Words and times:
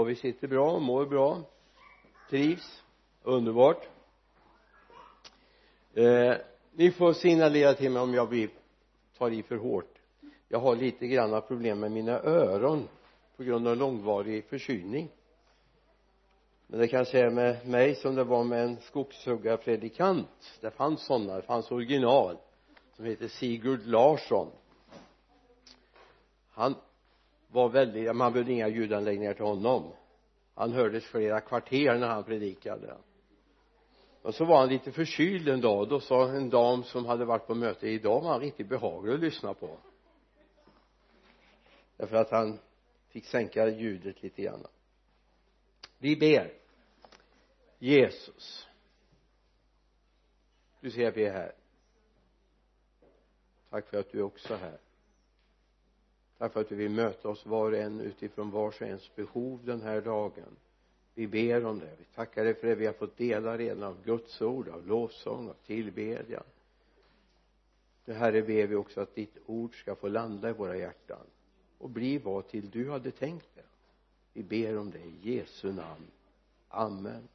och 0.00 0.08
vi 0.08 0.14
sitter 0.14 0.48
bra, 0.48 0.78
mår 0.78 1.06
bra 1.06 1.42
trivs 2.30 2.82
underbart. 3.22 3.88
Eh, 5.94 6.34
ni 6.72 6.90
får 6.90 7.12
signalera 7.12 7.74
till 7.74 7.90
mig 7.90 8.02
om 8.02 8.14
jag 8.14 8.28
blir 8.28 8.50
tar 9.18 9.30
i 9.30 9.42
för 9.42 9.56
hårt. 9.56 9.98
Jag 10.48 10.58
har 10.58 10.76
lite 10.76 11.06
grann 11.06 11.42
problem 11.42 11.80
med 11.80 11.92
mina 11.92 12.20
öron 12.20 12.88
på 13.36 13.42
grund 13.42 13.68
av 13.68 13.76
långvarig 13.76 14.44
förkylning. 14.44 15.08
Men 16.66 16.80
det 16.80 16.88
kanske 16.88 17.18
är 17.18 17.30
med 17.30 17.68
mig 17.68 17.94
som 17.94 18.14
det 18.14 18.24
var 18.24 18.44
med 18.44 18.64
en 18.64 18.76
skogshuggarpredikant. 18.76 20.58
Det 20.60 20.70
fanns 20.70 21.06
sådana, 21.06 21.36
det 21.36 21.42
fanns 21.42 21.70
original 21.70 22.36
som 22.96 23.04
heter 23.04 23.28
Sigurd 23.28 23.86
Larsson. 23.86 24.50
Han 26.50 26.74
var 27.52 27.68
väldigt, 27.68 28.16
man 28.16 28.32
behövde 28.32 28.52
inga 28.52 28.68
ljudanläggningar 28.68 29.34
till 29.34 29.44
honom. 29.44 29.92
Han 30.54 30.72
hördes 30.72 31.04
flera 31.04 31.40
kvarter 31.40 31.98
när 31.98 32.08
han 32.08 32.24
predikade. 32.24 32.96
Och 34.22 34.34
så 34.34 34.44
var 34.44 34.58
han 34.58 34.68
lite 34.68 34.92
förkyld 34.92 35.48
en 35.48 35.60
dag. 35.60 35.88
Då 35.88 36.00
sa 36.00 36.28
en 36.28 36.50
dam 36.50 36.84
som 36.84 37.06
hade 37.06 37.24
varit 37.24 37.46
på 37.46 37.54
möte 37.54 37.88
idag 37.88 38.20
var 38.20 38.30
han 38.30 38.40
riktigt 38.40 38.68
behaglig 38.68 39.14
att 39.14 39.20
lyssna 39.20 39.54
på. 39.54 39.78
Därför 41.96 42.16
att 42.16 42.30
han 42.30 42.58
fick 43.08 43.26
sänka 43.26 43.68
ljudet 43.68 44.22
lite 44.22 44.42
grann. 44.42 44.66
Vi 45.98 46.16
ber. 46.16 46.52
Jesus. 47.78 48.68
Du 50.80 50.90
ser 50.90 51.12
vi 51.12 51.24
är 51.24 51.32
här. 51.32 51.52
Tack 53.70 53.86
för 53.86 53.98
att 53.98 54.12
du 54.12 54.18
är 54.18 54.22
också 54.22 54.54
här 54.54 54.78
tack 56.40 56.52
för 56.52 56.60
att 56.60 56.68
du 56.68 56.74
vill 56.74 56.90
möta 56.90 57.28
oss 57.28 57.46
var 57.46 57.72
och 57.72 57.78
en 57.78 58.00
utifrån 58.00 58.50
vars 58.50 58.80
och 58.80 58.86
ens 58.86 59.14
behov 59.16 59.60
den 59.64 59.82
här 59.82 60.00
dagen. 60.00 60.56
Vi 61.14 61.26
ber 61.26 61.64
om 61.64 61.78
det. 61.78 61.96
Vi 61.98 62.04
tackar 62.04 62.44
dig 62.44 62.54
för 62.54 62.66
det. 62.66 62.74
Vi 62.74 62.86
har 62.86 62.92
fått 62.92 63.16
dela 63.16 63.58
redan 63.58 63.82
av 63.82 64.04
Guds 64.04 64.42
ord, 64.42 64.68
av 64.68 64.86
lovsång, 64.86 65.48
av 65.48 65.56
tillbedjan. 65.66 66.42
Nu 68.04 68.14
herre 68.14 68.42
ber 68.42 68.66
vi 68.66 68.74
också 68.74 69.00
att 69.00 69.14
ditt 69.14 69.36
ord 69.46 69.80
ska 69.80 69.94
få 69.94 70.08
landa 70.08 70.50
i 70.50 70.52
våra 70.52 70.76
hjärtan 70.76 71.26
och 71.78 71.90
bli 71.90 72.18
vad 72.18 72.48
till 72.48 72.70
du 72.70 72.90
hade 72.90 73.10
tänkt 73.10 73.48
det. 73.54 73.64
Vi 74.32 74.42
ber 74.42 74.78
om 74.78 74.90
det 74.90 74.98
i 74.98 75.36
Jesu 75.36 75.72
namn. 75.72 76.06
Amen. 76.68 77.28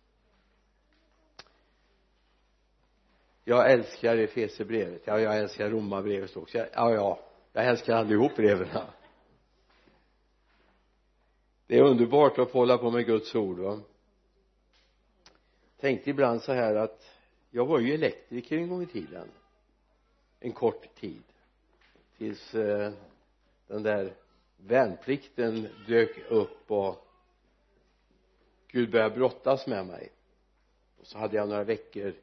Jag 3.44 3.72
älskar 3.72 4.18
Efesierbrevet. 4.18 5.02
Ja 5.06 5.20
jag 5.20 5.38
älskar 5.38 5.70
Romarbrevet 5.70 6.38
också. 6.38 6.58
Ja 6.58 6.68
ja 6.74 7.20
jag 7.54 7.66
älskar 7.66 7.94
allihop 7.96 8.36
breven 8.36 8.68
det 11.68 11.78
är 11.78 11.82
underbart 11.82 12.40
att 12.40 12.52
få 12.52 12.58
hålla 12.58 12.78
på 12.78 12.92
med 12.92 13.06
Guds 13.06 13.36
ord 13.36 13.60
va? 13.60 13.80
Tänkte 15.80 16.10
ibland 16.10 16.42
så 16.42 16.54
här 16.54 16.76
att 16.76 17.06
jag 17.52 17.66
var 17.66 17.80
ju 17.80 17.94
elektriker 17.94 18.58
en 18.58 18.70
gång 18.70 18.84
i 18.84 18.86
tiden. 18.86 19.28
En 20.40 20.52
kort 20.52 20.96
tid. 20.96 21.24
Tills 22.18 22.56
eh, 22.56 22.92
den 23.68 23.84
där 23.84 24.14
värnplikten 24.58 25.68
dök 25.88 26.32
upp 26.32 26.72
och 26.72 27.08
Gud 28.68 28.92
började 28.92 29.16
brottas 29.16 29.68
med 29.68 29.86
mig. 29.86 30.10
Och 31.00 31.08
så 31.08 31.18
hade 31.18 31.36
jag 31.36 31.50
några 31.50 31.64
veckor 31.64 32.14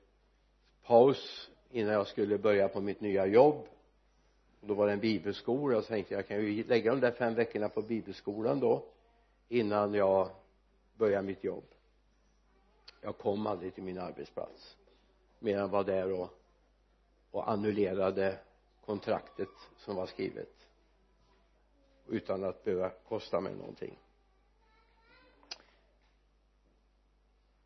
paus 0.83 1.51
innan 1.71 1.93
jag 1.93 2.07
skulle 2.07 2.39
börja 2.39 2.69
på 2.69 2.81
mitt 2.81 3.01
nya 3.01 3.27
jobb. 3.27 3.67
Och 4.61 4.67
då 4.69 4.75
var 4.75 4.87
det 4.87 4.93
en 4.93 5.01
bibelskola 5.01 5.77
och 5.77 5.85
så 5.85 5.89
tänkte 5.89 6.15
jag 6.15 6.19
jag 6.19 6.29
kan 6.29 6.41
ju 6.41 6.65
lägga 6.65 6.91
de 6.91 7.01
där 7.01 7.11
fem 7.11 7.35
veckorna 7.35 7.69
på 7.69 7.83
bibelskolan 7.83 8.61
då? 8.61 8.85
Innan 9.53 9.95
jag 9.95 10.31
började 10.95 11.27
mitt 11.27 11.45
jobb. 11.45 11.65
Jag 13.01 13.19
kom 13.19 13.47
aldrig 13.47 13.75
till 13.75 13.83
min 13.83 13.99
arbetsplats 13.99 14.77
mer 15.39 15.59
än 15.59 15.71
var 15.71 15.85
där 15.85 16.13
och, 16.13 16.31
och 17.31 17.51
annullerade 17.51 18.39
kontraktet 18.85 19.49
som 19.77 19.97
var 19.97 20.07
skrivet 20.07 20.69
utan 22.07 22.45
att 22.45 22.65
behöva 22.65 22.91
kosta 22.91 23.41
mig 23.41 23.55
någonting. 23.55 23.99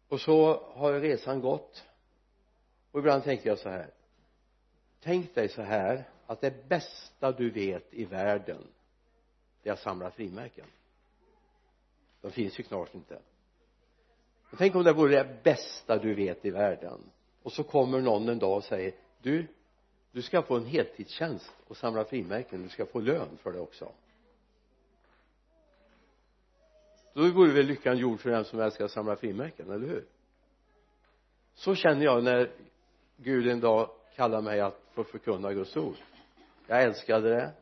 Och 0.08 0.20
så 0.20 0.64
har 0.74 0.92
resan 1.00 1.40
gått 1.40 1.84
och 2.90 2.98
ibland 2.98 3.24
tänker 3.24 3.48
jag 3.48 3.58
så 3.58 3.68
här 3.68 3.90
tänk 5.00 5.34
dig 5.34 5.48
så 5.48 5.62
här 5.62 6.08
att 6.26 6.40
det 6.40 6.68
bästa 6.68 7.32
du 7.32 7.50
vet 7.50 7.94
i 7.94 8.04
världen 8.04 8.66
det 9.62 9.68
är 9.68 9.72
att 9.72 9.80
samla 9.80 10.10
frimärken 10.10 10.66
de 12.26 12.32
finns 12.32 12.60
ju 12.60 12.64
snart 12.64 12.94
inte. 12.94 13.18
Och 14.50 14.58
tänk 14.58 14.74
om 14.74 14.84
det 14.84 14.92
vore 14.92 15.22
det 15.22 15.42
bästa 15.42 15.98
du 15.98 16.14
vet 16.14 16.44
i 16.44 16.50
världen. 16.50 17.00
Och 17.42 17.52
så 17.52 17.64
kommer 17.64 18.00
någon 18.00 18.28
en 18.28 18.38
dag 18.38 18.56
och 18.56 18.64
säger 18.64 18.94
du 19.22 19.46
du 20.12 20.22
ska 20.22 20.42
få 20.42 20.56
en 20.56 20.66
heltidstjänst 20.66 21.52
och 21.66 21.76
samla 21.76 22.04
frimärken. 22.04 22.62
Du 22.62 22.68
ska 22.68 22.86
få 22.86 23.00
lön 23.00 23.28
för 23.42 23.52
det 23.52 23.60
också. 23.60 23.92
Då 27.12 27.30
vore 27.30 27.52
väl 27.52 27.66
lyckan 27.66 27.98
gjord 27.98 28.20
för 28.20 28.30
den 28.30 28.44
som 28.44 28.60
älskar 28.60 28.84
att 28.84 28.90
samla 28.90 29.16
frimärken, 29.16 29.70
eller 29.70 29.86
hur? 29.86 30.04
Så 31.54 31.74
känner 31.74 32.04
jag 32.04 32.24
när 32.24 32.50
Gud 33.16 33.48
en 33.48 33.60
dag 33.60 33.90
kallar 34.16 34.42
mig 34.42 34.60
att 34.60 34.80
få 34.92 35.04
förkunna 35.04 35.52
Guds 35.52 35.76
ord. 35.76 35.96
Jag 36.66 36.82
älskade 36.82 37.28
det. 37.28 37.52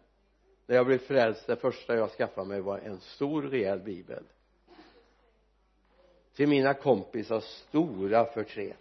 När 0.67 0.77
jag 0.77 0.87
blev 0.87 0.99
frälst 0.99 1.47
det 1.47 1.57
första 1.57 1.97
jag 1.97 2.11
skaffade 2.11 2.49
mig 2.49 2.61
var 2.61 2.79
en 2.79 3.01
stor 3.01 3.43
rejäl 3.43 3.81
bibel 3.81 4.25
till 6.35 6.49
mina 6.49 6.75
kompisars 6.75 7.45
stora 7.45 8.25
förtret. 8.25 8.79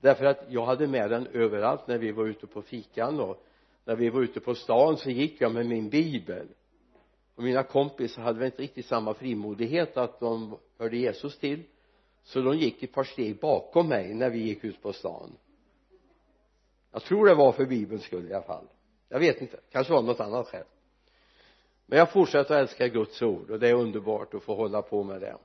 Därför 0.00 0.24
att 0.24 0.44
jag 0.48 0.66
hade 0.66 0.86
med 0.86 1.10
den 1.10 1.26
överallt 1.26 1.86
när 1.86 1.98
vi 1.98 2.12
var 2.12 2.26
ute 2.26 2.46
på 2.46 2.62
fikan 2.62 3.20
och 3.20 3.44
när 3.84 3.96
vi 3.96 4.08
var 4.08 4.22
ute 4.22 4.40
på 4.40 4.54
stan 4.54 4.96
så 4.96 5.10
gick 5.10 5.40
jag 5.40 5.52
med 5.52 5.66
min 5.66 5.88
bibel. 5.88 6.46
Och 7.34 7.42
mina 7.42 7.62
kompisar 7.62 8.22
hade 8.22 8.38
väl 8.38 8.46
inte 8.46 8.62
riktigt 8.62 8.86
samma 8.86 9.14
frimodighet 9.14 9.96
att 9.96 10.20
de 10.20 10.58
hörde 10.78 10.96
Jesus 10.96 11.38
till. 11.38 11.62
Så 12.22 12.40
de 12.40 12.58
gick 12.58 12.82
ett 12.82 12.92
par 12.92 13.04
steg 13.04 13.40
bakom 13.40 13.88
mig 13.88 14.14
när 14.14 14.30
vi 14.30 14.38
gick 14.38 14.64
ut 14.64 14.82
på 14.82 14.92
stan. 14.92 15.32
Jag 16.92 17.02
tror 17.02 17.26
det 17.26 17.34
var 17.34 17.52
för 17.52 17.66
bibelns 17.66 18.02
skull 18.02 18.30
i 18.30 18.34
alla 18.34 18.42
fall. 18.42 18.66
Jag 19.08 19.18
vet 19.18 19.40
inte, 19.40 19.60
kanske 19.70 19.92
var 19.92 20.02
något 20.02 20.20
annat 20.20 20.48
skäl. 20.48 20.64
Men 21.86 21.98
jag 21.98 22.12
fortsätter 22.12 22.54
att 22.54 22.60
älska 22.60 22.88
Guds 22.88 23.22
ord 23.22 23.50
och 23.50 23.58
det 23.60 23.68
är 23.68 23.74
underbart 23.74 24.34
att 24.34 24.42
få 24.42 24.54
hålla 24.54 24.82
på 24.82 25.02
med 25.02 25.20
det 25.20 25.36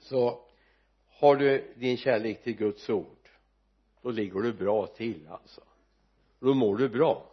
så 0.00 0.40
har 1.08 1.36
du 1.36 1.74
din 1.76 1.96
kärlek 1.96 2.42
till 2.42 2.56
Guds 2.56 2.90
ord 2.90 3.16
då 4.02 4.10
ligger 4.10 4.40
du 4.40 4.52
bra 4.52 4.86
till 4.86 5.28
alltså. 5.30 5.60
Då 6.40 6.54
mår 6.54 6.76
du 6.76 6.88
bra. 6.88 7.30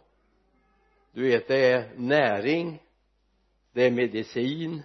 Du 1.12 1.22
vet 1.22 1.48
det 1.48 1.72
är 1.72 1.90
näring 1.96 2.82
det 3.72 3.82
är 3.82 3.90
medicin 3.90 4.82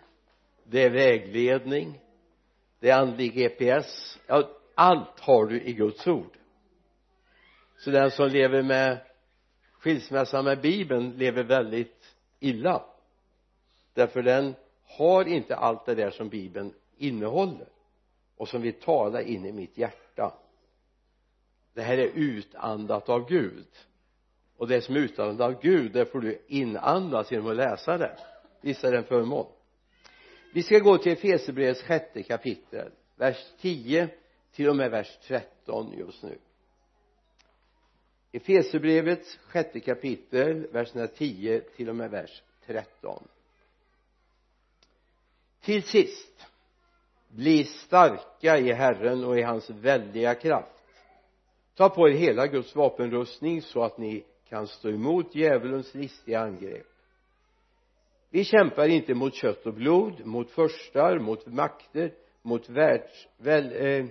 det 0.64 0.84
är 0.84 0.90
vägledning 0.90 2.00
det 2.80 2.90
är 2.90 3.00
andlig 3.00 3.34
GPS 3.34 4.20
ja, 4.28 4.50
allt 4.76 5.20
har 5.20 5.46
du 5.46 5.62
i 5.62 5.74
Guds 5.74 6.08
ord. 6.08 6.38
Så 7.78 7.92
den 7.92 8.12
som 8.12 8.28
lever 8.28 8.64
med 8.64 8.98
skilsmässa 9.72 10.42
med 10.42 10.62
bibeln 10.62 11.18
lever 11.18 11.44
väldigt 11.44 12.16
illa. 12.40 12.84
Därför 13.94 14.22
den 14.22 14.56
har 14.84 15.28
inte 15.28 15.56
allt 15.56 15.86
det 15.86 15.96
där 15.96 16.12
som 16.12 16.30
bibeln 16.30 16.74
innehåller 17.00 17.68
och 18.38 18.48
som 18.48 18.62
vill 18.62 18.74
tala 18.74 19.22
in 19.22 19.46
i 19.46 19.52
mitt 19.52 19.78
hjärta. 19.78 20.34
Det 21.74 21.82
här 21.82 21.98
är 21.98 22.12
utandat 22.16 23.10
av 23.10 23.30
Gud. 23.30 23.68
Och 24.58 24.68
det 24.68 24.82
som 24.82 24.96
är 24.96 25.00
utandat 25.00 25.42
av 25.42 25.62
Gud 25.62 25.92
det 25.92 26.06
får 26.06 26.22
du 26.22 26.42
inandas 26.48 27.32
genom 27.32 27.48
att 27.48 27.56
läsa 27.56 27.98
det. 27.98 28.18
Visst 28.62 28.84
är 28.84 28.92
det 28.92 28.98
en 28.98 29.04
förmån. 29.04 29.48
Vi 30.54 30.64
ska 30.64 30.80
gå 30.80 30.98
till 30.98 31.12
Efesierbrevets 31.12 31.82
sjätte 31.82 32.24
kapitel 32.24 32.92
vers 33.16 33.46
10 33.60 34.10
till 34.52 34.70
och 34.70 34.76
med 34.76 34.92
vers 34.92 35.18
13 35.28 35.94
just 35.98 36.24
nu. 36.24 36.38
Efesierbrevets 38.32 39.38
sjätte 39.38 39.80
kapitel 39.80 40.68
verserna 40.72 41.08
10 41.08 41.62
till 41.62 41.90
och 41.90 41.96
med 41.96 42.12
vers 42.12 42.44
13 42.66 43.28
till 45.62 45.84
sist 45.84 46.48
bli 47.30 47.64
starka 47.64 48.58
i 48.58 48.74
Herren 48.74 49.24
och 49.24 49.40
i 49.40 49.42
hans 49.42 49.70
väldiga 49.70 50.36
kraft. 50.36 50.84
Ta 51.76 51.90
på 51.90 52.10
er 52.10 52.14
hela 52.14 52.48
Guds 52.48 52.76
vapenrustning 52.76 53.62
så 53.62 53.84
att 53.84 53.98
ni 53.98 54.24
kan 54.50 54.68
stå 54.68 54.90
emot 54.90 55.36
djävulens 55.36 55.96
listiga 55.96 56.40
angrepp. 56.40 56.88
Vi 58.30 58.44
kämpar 58.44 58.88
inte 58.88 59.14
mot 59.14 59.34
kött 59.34 59.66
och 59.66 59.74
blod 59.74 60.26
mot 60.26 60.52
förstar, 60.52 61.20
mot 61.20 61.46
makter 61.48 62.12
mot 62.42 62.70
världs 62.70 63.28
väl, 63.38 63.86
eh, 63.86 64.06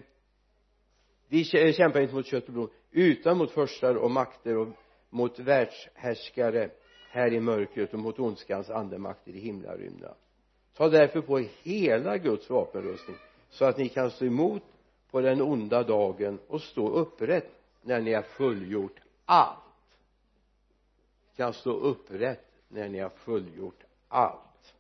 vi 1.29 1.67
eh, 1.69 1.73
kämpar 1.73 2.01
inte 2.01 2.15
mot 2.15 2.27
kött 2.27 2.47
och 2.47 2.53
blod 2.53 2.71
utan 2.91 3.39
mot 3.39 3.51
förstar 3.51 3.95
och 3.95 4.11
makter 4.11 4.57
och 4.57 4.69
mot 5.11 5.39
världshärskare 5.39 6.71
här 7.11 7.33
i 7.33 7.41
mörkret 7.41 7.93
och 7.93 7.99
mot 7.99 8.19
ondskans 8.19 8.71
andemakter 8.71 9.33
i 9.33 9.41
himlarymden 9.41 10.15
ta 10.79 10.89
därför 10.89 11.21
på 11.21 11.41
er 11.41 11.49
hela 11.63 12.19
Guds 12.19 12.51
vapenrustning 12.51 13.17
så 13.51 13.65
att 13.65 13.79
ni 13.79 13.89
kan 13.89 14.11
stå 14.11 14.25
emot 14.25 14.63
på 15.11 15.21
den 15.21 15.43
onda 15.43 15.83
dagen 15.83 16.39
och 16.49 16.63
stå 16.63 16.89
upprätt 16.89 17.51
när 17.83 18.01
ni 18.01 18.15
har 18.15 18.23
fullgjort 18.23 19.01
allt. 19.25 19.59
Kan 21.37 21.53
stå 21.53 21.71
upprätt 21.71 22.45
när 22.69 22.89
ni 22.89 22.99
har 22.99 23.09
fullgjort 23.09 23.85
allt. 24.09 24.75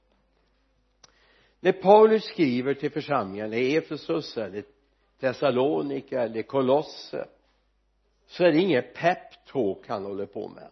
När 1.61 1.73
Paulus 1.73 2.25
skriver 2.25 2.75
till 2.75 2.91
församlingarna 2.91 3.57
i 3.57 3.77
Efesus 3.77 4.37
eller 4.37 4.65
Thessalonika 5.21 6.23
eller 6.23 6.43
Kolosse 6.43 7.29
så 8.27 8.45
är 8.45 8.53
det 8.53 8.59
inget 8.59 8.95
peptalk 8.95 9.89
han 9.89 10.05
håller 10.05 10.27
på 10.27 10.49
med 10.49 10.71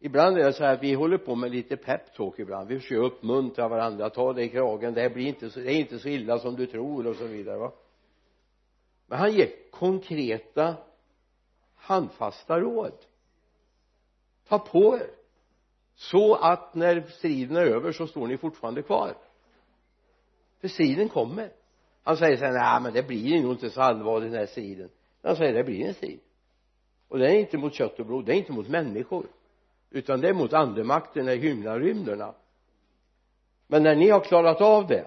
ibland 0.00 0.38
är 0.38 0.44
det 0.44 0.52
så 0.52 0.64
här 0.64 0.74
att 0.74 0.82
vi 0.82 0.94
håller 0.94 1.18
på 1.18 1.34
med 1.34 1.50
lite 1.50 1.76
peptalk 1.76 2.38
ibland. 2.38 2.68
Vi 2.68 2.80
försöker 2.80 3.02
uppmuntra 3.02 3.68
varandra. 3.68 4.10
Ta 4.10 4.32
dig 4.32 4.44
i 4.44 4.48
kragen. 4.48 4.94
Det 4.94 5.10
blir 5.10 5.26
inte 5.26 5.50
så, 5.50 5.60
det 5.60 5.72
är 5.72 5.80
inte 5.80 5.98
så 5.98 6.08
illa 6.08 6.38
som 6.38 6.56
du 6.56 6.66
tror 6.66 7.06
och 7.06 7.16
så 7.16 7.26
vidare 7.26 7.58
va? 7.58 7.72
Men 9.06 9.18
han 9.18 9.32
ger 9.32 9.50
konkreta 9.70 10.76
handfasta 11.76 12.60
råd. 12.60 12.92
Ta 14.48 14.58
på 14.58 14.96
er. 14.96 15.10
Så 15.94 16.34
att 16.34 16.74
när 16.74 17.00
striden 17.00 17.56
är 17.56 17.66
över 17.66 17.92
så 17.92 18.06
står 18.06 18.26
ni 18.26 18.36
fortfarande 18.36 18.82
kvar. 18.82 19.16
För 20.60 20.68
striden 20.68 21.08
kommer. 21.08 21.52
Han 22.02 22.16
säger 22.16 22.36
så 22.36 22.44
här 22.44 22.52
nej 22.52 22.82
men 22.82 22.92
det 22.92 23.02
blir 23.02 23.42
nog 23.42 23.52
inte 23.52 23.70
så 23.70 23.80
allvarligt 23.80 24.30
den 24.30 24.40
här 24.40 24.46
striden. 24.46 24.90
Han 25.22 25.36
säger 25.36 25.54
det 25.54 25.64
blir 25.64 25.86
en 25.86 25.94
strid. 25.94 26.20
Och 27.08 27.18
det 27.18 27.26
är 27.26 27.38
inte 27.38 27.58
mot 27.58 27.74
kött 27.74 27.98
och 27.98 28.06
blod. 28.06 28.26
Det 28.26 28.32
är 28.32 28.36
inte 28.36 28.52
mot 28.52 28.68
människor 28.68 29.26
utan 29.90 30.20
det 30.20 30.28
är 30.28 30.34
mot 30.34 30.52
andemakterna 30.52 31.32
i 31.32 31.38
himlarymderna 31.38 32.34
men 33.66 33.82
när 33.82 33.94
ni 33.94 34.10
har 34.10 34.20
klarat 34.20 34.60
av 34.60 34.86
det 34.86 35.06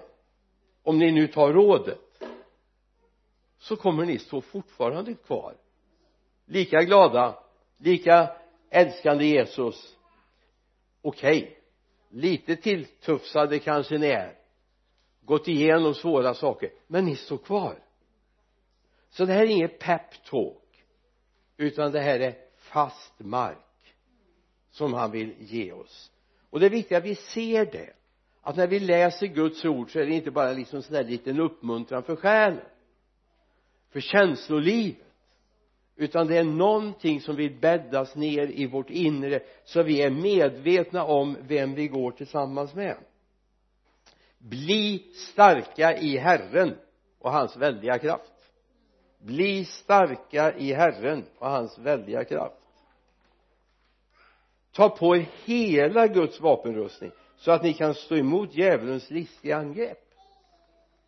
om 0.82 0.98
ni 0.98 1.12
nu 1.12 1.26
tar 1.26 1.52
rådet 1.52 2.00
så 3.58 3.76
kommer 3.76 4.04
ni 4.04 4.18
stå 4.18 4.40
fortfarande 4.40 5.14
kvar. 5.14 5.56
Lika 6.46 6.82
glada 6.82 7.38
lika 7.76 8.36
älskande 8.70 9.24
Jesus. 9.26 9.96
Okej 11.02 11.42
okay. 11.42 11.54
lite 12.20 12.56
tilltufsade 12.56 13.58
kanske 13.58 13.98
ni 13.98 14.06
är. 14.06 14.38
Gått 15.20 15.48
igenom 15.48 15.94
svåra 15.94 16.34
saker 16.34 16.70
men 16.86 17.04
ni 17.04 17.16
står 17.16 17.38
kvar. 17.38 17.78
Så 19.10 19.24
det 19.24 19.32
här 19.32 19.42
är 19.42 19.46
inget 19.46 19.78
peptalk 19.78 20.84
utan 21.56 21.92
det 21.92 22.00
här 22.00 22.20
är 22.20 22.34
fast 22.56 23.18
mark 23.18 23.58
som 24.74 24.94
han 24.94 25.10
vill 25.10 25.34
ge 25.38 25.72
oss. 25.72 26.10
Och 26.50 26.60
det 26.60 26.66
är 26.66 26.70
viktigt 26.70 26.98
att 26.98 27.04
vi 27.04 27.14
ser 27.14 27.64
det. 27.64 27.90
Att 28.42 28.56
när 28.56 28.66
vi 28.66 28.80
läser 28.80 29.26
Guds 29.26 29.64
ord 29.64 29.92
så 29.92 29.98
är 29.98 30.06
det 30.06 30.14
inte 30.14 30.30
bara 30.30 30.52
liksom 30.52 30.82
sån 30.82 30.94
där 30.94 31.04
liten 31.04 31.40
uppmuntran 31.40 32.02
för 32.02 32.16
själen 32.16 32.60
för 33.90 34.00
känslolivet 34.00 34.98
utan 35.96 36.26
det 36.26 36.38
är 36.38 36.44
någonting 36.44 37.20
som 37.20 37.36
vill 37.36 37.60
bäddas 37.60 38.16
ner 38.16 38.46
i 38.46 38.66
vårt 38.66 38.90
inre 38.90 39.40
så 39.64 39.82
vi 39.82 40.02
är 40.02 40.10
medvetna 40.10 41.04
om 41.04 41.36
vem 41.40 41.74
vi 41.74 41.88
går 41.88 42.10
tillsammans 42.10 42.74
med. 42.74 42.96
Bli 44.38 44.98
starka 45.14 45.96
i 45.96 46.18
Herren 46.18 46.74
och 47.18 47.32
hans 47.32 47.56
väldiga 47.56 47.98
kraft. 47.98 48.32
Bli 49.18 49.64
starka 49.64 50.56
i 50.56 50.72
Herren 50.72 51.24
och 51.38 51.50
hans 51.50 51.78
väldiga 51.78 52.24
kraft 52.24 52.63
ta 54.74 54.88
på 54.88 55.16
er 55.16 55.26
hela 55.44 56.06
Guds 56.06 56.40
vapenrustning 56.40 57.10
så 57.36 57.50
att 57.50 57.62
ni 57.62 57.72
kan 57.72 57.94
stå 57.94 58.16
emot 58.16 58.54
djävulens 58.54 59.10
listiga 59.10 59.56
angrepp. 59.56 59.98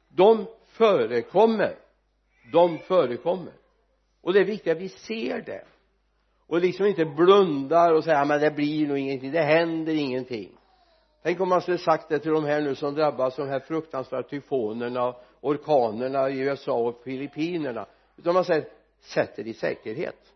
De 0.08 0.46
förekommer. 0.66 1.76
De 2.52 2.78
förekommer. 2.78 3.52
Och 4.22 4.32
det 4.32 4.40
är 4.40 4.44
viktigt 4.44 4.72
att 4.72 4.78
vi 4.78 4.88
ser 4.88 5.42
det. 5.42 5.64
Och 6.46 6.60
liksom 6.60 6.86
inte 6.86 7.04
blundar 7.04 7.92
och 7.92 8.04
säger 8.04 8.24
men 8.24 8.40
det 8.40 8.50
blir 8.50 8.86
nog 8.86 8.98
ingenting. 8.98 9.32
Det 9.32 9.42
händer 9.42 9.94
ingenting. 9.94 10.50
Tänk 11.22 11.40
om 11.40 11.48
man 11.48 11.60
skulle 11.60 11.78
sagt 11.78 12.08
det 12.08 12.18
till 12.18 12.32
de 12.32 12.44
här 12.44 12.60
nu 12.60 12.74
som 12.74 12.94
drabbas 12.94 13.38
av 13.38 13.46
de 13.46 13.52
här 13.52 13.60
fruktansvärda 13.60 14.28
tyfonerna 14.28 15.14
orkanerna 15.40 16.30
i 16.30 16.38
USA 16.38 16.72
och 16.72 17.02
Filippinerna. 17.04 17.86
Utan 18.16 18.34
man 18.34 18.44
säger 18.44 18.68
sätt 19.00 19.38
er 19.38 19.46
i 19.46 19.54
säkerhet 19.54 20.32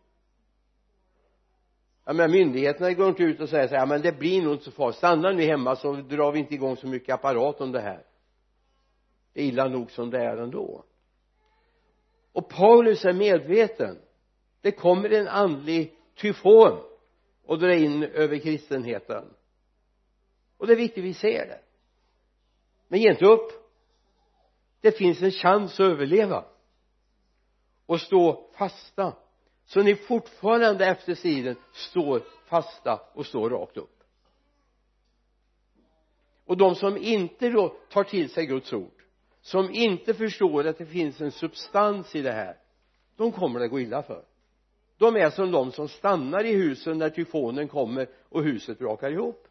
ja 2.10 2.14
men 2.14 2.30
myndigheterna 2.30 2.92
går 2.92 3.08
inte 3.08 3.22
ut 3.22 3.40
och 3.40 3.48
säger 3.48 3.68
så 3.68 3.74
här, 3.74 3.82
ja 3.82 3.86
men 3.86 4.02
det 4.02 4.18
blir 4.18 4.42
nog 4.42 4.52
inte 4.52 4.64
så 4.64 4.70
farligt. 4.70 4.96
Stanna 4.96 5.30
ni 5.30 5.46
hemma 5.46 5.76
så 5.76 5.92
drar 5.92 6.32
vi 6.32 6.38
inte 6.38 6.54
igång 6.54 6.76
så 6.76 6.86
mycket 6.86 7.14
apparat 7.14 7.60
om 7.60 7.72
det 7.72 7.80
här. 7.80 8.04
Det 9.32 9.40
är 9.40 9.44
illa 9.44 9.68
nog 9.68 9.90
som 9.90 10.10
det 10.10 10.18
är 10.18 10.36
ändå. 10.36 10.84
Och 12.32 12.48
Paulus 12.48 13.04
är 13.04 13.12
medveten. 13.12 13.98
Det 14.60 14.72
kommer 14.72 15.12
en 15.12 15.28
andlig 15.28 15.94
tyfon 16.14 16.78
och 17.44 17.58
drar 17.58 17.68
in 17.68 18.02
över 18.02 18.38
kristenheten. 18.38 19.24
Och 20.56 20.66
det 20.66 20.72
är 20.72 20.76
viktigt 20.76 21.04
vi 21.04 21.14
ser 21.14 21.46
det. 21.46 21.60
Men 22.88 23.00
ge 23.00 23.10
inte 23.10 23.26
upp. 23.26 23.52
Det 24.80 24.92
finns 24.92 25.22
en 25.22 25.30
chans 25.30 25.80
att 25.80 25.86
överleva 25.86 26.44
och 27.86 28.00
stå 28.00 28.50
fasta 28.58 29.16
så 29.72 29.82
ni 29.82 29.96
fortfarande 29.96 30.86
efter 30.86 31.14
striden 31.14 31.56
står 31.72 32.22
fasta 32.46 33.00
och 33.12 33.26
står 33.26 33.50
rakt 33.50 33.76
upp. 33.76 34.04
Och 36.44 36.56
de 36.56 36.74
som 36.74 36.96
inte 36.96 37.48
då 37.48 37.68
tar 37.68 38.04
till 38.04 38.30
sig 38.30 38.46
Guds 38.46 38.72
ord 38.72 39.02
som 39.40 39.70
inte 39.70 40.14
förstår 40.14 40.66
att 40.66 40.78
det 40.78 40.86
finns 40.86 41.20
en 41.20 41.32
substans 41.32 42.14
i 42.14 42.22
det 42.22 42.32
här 42.32 42.56
de 43.16 43.32
kommer 43.32 43.60
det 43.60 43.68
gå 43.68 43.80
illa 43.80 44.02
för. 44.02 44.24
De 44.98 45.16
är 45.16 45.30
som 45.30 45.50
de 45.50 45.72
som 45.72 45.88
stannar 45.88 46.44
i 46.44 46.54
husen 46.54 46.98
när 46.98 47.10
tyfonen 47.10 47.68
kommer 47.68 48.08
och 48.28 48.42
huset 48.42 48.78
brakar 48.78 49.10
ihop. 49.10 49.46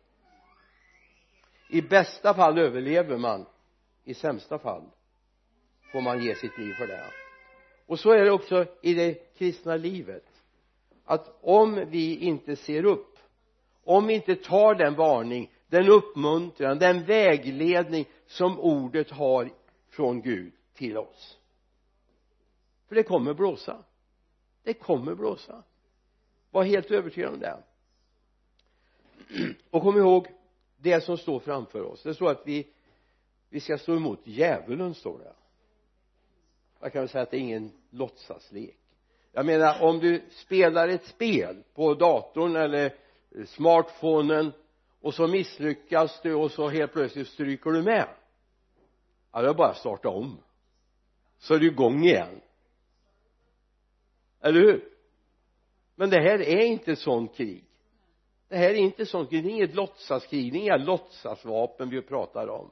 I 1.69 1.81
bästa 1.81 2.33
fall 2.33 2.57
överlever 2.57 3.17
man 3.17 3.45
i 4.03 4.13
sämsta 4.13 4.59
fall 4.59 4.83
får 5.91 6.01
man 6.01 6.23
ge 6.23 6.35
sitt 6.35 6.57
liv 6.57 6.73
för 6.73 6.87
det 6.87 7.28
och 7.89 7.99
så 7.99 8.11
är 8.11 8.25
det 8.25 8.31
också 8.31 8.65
i 8.81 8.93
det 8.93 9.37
kristna 9.37 9.75
livet. 9.75 10.25
Att 11.05 11.37
om 11.41 11.85
vi 11.89 12.17
inte 12.17 12.55
ser 12.55 12.85
upp 12.85 13.17
om 13.83 14.07
vi 14.07 14.13
inte 14.13 14.35
tar 14.35 14.75
den 14.75 14.95
varning 14.95 15.51
den 15.67 15.89
uppmuntran 15.89 16.79
den 16.79 17.05
vägledning 17.05 18.05
som 18.25 18.59
ordet 18.59 19.11
har 19.11 19.51
från 19.89 20.21
Gud 20.21 20.53
till 20.73 20.97
oss. 20.97 21.37
För 22.87 22.95
det 22.95 23.03
kommer 23.03 23.33
blåsa. 23.33 23.83
Det 24.63 24.73
kommer 24.73 25.15
blåsa. 25.15 25.63
Var 26.51 26.63
helt 26.63 26.91
övertygad 26.91 27.33
om 27.33 27.39
det. 27.39 27.57
Och 29.69 29.81
kom 29.81 29.97
ihåg 29.97 30.27
det 30.77 31.01
som 31.01 31.17
står 31.17 31.39
framför 31.39 31.81
oss. 31.81 32.03
Det 32.03 32.13
står 32.13 32.31
att 32.31 32.41
vi 32.45 32.67
vi 33.49 33.59
ska 33.59 33.77
stå 33.77 33.95
emot 33.95 34.19
djävulen 34.23 34.93
står 34.93 35.19
det 35.19 35.33
jag 36.79 36.93
kan 36.93 37.01
väl 37.01 37.09
säga 37.09 37.21
att 37.21 37.31
det 37.31 37.37
är 37.37 37.41
ingen 37.41 37.71
låtsaslek. 37.89 38.77
Jag 39.31 39.45
menar 39.45 39.81
om 39.81 39.99
du 39.99 40.21
spelar 40.29 40.87
ett 40.87 41.05
spel 41.05 41.63
på 41.73 41.93
datorn 41.93 42.55
eller 42.55 42.95
smartphonen 43.45 44.51
och 45.01 45.13
så 45.13 45.27
misslyckas 45.27 46.19
du 46.23 46.33
och 46.33 46.51
så 46.51 46.69
helt 46.69 46.93
plötsligt 46.93 47.27
stryker 47.27 47.69
du 47.69 47.81
med. 47.81 48.07
Ja 49.31 49.41
det 49.41 49.49
är 49.49 49.53
bara 49.53 49.69
att 49.69 49.77
starta 49.77 50.09
om. 50.09 50.37
Så 51.37 51.53
är 51.53 51.59
du 51.59 51.67
igång 51.67 52.03
igen. 52.03 52.41
Eller 54.41 54.59
hur? 54.59 54.89
Men 55.95 56.09
det 56.09 56.21
här 56.21 56.41
är 56.41 56.65
inte 56.65 56.95
sånt 56.95 57.35
krig. 57.35 57.65
Det 58.47 58.57
här 58.57 58.69
är 58.69 58.75
inte 58.75 59.05
sånt 59.05 59.29
krig. 59.29 59.43
Det 59.43 59.49
är 59.49 59.53
inget 59.53 59.75
låtsaskrig. 59.75 60.53
Det 60.53 60.57
är 60.59 60.61
inga 60.61 60.77
låtsasvapen 60.77 61.89
vi 61.89 62.01
pratar 62.01 62.47
om. 62.47 62.71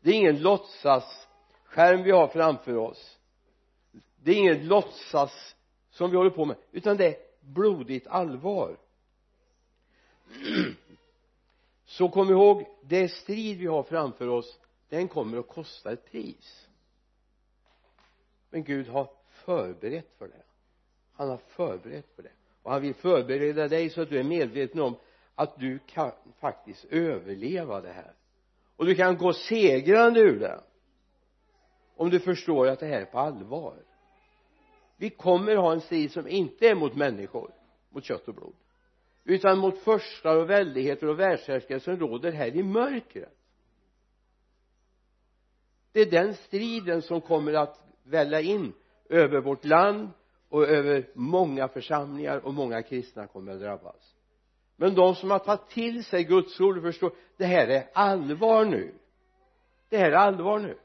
Det 0.00 0.10
är 0.10 0.14
ingen 0.14 0.42
låtsasskärm 0.42 2.02
vi 2.02 2.10
har 2.10 2.28
framför 2.28 2.76
oss 2.76 3.19
det 4.22 4.30
är 4.30 4.36
inget 4.36 4.64
låtsas 4.64 5.56
som 5.90 6.10
vi 6.10 6.16
håller 6.16 6.30
på 6.30 6.44
med 6.44 6.56
utan 6.72 6.96
det 6.96 7.06
är 7.06 7.16
blodigt 7.40 8.06
allvar. 8.06 8.76
Så 11.84 12.08
kom 12.08 12.30
ihåg 12.30 12.66
det 12.82 13.08
strid 13.08 13.58
vi 13.58 13.66
har 13.66 13.82
framför 13.82 14.28
oss 14.28 14.58
den 14.88 15.08
kommer 15.08 15.38
att 15.38 15.48
kosta 15.48 15.92
ett 15.92 16.10
pris. 16.10 16.68
Men 18.50 18.64
Gud 18.64 18.88
har 18.88 19.10
förberett 19.28 20.10
för 20.18 20.28
det. 20.28 20.42
Han 21.12 21.28
har 21.28 21.36
förberett 21.36 22.06
för 22.16 22.22
det. 22.22 22.32
Och 22.62 22.72
han 22.72 22.82
vill 22.82 22.94
förbereda 22.94 23.68
dig 23.68 23.90
så 23.90 24.02
att 24.02 24.10
du 24.10 24.18
är 24.18 24.24
medveten 24.24 24.80
om 24.80 24.96
att 25.34 25.60
du 25.60 25.78
kan 25.86 26.12
faktiskt 26.38 26.84
överleva 26.84 27.80
det 27.80 27.92
här. 27.92 28.12
Och 28.76 28.86
du 28.86 28.94
kan 28.94 29.16
gå 29.18 29.32
segrande 29.32 30.20
ur 30.20 30.40
det. 30.40 30.60
Om 31.96 32.10
du 32.10 32.20
förstår 32.20 32.68
att 32.68 32.80
det 32.80 32.86
här 32.86 33.00
är 33.00 33.04
på 33.04 33.18
allvar 33.18 33.76
vi 35.00 35.10
kommer 35.10 35.56
ha 35.56 35.72
en 35.72 35.80
strid 35.80 36.12
som 36.12 36.28
inte 36.28 36.68
är 36.68 36.74
mot 36.74 36.94
människor 36.94 37.50
mot 37.90 38.04
kött 38.04 38.28
och 38.28 38.34
blod 38.34 38.54
utan 39.24 39.58
mot 39.58 39.78
förstar 39.78 40.36
och 40.36 40.50
väldigheter 40.50 41.06
och 41.06 41.20
världshärskare 41.20 41.80
som 41.80 41.96
råder 41.96 42.32
här 42.32 42.56
i 42.56 42.62
mörkret. 42.62 43.36
Det 45.92 46.00
är 46.00 46.10
den 46.10 46.34
striden 46.34 47.02
som 47.02 47.20
kommer 47.20 47.54
att 47.54 47.80
välla 48.02 48.40
in 48.40 48.72
över 49.08 49.40
vårt 49.40 49.64
land 49.64 50.08
och 50.48 50.68
över 50.68 51.08
många 51.14 51.68
församlingar 51.68 52.38
och 52.38 52.54
många 52.54 52.82
kristna 52.82 53.26
kommer 53.26 53.52
att 53.52 53.60
drabbas. 53.60 54.14
Men 54.76 54.94
de 54.94 55.14
som 55.14 55.30
har 55.30 55.38
tagit 55.38 55.68
till 55.68 56.04
sig 56.04 56.24
Guds 56.24 56.60
ord 56.60 56.76
och 56.76 56.82
förstår 56.82 57.12
det 57.36 57.44
här 57.44 57.68
är 57.68 57.88
allvar 57.92 58.64
nu. 58.64 58.94
Det 59.88 59.98
här 59.98 60.10
är 60.10 60.16
allvar 60.16 60.58
nu. 60.58 60.78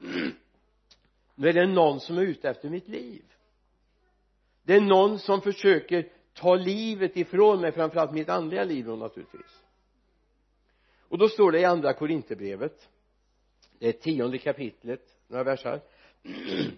Nu 1.34 1.48
är 1.48 1.52
det 1.52 1.66
någon 1.66 2.00
som 2.00 2.18
är 2.18 2.22
ute 2.22 2.50
efter 2.50 2.68
mitt 2.68 2.88
liv 2.88 3.31
det 4.62 4.74
är 4.74 4.80
någon 4.80 5.18
som 5.18 5.40
försöker 5.40 6.08
ta 6.32 6.54
livet 6.54 7.16
ifrån 7.16 7.60
mig 7.60 7.72
framförallt 7.72 8.12
mitt 8.12 8.28
andliga 8.28 8.64
liv 8.64 8.84
då 8.84 8.96
naturligtvis. 8.96 9.62
Och 11.08 11.18
då 11.18 11.28
står 11.28 11.52
det 11.52 11.60
i 11.60 11.64
andra 11.64 11.92
korinterbrevet 11.92 12.88
det 13.82 13.88
är 13.88 13.92
tionde 13.92 14.38
kapitlet 14.38 15.16
några 15.28 15.44
versar. 15.44 15.80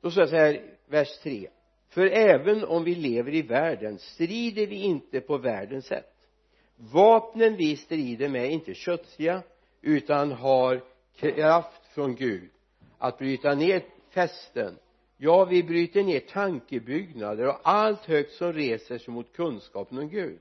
Då 0.00 0.10
står 0.10 0.22
det 0.22 0.28
så 0.28 0.36
här 0.36 0.76
vers 0.86 1.18
3 1.18 1.48
för 1.88 2.06
även 2.06 2.64
om 2.64 2.84
vi 2.84 2.94
lever 2.94 3.34
i 3.34 3.42
världen 3.42 3.98
strider 3.98 4.66
vi 4.66 4.76
inte 4.76 5.20
på 5.20 5.38
världens 5.38 5.86
sätt. 5.86 6.14
Vapnen 6.76 7.56
vi 7.56 7.76
strider 7.76 8.28
med 8.28 8.44
är 8.44 8.50
inte 8.50 8.74
kötsliga 8.74 9.42
utan 9.80 10.32
har 10.32 10.84
kraft 11.16 11.86
från 11.94 12.14
Gud 12.14 12.50
att 12.98 13.18
bryta 13.18 13.54
ner 13.54 13.84
fästen 14.10 14.78
ja 15.18 15.44
vi 15.44 15.62
bryter 15.62 16.02
ner 16.02 16.20
tankebyggnader 16.20 17.48
och 17.48 17.60
allt 17.62 18.04
högt 18.04 18.32
som 18.32 18.52
reser 18.52 18.98
sig 18.98 19.14
mot 19.14 19.32
kunskapen 19.32 19.98
om 19.98 20.08
Gud. 20.08 20.40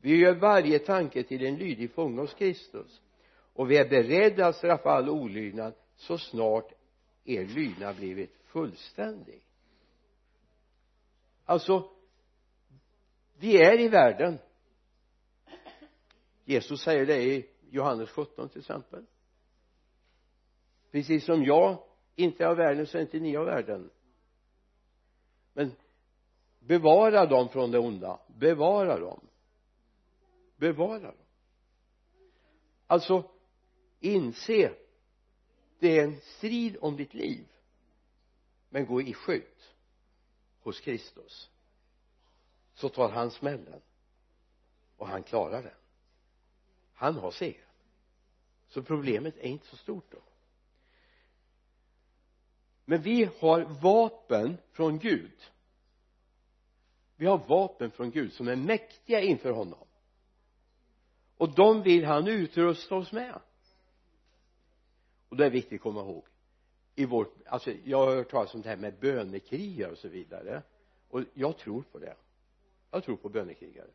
Vi 0.00 0.16
gör 0.16 0.34
varje 0.34 0.78
tanke 0.78 1.22
till 1.22 1.46
en 1.46 1.56
lydig 1.56 1.90
fånge 1.90 2.20
hos 2.20 2.34
Kristus. 2.34 3.00
Och 3.52 3.70
vi 3.70 3.76
är 3.76 3.88
beredda 3.88 4.46
att 4.46 4.56
straffa 4.56 4.90
all 4.90 5.08
olydnad 5.08 5.74
så 5.96 6.18
snart 6.18 6.72
er 7.24 7.44
lydnad 7.44 7.96
blivit 7.96 8.36
fullständig. 8.44 9.42
Alltså 11.44 11.90
vi 13.38 13.56
är 13.56 13.80
i 13.80 13.88
världen. 13.88 14.38
Jesus 16.44 16.80
säger 16.82 17.06
det 17.06 17.22
i 17.22 17.46
Johannes 17.70 18.10
17 18.10 18.48
till 18.48 18.60
exempel. 18.60 19.04
Precis 20.90 21.24
som 21.24 21.44
jag 21.44 21.78
inte 22.16 22.44
är 22.44 22.48
av 22.48 22.56
världen 22.56 22.86
så 22.86 22.98
är 22.98 23.02
inte 23.02 23.18
ni 23.18 23.36
av 23.36 23.46
världen 23.46 23.90
men 25.54 25.76
bevara 26.58 27.26
dem 27.26 27.48
från 27.48 27.70
det 27.70 27.78
onda. 27.78 28.20
Bevara 28.26 28.98
dem. 28.98 29.20
Bevara 30.56 30.98
dem. 30.98 31.14
Alltså 32.86 33.30
inse 34.00 34.74
det 35.78 35.98
är 35.98 36.04
en 36.04 36.20
strid 36.20 36.76
om 36.80 36.96
ditt 36.96 37.14
liv. 37.14 37.46
Men 38.68 38.86
gå 38.86 39.02
i 39.02 39.14
skydd 39.14 39.62
hos 40.60 40.80
Kristus. 40.80 41.50
Så 42.74 42.88
tar 42.88 43.08
han 43.08 43.30
smällen. 43.30 43.80
Och 44.96 45.08
han 45.08 45.22
klarar 45.22 45.62
den. 45.62 45.74
Han 46.94 47.16
har 47.16 47.30
seger 47.30 47.64
så 48.74 48.82
problemet 48.82 49.36
är 49.36 49.48
inte 49.48 49.66
så 49.66 49.76
stort 49.76 50.12
då 50.12 50.22
men 52.84 53.02
vi 53.02 53.28
har 53.40 53.60
vapen 53.82 54.56
från 54.72 54.98
Gud. 54.98 55.42
Vi 57.16 57.26
har 57.26 57.38
vapen 57.38 57.90
från 57.90 58.10
Gud 58.10 58.32
som 58.32 58.48
är 58.48 58.56
mäktiga 58.56 59.20
inför 59.20 59.50
honom. 59.50 59.86
Och 61.36 61.54
de 61.54 61.82
vill 61.82 62.04
han 62.04 62.28
utrusta 62.28 62.94
oss 62.94 63.12
med. 63.12 63.40
Och 65.28 65.36
det 65.36 65.46
är 65.46 65.50
viktigt 65.50 65.78
att 65.78 65.82
komma 65.82 66.00
ihåg. 66.00 66.24
I 66.94 67.04
vårt 67.04 67.34
alltså 67.46 67.70
jag 67.84 68.06
har 68.06 68.16
hört 68.16 68.30
talas 68.30 68.54
om 68.54 68.62
det 68.62 68.68
här 68.68 68.76
med 68.76 68.98
bönekrigare 69.00 69.90
och 69.92 69.98
så 69.98 70.08
vidare. 70.08 70.62
Och 71.08 71.22
jag 71.34 71.58
tror 71.58 71.82
på 71.82 71.98
det. 71.98 72.16
Jag 72.90 73.04
tror 73.04 73.16
på 73.16 73.28
bönekrigare. 73.28 73.90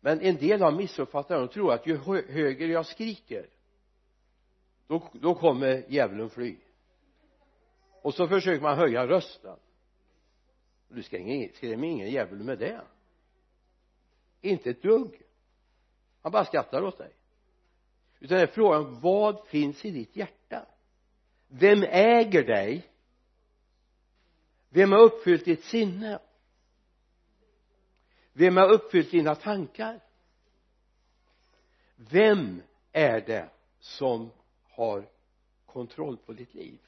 Men 0.00 0.20
en 0.20 0.36
del 0.36 0.62
har 0.62 0.72
missuppfattat 0.72 1.28
det 1.28 1.44
och 1.44 1.52
tror 1.52 1.72
att 1.72 1.86
ju 1.86 1.96
högre 2.28 2.66
jag 2.66 2.86
skriker 2.86 3.46
då, 4.86 5.08
då 5.12 5.34
kommer 5.34 5.84
djävulen 5.88 6.30
fly 6.30 6.56
och 8.04 8.14
så 8.14 8.28
försöker 8.28 8.62
man 8.62 8.78
höja 8.78 9.06
rösten. 9.06 9.56
Du 10.88 11.02
skrämmer 11.02 11.84
ingen 11.84 12.10
djävul 12.10 12.42
med 12.42 12.58
det. 12.58 12.80
Inte 14.40 14.70
ett 14.70 14.82
dugg. 14.82 15.22
Han 16.22 16.32
bara 16.32 16.44
skrattar 16.44 16.82
åt 16.82 16.98
dig. 16.98 17.12
Utan 18.20 18.36
det 18.36 18.42
är 18.42 18.46
frågan 18.46 19.00
vad 19.00 19.46
finns 19.46 19.84
i 19.84 19.90
ditt 19.90 20.16
hjärta? 20.16 20.66
Vem 21.48 21.82
äger 21.82 22.44
dig? 22.44 22.90
Vem 24.68 24.92
har 24.92 25.00
uppfyllt 25.00 25.44
ditt 25.44 25.64
sinne? 25.64 26.18
Vem 28.32 28.56
har 28.56 28.72
uppfyllt 28.72 29.10
dina 29.10 29.34
tankar? 29.34 30.00
Vem 31.96 32.62
är 32.92 33.20
det 33.20 33.50
som 33.78 34.30
har 34.62 35.08
kontroll 35.66 36.16
på 36.16 36.32
ditt 36.32 36.54
liv? 36.54 36.78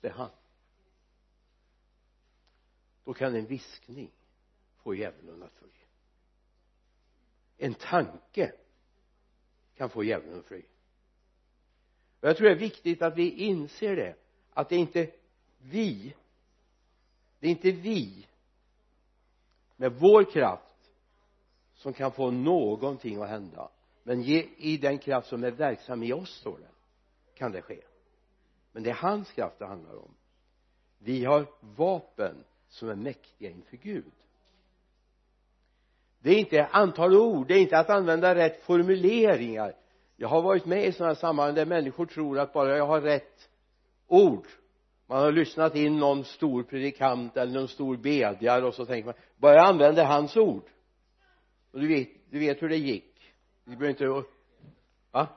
Det 0.00 0.08
är 0.08 0.12
han. 0.12 0.30
Då 3.04 3.14
kan 3.14 3.34
en 3.34 3.46
viskning 3.46 4.10
få 4.76 4.94
djävulen 4.94 5.42
att 5.42 5.52
fly. 5.52 5.68
En 7.58 7.74
tanke 7.74 8.52
kan 9.74 9.90
få 9.90 10.04
djävulen 10.04 10.38
att 10.38 10.46
fly. 10.46 10.62
Och 12.20 12.28
jag 12.28 12.36
tror 12.36 12.48
det 12.48 12.54
är 12.54 12.58
viktigt 12.58 13.02
att 13.02 13.16
vi 13.16 13.30
inser 13.30 13.96
det 13.96 14.16
att 14.52 14.68
det 14.68 14.74
är 14.74 14.78
inte 14.78 15.10
vi 15.58 16.14
det 17.38 17.46
är 17.46 17.50
inte 17.50 17.70
vi 17.70 18.26
med 19.76 19.92
vår 19.92 20.32
kraft 20.32 20.90
som 21.74 21.92
kan 21.92 22.12
få 22.12 22.30
någonting 22.30 23.22
att 23.22 23.28
hända. 23.28 23.70
Men 24.02 24.22
i 24.22 24.76
den 24.76 24.98
kraft 24.98 25.28
som 25.28 25.44
är 25.44 25.50
verksam 25.50 26.02
i 26.02 26.12
oss 26.12 26.30
står 26.30 26.58
det 26.58 26.68
kan 27.34 27.52
det 27.52 27.62
ske 27.62 27.82
men 28.76 28.82
det 28.82 28.90
är 28.90 28.94
hans 28.94 29.32
kraft 29.32 29.58
det 29.58 29.66
handlar 29.66 29.96
om. 29.96 30.14
Vi 30.98 31.24
har 31.24 31.46
vapen 31.60 32.44
som 32.68 32.88
är 32.88 32.94
mäktiga 32.94 33.50
inför 33.50 33.76
Gud. 33.76 34.12
Det 36.18 36.30
är 36.30 36.38
inte 36.38 36.66
antal 36.66 37.16
ord 37.16 37.48
det 37.48 37.54
är 37.54 37.58
inte 37.58 37.78
att 37.78 37.90
använda 37.90 38.34
rätt 38.34 38.62
formuleringar. 38.62 39.74
Jag 40.16 40.28
har 40.28 40.42
varit 40.42 40.66
med 40.66 40.86
i 40.86 40.92
sådana 40.92 41.14
sammanhang 41.14 41.54
där 41.54 41.66
människor 41.66 42.06
tror 42.06 42.38
att 42.38 42.52
bara 42.52 42.76
jag 42.76 42.86
har 42.86 43.00
rätt 43.00 43.48
ord 44.06 44.46
man 45.06 45.18
har 45.18 45.32
lyssnat 45.32 45.74
in 45.74 45.98
någon 45.98 46.24
stor 46.24 46.62
predikant 46.62 47.36
eller 47.36 47.52
någon 47.52 47.68
stor 47.68 47.96
bedjare 47.96 48.64
och 48.66 48.74
så 48.74 48.86
tänker 48.86 49.06
man 49.06 49.14
bara 49.36 49.54
jag 49.54 49.66
använder 49.66 50.04
hans 50.04 50.36
ord. 50.36 50.64
Och 51.72 51.80
du 51.80 51.88
vet, 51.88 52.08
du 52.30 52.38
vet 52.38 52.62
hur 52.62 52.68
det 52.68 52.76
gick. 52.76 53.34
Du 53.64 53.70
behöver 53.70 53.88
inte 53.88 54.28
va? 55.10 55.28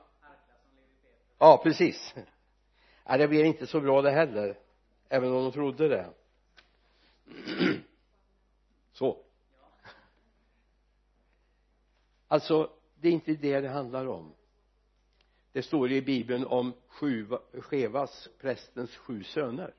Ja 1.38 1.60
precis 1.64 2.14
ja, 3.04 3.16
det 3.16 3.28
blev 3.28 3.46
inte 3.46 3.66
så 3.66 3.80
bra 3.80 4.02
det 4.02 4.10
heller 4.10 4.58
även 5.08 5.32
om 5.32 5.42
de 5.44 5.52
trodde 5.52 5.88
det. 5.88 6.10
Så. 8.92 9.18
Alltså 12.28 12.70
det 13.00 13.08
är 13.08 13.12
inte 13.12 13.32
det 13.34 13.60
det 13.60 13.68
handlar 13.68 14.06
om. 14.06 14.32
Det 15.52 15.62
står 15.62 15.92
i 15.92 16.02
bibeln 16.02 16.46
om 16.46 16.72
sju 16.86 17.26
Chevas 17.60 18.28
prästens 18.38 18.96
sju 18.96 19.24
söner 19.24 19.74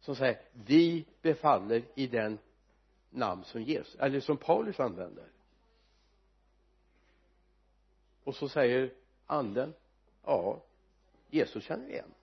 som 0.00 0.16
säger 0.16 0.40
vi 0.52 1.06
befaller 1.22 1.82
i 1.94 2.06
den 2.06 2.38
namn 3.10 3.44
som 3.44 3.62
ges 3.62 3.94
eller 3.94 4.20
som 4.20 4.36
Paulus 4.36 4.80
använder. 4.80 5.28
Och 8.24 8.36
så 8.36 8.48
säger 8.48 8.92
anden 9.26 9.74
ja 10.24 10.62
Jesus 11.30 11.64
känner 11.64 11.86
vi 11.86 11.92
igen. 11.92 12.14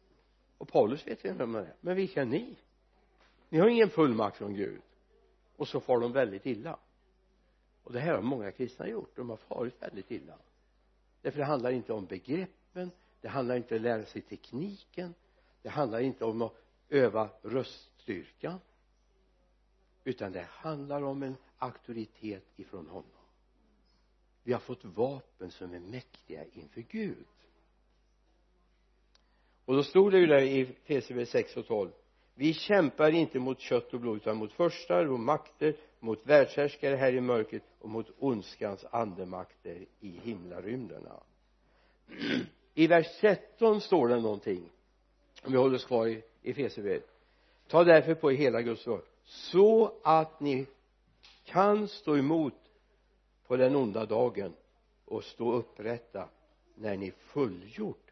Och 0.58 0.68
Paulus 0.68 1.08
vet 1.08 1.26
inte 1.26 1.38
vem 1.38 1.52
det 1.52 1.60
är. 1.60 1.76
Men 1.82 1.96
vilka 1.96 2.22
är 2.22 2.26
ni. 2.26 2.56
Ni 3.50 3.60
har 3.60 3.68
ingen 3.68 3.90
fullmakt 3.90 4.38
från 4.38 4.54
Gud. 4.54 4.82
Och 5.56 5.68
så 5.68 5.80
far 5.80 6.00
de 6.00 6.12
väldigt 6.12 6.46
illa. 6.46 6.80
Och 7.84 7.94
det 7.94 8.00
här 8.00 8.14
har 8.14 8.22
många 8.22 8.52
kristna 8.52 8.88
gjort. 8.88 9.16
De 9.16 9.30
har 9.30 9.38
farit 9.38 9.82
väldigt 9.82 10.12
illa. 10.12 10.38
Därför 11.22 11.40
det 11.40 11.46
handlar 11.46 11.72
inte 11.72 11.94
om 11.94 12.06
begreppen. 12.06 12.92
Det 13.22 13.28
handlar 13.28 13.56
inte 13.56 13.76
om 13.76 13.80
att 13.80 13.82
lära 13.82 14.06
sig 14.06 14.22
tekniken. 14.22 15.14
Det 15.62 15.70
handlar 15.70 16.00
inte 16.00 16.26
om 16.26 16.42
att 16.42 16.54
öva 16.90 17.30
röststyrkan 17.42 18.60
utan 20.08 20.32
det 20.32 20.48
handlar 20.50 21.02
om 21.02 21.24
en 21.24 21.36
auktoritet 21.58 22.46
ifrån 22.56 22.88
honom. 22.88 23.12
Vi 24.44 24.54
har 24.54 24.60
fått 24.60 24.86
vapen 24.86 25.52
som 25.52 25.74
är 25.74 25.80
mäktiga 25.80 26.46
inför 26.46 26.82
Gud 26.82 27.26
och 29.68 29.76
då 29.76 29.84
stod 29.84 30.12
det 30.12 30.20
ju 30.20 30.28
där 30.28 30.42
i 30.42 30.66
PCB 30.66 31.26
6 31.26 31.58
och 31.58 31.68
12 31.68 31.92
vi 32.36 32.54
kämpar 32.54 33.12
inte 33.12 33.40
mot 33.40 33.60
kött 33.60 33.94
och 33.94 34.00
blod 34.00 34.18
utan 34.18 34.38
mot 34.38 34.54
förstar 34.54 35.06
och 35.06 35.20
makter 35.20 35.76
mot 36.00 36.28
världshärskare 36.28 36.96
här 36.96 37.14
i 37.14 37.22
mörkret 37.22 37.64
och 37.80 37.90
mot 37.90 38.08
ondskans 38.20 38.86
andemakter 38.92 39.86
i 40.00 40.10
himlarymderna. 40.10 41.20
I 42.74 42.88
vers 42.88 43.08
13 43.22 43.82
står 43.82 44.08
det 44.08 44.20
någonting 44.20 44.70
om 45.44 45.52
vi 45.52 45.58
håller 45.58 45.76
oss 45.76 45.86
kvar 45.86 46.08
i 46.08 46.24
Efesierbrevet 46.44 47.10
ta 47.68 47.84
därför 47.84 48.16
på 48.16 48.32
er 48.32 48.36
hela 48.36 48.62
Guds 48.62 48.88
ord 48.88 49.04
så 49.24 49.94
att 50.04 50.40
ni 50.40 50.66
kan 51.46 51.88
stå 51.88 52.18
emot 52.18 52.54
på 53.48 53.58
den 53.58 53.76
onda 53.76 54.06
dagen 54.06 54.54
och 55.06 55.24
stå 55.24 55.54
upprätta 55.54 56.30
när 56.76 56.98
ni 56.98 57.12
fullgjort 57.12 58.07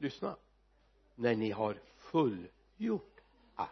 lyssna. 0.00 0.36
När 1.14 1.34
ni 1.34 1.50
har 1.50 1.78
fullgjort 1.96 3.20
allt. 3.54 3.70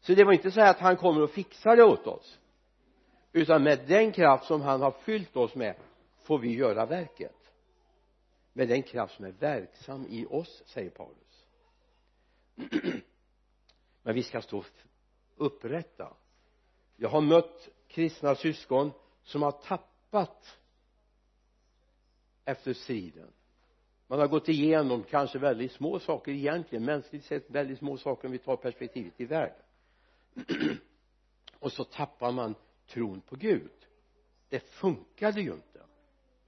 Så 0.00 0.14
det 0.14 0.24
var 0.24 0.32
inte 0.32 0.50
så 0.50 0.60
här 0.60 0.70
att 0.70 0.78
han 0.78 0.96
kommer 0.96 1.22
och 1.22 1.30
fixar 1.30 1.76
det 1.76 1.84
åt 1.84 2.06
oss. 2.06 2.38
Utan 3.32 3.62
med 3.62 3.88
den 3.88 4.12
kraft 4.12 4.46
som 4.46 4.60
han 4.60 4.82
har 4.82 4.90
fyllt 4.90 5.36
oss 5.36 5.54
med 5.54 5.76
får 6.22 6.38
vi 6.38 6.54
göra 6.54 6.86
verket. 6.86 7.52
Med 8.52 8.68
den 8.68 8.82
kraft 8.82 9.16
som 9.16 9.24
är 9.24 9.32
verksam 9.32 10.06
i 10.08 10.26
oss 10.26 10.62
säger 10.66 10.90
Paulus. 10.90 11.46
Men 14.02 14.14
vi 14.14 14.22
ska 14.22 14.42
stå 14.42 14.64
upprätta. 15.36 16.16
Jag 16.96 17.08
har 17.08 17.20
mött 17.20 17.68
kristna 17.88 18.34
syskon 18.34 18.92
som 19.22 19.42
har 19.42 19.52
tappat 19.52 20.58
efter 22.44 22.72
striden 22.72 23.32
man 24.10 24.18
har 24.18 24.28
gått 24.28 24.48
igenom 24.48 25.02
kanske 25.02 25.38
väldigt 25.38 25.72
små 25.72 25.98
saker 25.98 26.32
egentligen 26.32 26.84
mänskligt 26.84 27.24
sett 27.24 27.50
väldigt 27.50 27.78
små 27.78 27.96
saker 27.96 28.28
om 28.28 28.32
vi 28.32 28.38
tar 28.38 28.56
perspektivet 28.56 29.20
i 29.20 29.24
världen. 29.24 29.62
Och 31.58 31.72
så 31.72 31.84
tappar 31.84 32.32
man 32.32 32.54
tron 32.86 33.20
på 33.20 33.36
Gud. 33.36 33.70
Det 34.48 34.60
funkade 34.60 35.40
ju 35.40 35.52
inte. 35.52 35.80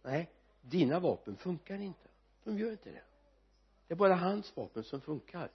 Nej 0.03 0.31
dina 0.61 1.01
vapen 1.01 1.37
funkar 1.37 1.81
inte. 1.81 2.09
De 2.45 2.59
gör 2.59 2.71
inte 2.71 2.91
det. 2.91 3.03
Det 3.87 3.95
är 3.95 3.99
bara 3.99 4.15
hans 4.15 4.57
vapen 4.57 4.85
som 4.85 5.01
funkar. 5.01 5.51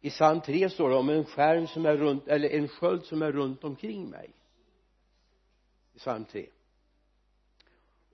I 0.00 0.10
psalm 0.10 0.40
3 0.40 0.70
står 0.70 0.90
det 0.90 0.96
om 0.96 1.08
en 1.08 1.24
skärm 1.24 1.66
som 1.66 1.86
är 1.86 1.96
runt 1.96 2.28
eller 2.28 2.48
en 2.48 2.68
sköld 2.68 3.04
som 3.04 3.22
är 3.22 3.32
runt 3.32 3.64
omkring 3.64 4.10
mig. 4.10 4.30
I 5.94 5.98
psalm 5.98 6.24
3 6.24 6.46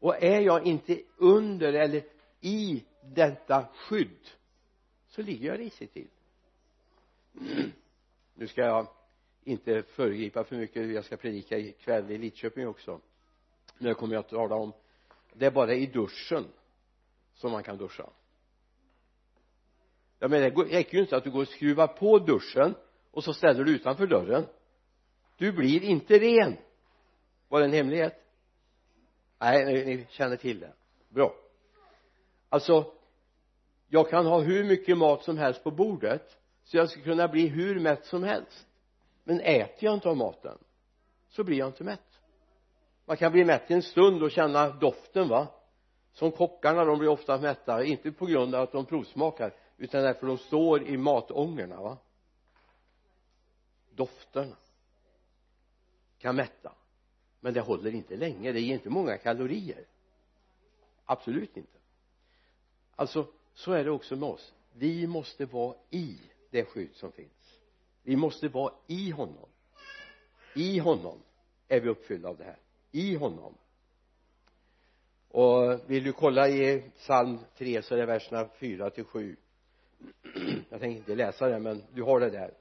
och 0.03 0.23
är 0.23 0.41
jag 0.41 0.67
inte 0.67 1.01
under 1.17 1.73
eller 1.73 2.05
i 2.41 2.85
detta 3.15 3.67
skydd 3.75 4.31
så 5.09 5.23
ligger 5.23 5.49
jag 5.49 5.59
risigt 5.59 5.93
till. 5.93 6.09
Nu 8.35 8.47
ska 8.47 8.61
jag 8.61 8.87
inte 9.45 9.83
föregripa 9.83 10.45
för 10.45 10.57
mycket 10.57 10.91
jag 10.91 11.05
ska 11.05 11.17
predika 11.17 11.59
ikväll 11.59 12.11
i 12.11 12.19
Lidköping 12.19 12.69
också. 12.69 13.01
Men 13.79 13.95
kommer 13.95 14.15
jag 14.15 14.21
att 14.21 14.29
tala 14.29 14.55
om 14.55 14.73
det 15.33 15.47
är 15.47 15.51
bara 15.51 15.75
i 15.75 15.87
duschen 15.87 16.45
som 17.35 17.53
man 17.53 17.63
kan 17.63 17.77
duscha. 17.77 18.11
Jag 20.19 20.31
menar 20.31 20.51
det 20.51 20.77
räcker 20.77 20.95
ju 20.95 21.01
inte 21.03 21.17
att 21.17 21.25
du 21.25 21.31
går 21.31 21.43
och 21.43 21.49
skruvar 21.49 21.87
på 21.87 22.19
duschen 22.19 22.75
och 23.11 23.25
så 23.25 23.35
ställer 23.35 23.65
du 23.65 23.75
utanför 23.75 24.07
dörren. 24.07 24.47
Du 25.37 25.53
blir 25.53 25.83
inte 25.83 26.19
ren. 26.19 26.57
Var 27.49 27.61
det 27.61 27.67
en 27.67 27.73
hemlighet? 27.73 28.22
Nej 29.43 29.85
ni 29.85 30.07
känner 30.11 30.37
till 30.37 30.61
det. 30.61 30.73
Bra. 31.09 31.35
Alltså 32.49 32.93
jag 33.89 34.11
kan 34.11 34.27
ha 34.27 34.41
hur 34.41 34.65
mycket 34.65 34.99
mat 34.99 35.25
som 35.25 35.39
helst 35.39 35.65
på 35.65 35.71
bordet 35.71 36.39
så 36.65 36.77
jag 36.77 36.91
ska 36.91 37.01
kunna 37.01 37.29
bli 37.29 37.47
hur 37.47 37.81
mätt 37.81 38.05
som 38.07 38.23
helst. 38.23 38.67
Men 39.25 39.41
äter 39.41 39.85
jag 39.85 39.95
inte 39.95 40.09
av 40.09 40.17
maten 40.17 40.59
så 41.29 41.45
blir 41.45 41.59
jag 41.59 41.69
inte 41.69 41.85
mätt. 41.85 42.21
Man 43.05 43.17
kan 43.17 43.33
bli 43.33 43.45
mätt 43.45 43.71
i 43.71 43.75
en 43.75 43.83
stund 43.83 44.23
och 44.23 44.31
känna 44.31 44.69
doften 44.69 45.29
va? 45.29 45.49
Som 46.13 46.33
kockarna 46.33 46.85
de 46.85 46.99
blir 46.99 47.09
ofta 47.09 47.39
mätta 47.39 47.85
inte 47.85 48.13
på 48.13 48.27
grund 48.27 48.55
av 48.55 48.63
att 48.63 48.73
de 48.73 48.87
provsmakar 48.87 49.55
utan 49.77 50.03
därför 50.03 50.27
de 50.27 50.39
står 50.39 50.83
i 50.83 50.97
matångorna 50.97 51.83
va? 51.83 51.99
Dofterna 53.91 54.57
kan 56.19 56.37
mätta 56.37 56.73
men 57.45 57.55
det 57.55 57.61
håller 57.61 57.95
inte 57.95 58.17
länge. 58.17 58.53
Det 58.53 58.61
ger 58.61 58.75
inte 58.75 58.91
många 58.91 59.19
kalorier. 59.19 59.85
Absolut 61.05 61.57
inte. 61.57 61.79
Alltså 62.97 63.27
så 63.55 63.73
är 63.73 63.85
det 63.85 63.91
också 63.91 64.17
med 64.17 64.29
oss. 64.29 64.53
Vi 64.73 65.07
måste 65.07 65.47
vara 65.47 65.77
i 65.91 66.19
det 66.51 66.65
skydd 66.65 66.95
som 66.95 67.13
finns. 67.13 67.59
Vi 68.03 68.17
måste 68.17 68.49
vara 68.49 68.73
i 68.87 69.11
honom. 69.11 69.49
I 70.55 70.79
honom 70.79 71.19
är 71.69 71.81
vi 71.81 71.89
uppfyllda 71.89 72.29
av 72.29 72.37
det 72.37 72.45
här. 72.45 72.59
I 72.93 73.15
honom. 73.15 73.55
Och 75.29 75.91
vill 75.91 76.05
du 76.05 76.13
kolla 76.13 76.49
i 76.49 76.91
psalm 76.97 77.39
3 77.57 77.83
så 77.83 77.95
är 77.95 77.99
det 77.99 78.07
verserna 78.07 78.49
4 78.59 78.91
till 78.91 79.05
7 79.05 79.37
jag 80.71 80.81
tänker 80.81 80.99
inte 80.99 81.15
läsa 81.15 81.49
det 81.49 81.59
men 81.59 81.83
du 81.93 82.03
har 82.03 82.21
det 82.21 82.31
där. 82.31 82.55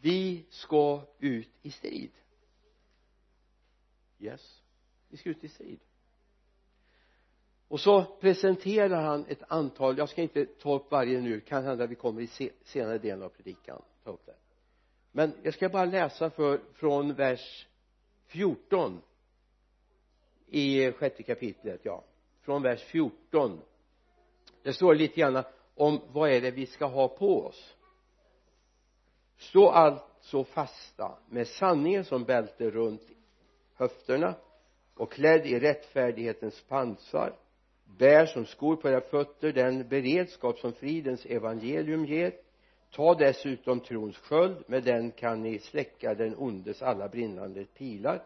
Vi 0.00 0.44
ska 0.50 1.02
ut 1.18 1.50
i 1.62 1.70
strid 1.70 2.10
yes. 4.22 4.62
Vi 5.08 5.16
ska 5.16 5.30
ut 5.30 5.44
i 5.44 5.48
strid 5.48 5.80
och 7.72 7.80
så 7.80 8.04
presenterar 8.04 9.02
han 9.02 9.26
ett 9.28 9.42
antal 9.48 9.98
jag 9.98 10.08
ska 10.08 10.22
inte 10.22 10.44
ta 10.44 10.74
upp 10.74 10.90
varje 10.90 11.20
nu 11.20 11.40
kan 11.40 11.64
hända 11.64 11.86
vi 11.86 11.94
kommer 11.94 12.20
i 12.20 12.50
senare 12.64 12.98
delen 12.98 13.22
av 13.22 13.28
predikan 13.28 13.82
ta 14.04 14.10
upp 14.10 14.26
det. 14.26 14.34
Men 15.12 15.32
jag 15.42 15.54
ska 15.54 15.68
bara 15.68 15.84
läsa 15.84 16.30
för 16.30 16.60
från 16.72 17.14
vers 17.14 17.66
14 18.26 19.02
i 20.46 20.92
sjätte 20.92 21.22
kapitlet 21.22 21.80
ja. 21.82 22.04
Från 22.40 22.62
vers 22.62 22.82
14 22.82 23.60
det 24.62 24.72
står 24.72 24.94
lite 24.94 25.20
grann 25.20 25.44
om 25.74 26.00
vad 26.12 26.30
är 26.30 26.40
det 26.40 26.50
vi 26.50 26.66
ska 26.66 26.86
ha 26.86 27.08
på 27.08 27.46
oss. 27.46 27.76
Stå 29.36 29.68
alltså 29.68 30.44
fasta 30.44 31.18
med 31.28 31.48
sanningen 31.48 32.04
som 32.04 32.24
bälte 32.24 32.70
runt 32.70 33.10
höfterna 33.74 34.34
och 34.94 35.12
klädd 35.12 35.46
i 35.46 35.58
rättfärdighetens 35.60 36.62
pansar 36.62 37.36
bär 37.98 38.26
som 38.26 38.46
skor 38.46 38.76
på 38.76 38.88
era 38.88 39.00
fötter 39.00 39.52
den 39.52 39.88
beredskap 39.88 40.58
som 40.58 40.72
fridens 40.72 41.26
evangelium 41.26 42.04
ger. 42.04 42.32
Ta 42.90 43.14
dessutom 43.14 43.80
trons 43.80 44.16
sköld 44.16 44.64
med 44.66 44.84
den 44.84 45.10
kan 45.10 45.42
ni 45.42 45.58
släcka 45.58 46.14
den 46.14 46.36
ondes 46.36 46.82
alla 46.82 47.08
brinnande 47.08 47.64
pilar. 47.64 48.24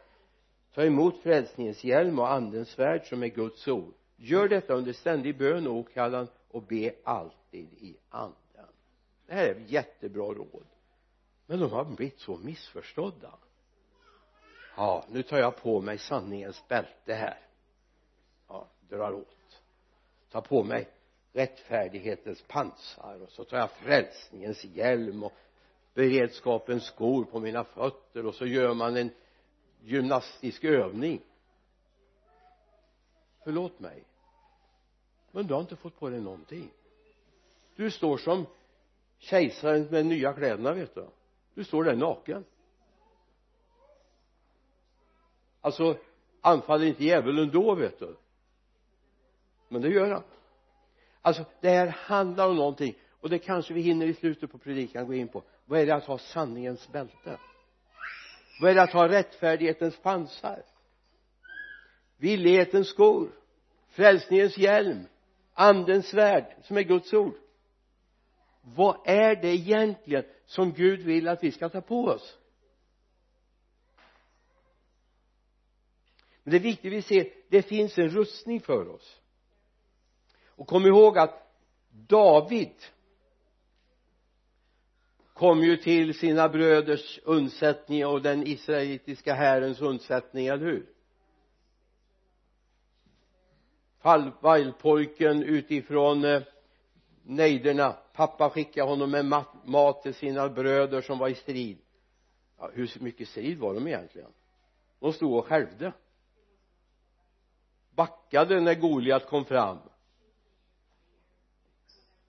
Ta 0.74 0.84
emot 0.84 1.22
frälsningens 1.22 1.84
hjälm 1.84 2.18
och 2.18 2.32
andens 2.32 2.68
svärd 2.68 3.06
som 3.06 3.22
är 3.22 3.28
Guds 3.28 3.68
ord. 3.68 3.94
Gör 4.16 4.48
detta 4.48 4.74
under 4.74 4.92
ständig 4.92 5.38
bön 5.38 5.66
och 5.66 5.74
åkallan 5.74 6.28
och 6.50 6.62
be 6.62 6.94
alltid 7.04 7.72
i 7.72 7.96
anden. 8.08 8.36
Det 9.26 9.34
här 9.34 9.48
är 9.48 9.64
jättebra 9.66 10.24
råd. 10.24 10.66
Men 11.46 11.60
de 11.60 11.70
har 11.70 11.84
blivit 11.84 12.20
så 12.20 12.36
missförstådda 12.36 13.38
ja 14.76 15.04
nu 15.08 15.22
tar 15.22 15.38
jag 15.38 15.56
på 15.56 15.80
mig 15.80 15.98
sanningens 15.98 16.68
bälte 16.68 17.14
här. 17.14 17.38
Ja 18.48 18.66
drar 18.88 19.12
åt. 19.12 19.62
Tar 20.30 20.40
på 20.40 20.62
mig 20.62 20.88
rättfärdighetens 21.32 22.42
pansar 22.42 23.22
och 23.22 23.30
så 23.30 23.44
tar 23.44 23.58
jag 23.58 23.70
frälsningens 23.70 24.64
hjälm 24.64 25.22
och 25.22 25.32
beredskapens 25.94 26.84
skor 26.84 27.24
på 27.24 27.40
mina 27.40 27.64
fötter 27.64 28.26
och 28.26 28.34
så 28.34 28.46
gör 28.46 28.74
man 28.74 28.96
en 28.96 29.10
gymnastisk 29.80 30.64
övning. 30.64 31.20
Förlåt 33.44 33.80
mig 33.80 34.04
men 35.36 35.46
du 35.46 35.54
har 35.54 35.60
inte 35.60 35.76
fått 35.76 35.98
på 35.98 36.08
dig 36.08 36.20
någonting. 36.20 36.70
Du 37.74 37.90
står 37.90 38.18
som 38.18 38.46
kejsaren 39.18 39.86
med 39.90 40.06
nya 40.06 40.32
kläderna 40.32 40.72
vet 40.72 40.94
du. 40.94 41.06
Du 41.54 41.64
står 41.64 41.84
där 41.84 41.96
naken. 41.96 42.44
Alltså 45.66 45.96
anfaller 46.40 46.86
inte 46.86 47.04
djävulen 47.04 47.50
då 47.50 47.74
vet 47.74 47.98
du? 47.98 48.16
Men 49.68 49.82
det 49.82 49.88
gör 49.88 50.10
han. 50.10 50.22
Alltså 51.22 51.44
det 51.60 51.68
här 51.68 51.86
handlar 51.86 52.48
om 52.48 52.56
någonting. 52.56 52.94
Och 53.20 53.30
det 53.30 53.38
kanske 53.38 53.74
vi 53.74 53.80
hinner 53.80 54.06
i 54.06 54.14
slutet 54.14 54.52
på 54.52 54.58
predikan 54.58 55.06
gå 55.06 55.14
in 55.14 55.28
på. 55.28 55.42
Vad 55.64 55.80
är 55.80 55.86
det 55.86 55.94
att 55.94 56.04
ha 56.04 56.18
sanningens 56.18 56.88
bälte? 56.92 57.38
Vad 58.60 58.70
är 58.70 58.74
det 58.74 58.82
att 58.82 58.92
ha 58.92 59.08
rättfärdighetens 59.08 59.96
pansar? 59.98 60.62
Villighetens 62.16 62.88
skor? 62.88 63.30
Frälsningens 63.88 64.58
hjälm? 64.58 65.06
Andens 65.54 66.06
svärd 66.06 66.56
som 66.62 66.76
är 66.76 66.82
Guds 66.82 67.12
ord? 67.12 67.34
Vad 68.62 68.96
är 69.04 69.36
det 69.36 69.48
egentligen 69.48 70.24
som 70.44 70.72
Gud 70.72 71.00
vill 71.00 71.28
att 71.28 71.44
vi 71.44 71.50
ska 71.50 71.68
ta 71.68 71.80
på 71.80 72.04
oss? 72.04 72.38
Men 76.46 76.50
det 76.50 76.58
är 76.58 76.62
viktigt 76.62 76.92
vi 76.92 77.02
ser 77.02 77.28
det 77.48 77.62
finns 77.62 77.98
en 77.98 78.08
rustning 78.08 78.60
för 78.60 78.88
oss. 78.88 79.20
Och 80.46 80.66
kom 80.66 80.86
ihåg 80.86 81.18
att 81.18 81.52
David 81.90 82.74
kom 85.34 85.62
ju 85.62 85.76
till 85.76 86.18
sina 86.18 86.48
bröders 86.48 87.20
undsättning 87.24 88.06
och 88.06 88.22
den 88.22 88.46
israelitiska 88.46 89.34
härens 89.34 89.80
undsättning, 89.80 90.46
eller 90.46 90.66
hur? 90.66 90.86
Fallpojken 94.40 95.42
utifrån 95.42 96.24
eh, 96.24 96.42
nejderna. 97.22 97.92
Pappa 98.12 98.50
skickade 98.50 98.88
honom 98.88 99.10
med 99.10 99.44
mat 99.64 100.02
till 100.02 100.14
sina 100.14 100.48
bröder 100.48 101.00
som 101.00 101.18
var 101.18 101.28
i 101.28 101.34
strid. 101.34 101.78
Ja, 102.58 102.70
hur 102.74 102.90
mycket 103.00 103.28
strid 103.28 103.58
var 103.58 103.74
de 103.74 103.86
egentligen? 103.86 104.30
De 105.00 105.12
stod 105.12 105.38
och 105.38 105.46
skälvde 105.46 105.92
backade 107.96 108.60
när 108.60 108.74
Goliat 108.74 109.26
kom 109.26 109.44
fram. 109.44 109.78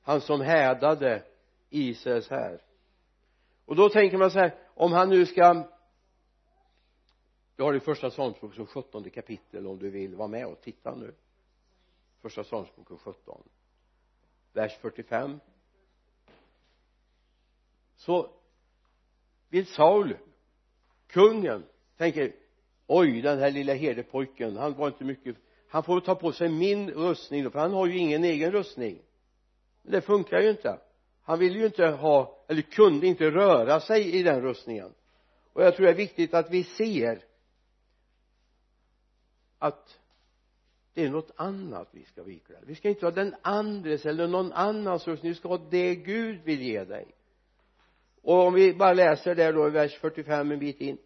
Han 0.01 0.21
som 0.21 0.41
hädade 0.41 1.23
Israels 1.69 2.29
här. 2.29 2.61
Och 3.65 3.75
då 3.75 3.89
tänker 3.89 4.17
man 4.17 4.31
så 4.31 4.39
här 4.39 4.55
om 4.73 4.91
han 4.91 5.09
nu 5.09 5.25
ska 5.25 5.67
du 7.55 7.63
har 7.63 7.71
det 7.71 7.77
i 7.77 7.79
första 7.79 8.09
psalmboken 8.09 8.65
17 8.65 9.09
kapitel 9.09 9.67
om 9.67 9.79
du 9.79 9.89
vill 9.89 10.15
vara 10.15 10.27
med 10.27 10.45
och 10.45 10.61
titta 10.61 10.95
nu. 10.95 11.15
Första 12.21 12.43
psalmboken 12.43 12.97
17 12.97 13.43
vers 14.57 14.77
45 14.77 15.39
så 17.95 18.29
vill 19.49 19.65
Saul 19.65 20.17
kungen 21.07 21.65
tänker 21.97 22.35
oj 22.87 23.21
den 23.21 23.39
här 23.39 23.51
lilla 23.51 23.73
herdepojken 23.73 24.57
han 24.57 24.73
var 24.73 24.87
inte 24.87 25.03
mycket 25.03 25.35
han 25.69 25.83
får 25.83 25.99
ta 25.99 26.15
på 26.15 26.31
sig 26.31 26.49
min 26.49 26.91
rustning 26.91 27.43
då 27.43 27.49
för 27.49 27.59
han 27.59 27.73
har 27.73 27.87
ju 27.87 27.97
ingen 27.97 28.23
egen 28.23 28.51
rustning. 28.51 29.01
Men 29.81 29.91
det 29.91 30.01
funkar 30.01 30.39
ju 30.39 30.49
inte. 30.49 30.79
Han 31.23 31.39
ville 31.39 31.59
ju 31.59 31.65
inte 31.65 31.85
ha 31.85 32.45
eller 32.47 32.61
kunde 32.61 33.07
inte 33.07 33.31
röra 33.31 33.79
sig 33.79 34.15
i 34.15 34.23
den 34.23 34.41
rustningen. 34.41 34.93
Och 35.53 35.63
jag 35.63 35.75
tror 35.75 35.85
det 35.85 35.91
är 35.91 35.95
viktigt 35.95 36.33
att 36.33 36.49
vi 36.51 36.63
ser 36.63 37.23
att 39.59 39.99
det 40.93 41.03
är 41.03 41.09
något 41.09 41.31
annat 41.35 41.87
vi 41.91 42.03
ska 42.03 42.23
vikla 42.23 42.55
vi 42.61 42.75
ska 42.75 42.89
inte 42.89 43.05
ha 43.05 43.11
den 43.11 43.35
andres 43.41 44.05
eller 44.05 44.27
någon 44.27 44.51
annans 44.51 45.07
rustning. 45.07 45.31
Vi 45.31 45.35
ska 45.35 45.47
ha 45.47 45.57
det 45.69 45.95
Gud 45.95 46.43
vill 46.43 46.61
ge 46.61 46.83
dig. 46.83 47.05
Och 48.21 48.47
om 48.47 48.53
vi 48.53 48.73
bara 48.73 48.93
läser 48.93 49.35
där 49.35 49.53
då 49.53 49.67
i 49.67 49.69
vers 49.69 49.97
45 49.97 50.51
en 50.51 50.59
bit 50.59 50.81
in. 50.81 50.97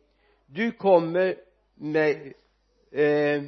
Du 0.46 0.72
kommer 0.72 1.36
med 1.76 2.34
eh, 2.92 3.44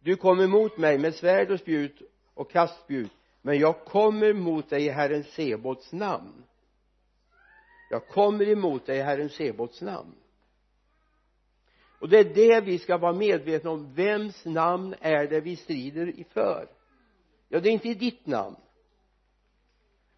du 0.00 0.16
kommer 0.16 0.46
mot 0.46 0.78
mig 0.78 0.98
med 0.98 1.14
svärd 1.14 1.50
och 1.50 1.60
spjut 1.60 2.02
och 2.34 2.50
kastspjut 2.50 3.12
men 3.42 3.58
jag 3.58 3.84
kommer 3.84 4.32
mot 4.32 4.70
dig 4.70 4.86
i 4.86 4.88
Herren 4.88 5.24
Sebots 5.24 5.92
namn. 5.92 6.44
Jag 7.90 8.08
kommer 8.08 8.48
emot 8.48 8.86
dig 8.86 8.98
i 8.98 9.02
Herren 9.02 9.28
Sebots 9.28 9.80
namn. 9.80 10.14
Och 12.00 12.08
det 12.08 12.18
är 12.18 12.34
det 12.34 12.60
vi 12.60 12.78
ska 12.78 12.98
vara 12.98 13.12
medvetna 13.12 13.70
om. 13.70 13.94
Vems 13.94 14.44
namn 14.44 14.94
är 15.00 15.26
det 15.26 15.40
vi 15.40 15.56
strider 15.56 16.24
för 16.32 16.68
ja 17.48 17.60
det 17.60 17.68
är 17.68 17.72
inte 17.72 17.88
i 17.88 17.94
ditt 17.94 18.26
namn 18.26 18.56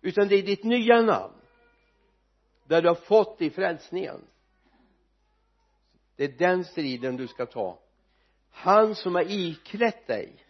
utan 0.00 0.28
det 0.28 0.34
är 0.34 0.42
ditt 0.42 0.64
nya 0.64 1.02
namn 1.02 1.34
där 2.64 2.82
du 2.82 2.88
har 2.88 2.94
fått 2.94 3.42
i 3.42 3.50
frälsningen. 3.50 4.20
Det 6.16 6.24
är 6.24 6.28
den 6.28 6.64
striden 6.64 7.16
du 7.16 7.28
ska 7.28 7.46
ta 7.46 7.78
han 8.52 8.94
som 8.94 9.14
har 9.14 9.30
iklätt 9.30 10.06
dig 10.06 10.44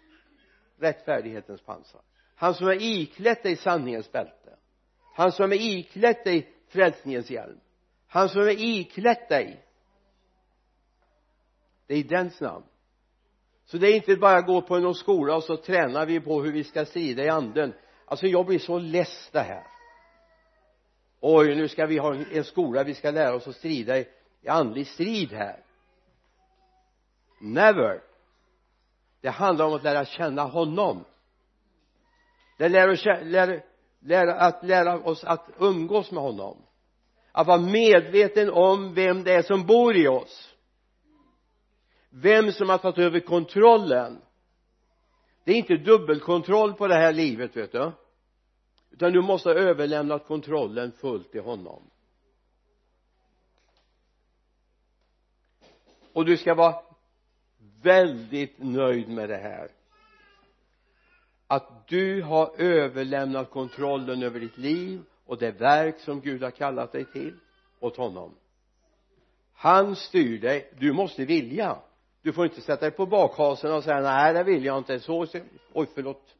rättfärdighetens 0.78 1.60
pansar. 1.60 2.00
Han 2.34 2.54
som 2.54 2.66
har 2.66 2.82
iklätt 2.82 3.42
dig 3.42 3.56
sanningens 3.56 4.12
bälte. 4.12 4.56
Han 5.14 5.32
som 5.32 5.50
har 5.50 5.58
iklätt 5.58 6.24
dig 6.24 6.52
frälsningens 6.68 7.30
hjälm. 7.30 7.60
Han 8.06 8.28
som 8.28 8.40
har 8.40 8.60
iklätt 8.60 9.28
dig 9.28 9.64
det 11.86 11.94
är 11.94 11.98
i 11.98 12.02
dens 12.02 12.40
namn. 12.40 12.64
Så 13.64 13.78
det 13.78 13.88
är 13.88 13.96
inte 13.96 14.16
bara 14.16 14.36
att 14.36 14.46
gå 14.46 14.62
på 14.62 14.78
någon 14.78 14.94
skola 14.94 15.36
och 15.36 15.44
så 15.44 15.56
tränar 15.56 16.06
vi 16.06 16.20
på 16.20 16.42
hur 16.42 16.52
vi 16.52 16.64
ska 16.64 16.84
strida 16.84 17.24
i 17.24 17.28
anden. 17.28 17.74
Alltså 18.04 18.26
jag 18.26 18.46
blir 18.46 18.58
så 18.58 18.78
less 18.78 19.28
det 19.32 19.40
här. 19.40 19.66
Oj 21.20 21.54
nu 21.54 21.68
ska 21.68 21.86
vi 21.86 21.98
ha 21.98 22.14
en 22.14 22.44
skola 22.44 22.84
vi 22.84 22.94
ska 22.94 23.10
lära 23.10 23.34
oss 23.34 23.48
att 23.48 23.56
strida 23.56 23.98
i, 23.98 24.06
andlig 24.46 24.86
strid 24.86 25.32
här 25.32 25.64
never. 27.42 28.02
Det 29.20 29.28
handlar 29.28 29.66
om 29.66 29.74
att 29.74 29.82
lära 29.82 30.04
känna 30.04 30.42
honom. 30.42 31.04
Det 32.58 32.68
lär 32.68 32.90
oss 32.90 33.06
att 34.36 34.64
lära 34.64 34.98
oss 34.98 35.24
att 35.24 35.50
umgås 35.58 36.10
med 36.10 36.22
honom. 36.22 36.56
Att 37.32 37.46
vara 37.46 37.58
medveten 37.58 38.50
om 38.50 38.94
vem 38.94 39.24
det 39.24 39.32
är 39.32 39.42
som 39.42 39.66
bor 39.66 39.96
i 39.96 40.08
oss. 40.08 40.54
Vem 42.10 42.52
som 42.52 42.68
har 42.68 42.78
tagit 42.78 42.98
över 42.98 43.20
kontrollen. 43.20 44.22
Det 45.44 45.52
är 45.52 45.56
inte 45.56 45.76
dubbelkontroll 45.76 46.74
på 46.74 46.88
det 46.88 46.94
här 46.94 47.12
livet 47.12 47.56
vet 47.56 47.72
du. 47.72 47.92
Utan 48.90 49.12
du 49.12 49.22
måste 49.22 49.48
ha 49.48 49.56
överlämnat 49.56 50.26
kontrollen 50.26 50.92
fullt 50.92 51.32
till 51.32 51.40
honom. 51.40 51.82
Och 56.12 56.24
du 56.24 56.36
ska 56.36 56.54
vara 56.54 56.91
väldigt 57.82 58.54
nöjd 58.58 59.08
med 59.08 59.28
det 59.28 59.36
här. 59.36 59.68
Att 61.46 61.88
du 61.88 62.22
har 62.22 62.52
överlämnat 62.58 63.50
kontrollen 63.50 64.22
över 64.22 64.40
ditt 64.40 64.58
liv 64.58 65.02
och 65.26 65.38
det 65.38 65.50
verk 65.50 65.98
som 65.98 66.20
Gud 66.20 66.42
har 66.42 66.50
kallat 66.50 66.92
dig 66.92 67.04
till 67.04 67.36
åt 67.80 67.96
honom. 67.96 68.34
Han 69.54 69.96
styr 69.96 70.40
dig. 70.40 70.72
Du 70.78 70.92
måste 70.92 71.24
vilja. 71.24 71.78
Du 72.22 72.32
får 72.32 72.44
inte 72.44 72.60
sätta 72.60 72.80
dig 72.80 72.90
på 72.90 73.06
bakhasen 73.06 73.72
och 73.72 73.84
säga 73.84 74.00
nej 74.00 74.34
det 74.34 74.44
vill 74.44 74.64
jag 74.64 74.78
inte. 74.78 75.00
Så 75.00 75.26
oj 75.72 75.86
förlåt, 75.94 76.34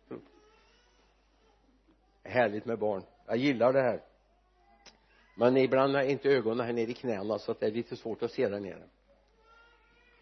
härligt 2.25 2.65
med 2.65 2.79
barn. 2.79 3.03
Jag 3.27 3.37
gillar 3.37 3.73
det 3.73 3.83
här. 3.83 4.01
Men 5.37 5.57
ibland 5.57 5.97
är 5.97 6.03
inte 6.03 6.29
ögonen 6.29 6.67
här 6.67 6.73
nere 6.73 6.91
i 6.91 6.95
knäna 6.95 7.39
så 7.39 7.53
att 7.53 7.61
det 7.61 7.67
är 7.67 7.71
lite 7.71 7.97
svårt 7.97 8.23
att 8.23 8.31
se 8.31 8.49
där 8.49 8.61
nere 8.61 8.83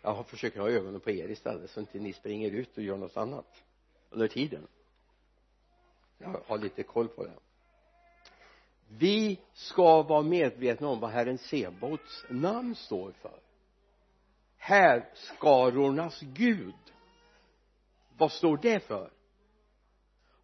jag 0.02 0.26
försöker 0.26 0.60
ha 0.60 0.70
ögonen 0.70 1.00
på 1.00 1.10
er 1.10 1.28
istället 1.28 1.70
så 1.70 1.80
inte 1.80 1.98
ni 1.98 2.12
springer 2.12 2.50
ut 2.50 2.76
och 2.76 2.82
gör 2.82 2.96
något 2.96 3.16
annat 3.16 3.62
under 4.10 4.28
tiden. 4.28 4.66
Jag 6.18 6.40
har 6.46 6.58
lite 6.58 6.82
koll 6.82 7.08
på 7.08 7.24
det. 7.24 7.32
Vi 8.88 9.40
ska 9.52 10.02
vara 10.02 10.22
medvetna 10.22 10.88
om 10.88 11.00
vad 11.00 11.10
Herren 11.10 11.38
Sebots 11.38 12.24
namn 12.28 12.74
står 12.74 13.12
för. 13.12 13.40
Härskarornas 14.56 16.20
Gud. 16.20 16.74
Vad 18.16 18.32
står 18.32 18.56
det 18.56 18.80
för? 18.80 19.10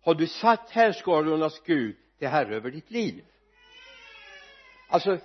Har 0.00 0.14
du 0.14 0.26
satt 0.26 0.70
härskarornas 0.70 1.60
Gud 1.64 1.96
till 2.18 2.28
herre 2.28 2.56
över 2.56 2.70
ditt 2.70 2.90
liv? 2.90 3.24
Alltså 4.88 5.18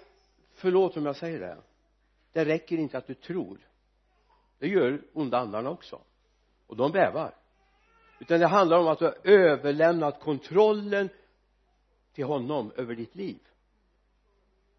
förlåt 0.54 0.98
om 0.98 1.06
jag 1.06 1.15
säger 1.15 1.39
det. 1.39 1.58
Det 2.32 2.46
räcker 2.46 2.78
inte 2.78 2.98
att 2.98 3.08
du 3.08 3.13
tror 3.13 3.58
det 4.62 4.67
gör 4.67 5.02
onda 5.13 5.38
andarna 5.38 5.69
också. 5.69 6.02
Och 6.67 6.76
de 6.76 6.91
bävar. 6.91 7.36
Utan 8.19 8.39
det 8.39 8.47
handlar 8.47 8.80
om 8.80 8.88
att 8.88 9.00
du 9.00 9.06
har 9.06 9.17
överlämnat 9.24 10.19
kontrollen 10.19 11.10
till 12.13 12.24
honom 12.24 12.71
över 12.76 12.95
ditt 12.95 13.15
liv. 13.15 13.39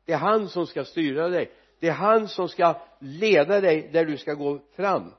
Det 0.05 0.13
är 0.13 0.19
han 0.19 0.49
som 0.49 0.67
ska 0.67 0.85
styra 0.85 1.29
dig. 1.29 1.53
Det 1.79 1.89
är 1.89 1.93
han 1.93 2.29
som 2.29 2.49
ska 2.49 2.81
leda 2.99 3.61
dig 3.61 3.89
där 3.93 4.05
du 4.05 4.19
ska 4.19 4.35
gå 4.35 4.59
fram. 4.59 5.15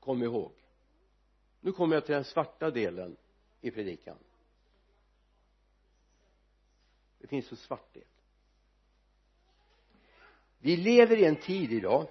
Kom 0.00 0.22
ihåg. 0.22 0.52
Nu 1.60 1.72
kommer 1.72 1.96
jag 1.96 2.04
till 2.04 2.14
den 2.14 2.24
svarta 2.24 2.70
delen 2.70 3.16
i 3.60 3.70
predikan. 3.70 4.16
Det 7.18 7.26
finns 7.26 7.50
en 7.50 7.56
svart 7.56 7.94
del 7.94 8.04
vi 10.60 10.76
lever 10.76 11.16
i 11.16 11.24
en 11.24 11.36
tid 11.36 11.72
idag 11.72 12.08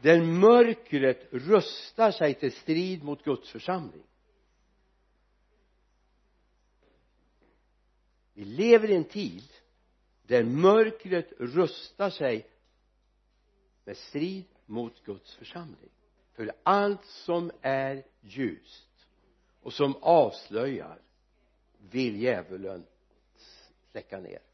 där 0.00 0.20
mörkret 0.20 1.32
rustar 1.32 2.10
sig 2.10 2.34
till 2.34 2.52
strid 2.52 3.02
mot 3.02 3.24
Guds 3.24 3.50
församling. 3.50 4.02
Vi 8.34 8.44
lever 8.44 8.90
i 8.90 8.94
en 8.94 9.04
tid 9.04 9.52
där 10.22 10.44
mörkret 10.44 11.32
rustar 11.38 12.10
sig 12.10 12.46
med 13.84 13.96
strid 13.96 14.44
mot 14.66 15.04
Guds 15.04 15.34
församling. 15.34 15.90
För 16.32 16.52
allt 16.62 17.04
som 17.04 17.50
är 17.60 18.04
ljust 18.20 19.06
och 19.60 19.72
som 19.72 19.96
avslöjar 19.96 21.02
vill 21.78 22.22
djävulen 22.22 22.86
släcka 23.90 24.20
ner. 24.20 24.51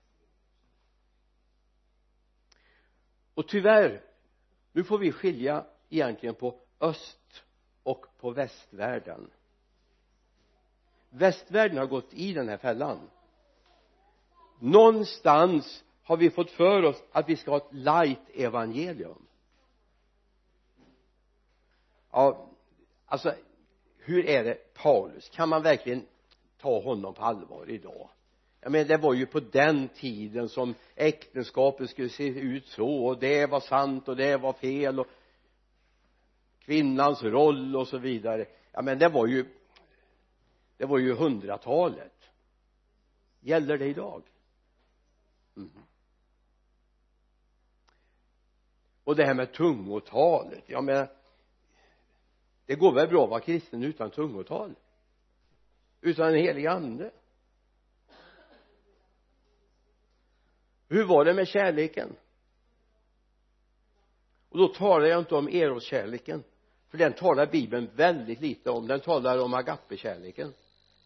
Och 3.39 3.49
tyvärr 3.49 4.03
nu 4.73 4.85
får 4.85 4.99
vi 4.99 5.13
skilja 5.13 5.67
egentligen 5.89 6.35
på 6.35 6.61
öst 6.81 7.45
och 7.83 8.07
på 8.21 8.31
västvärlden. 8.31 9.31
Västvärlden 11.11 11.79
har 11.79 11.87
gått 11.87 12.15
i 12.15 12.33
den 12.33 12.49
här 12.49 12.57
fällan. 12.57 13.11
Någonstans 14.59 15.85
har 16.03 16.17
vi 16.17 16.31
fått 16.31 16.51
för 16.51 16.83
oss 16.83 17.03
att 17.13 17.29
vi 17.29 17.37
ska 17.37 17.51
ha 17.51 17.59
ett 17.59 17.73
light 17.73 18.31
evangelium. 18.35 19.27
Ja 22.11 22.49
alltså 23.07 23.35
hur 23.97 24.27
är 24.27 24.45
det 24.45 24.75
Paulus? 24.75 25.29
Kan 25.29 25.49
man 25.49 25.63
verkligen 25.63 26.07
ta 26.61 26.81
honom 26.81 27.15
på 27.15 27.23
allvar 27.23 27.71
idag? 27.71 28.09
Jag 28.61 28.73
menar 28.73 28.85
det 28.85 28.97
var 28.97 29.15
ju 29.15 29.27
på 29.27 29.41
den 29.41 29.89
tiden 29.89 30.49
som 30.49 30.75
äktenskapet 30.95 31.91
skulle 31.91 32.09
se 32.09 32.29
ut 32.29 32.67
så 32.67 33.07
och 33.07 33.19
det 33.19 33.47
var 33.47 33.61
sant 33.61 34.09
och 34.09 34.17
det 34.17 34.37
var 34.37 34.53
fel 34.53 35.01
och 35.01 35.07
kvinnans 36.59 37.23
roll 37.23 37.77
och 37.77 37.89
så 37.89 37.99
vidare. 37.99 38.47
Ja 38.73 38.83
men 38.83 38.99
det 38.99 39.09
var 39.09 39.27
ju 39.27 39.47
det 40.77 40.87
var 40.87 40.99
ju 40.99 41.15
hundratalet. 41.15 42.13
Gäller 43.41 43.79
det 43.79 43.87
idag? 43.87 44.23
Mm. 45.57 45.71
och 49.09 49.17
det 49.17 49.25
här 49.25 49.35
med 49.35 49.53
tungotalet 49.53 50.65
jag 50.67 50.85
menar 50.85 51.09
det 52.67 52.75
går 52.75 52.93
väl 52.93 53.09
bra 53.09 53.25
att 53.25 53.31
vara 53.31 53.41
kristen 53.41 53.83
utan 53.83 54.11
tungotal? 54.11 54.75
Utan 56.01 56.29
en 56.29 56.35
helig 56.35 56.67
ande? 56.67 57.11
Hur 60.89 61.05
var 61.05 61.25
det 61.25 61.35
med 61.35 61.49
kärleken? 61.49 62.17
Och 64.49 64.59
då 64.59 64.69
talar 64.69 65.07
jag 65.07 65.19
inte 65.19 65.35
om 65.35 65.49
eroskärleken 65.49 66.45
för 66.91 66.99
den 66.99 67.13
talar 67.13 67.47
bibeln 67.47 67.91
väldigt 67.97 68.41
lite 68.41 68.71
om. 68.71 68.87
Den 68.87 69.01
talar 69.01 69.39
om 69.39 69.55
agapekärleken. 69.55 70.55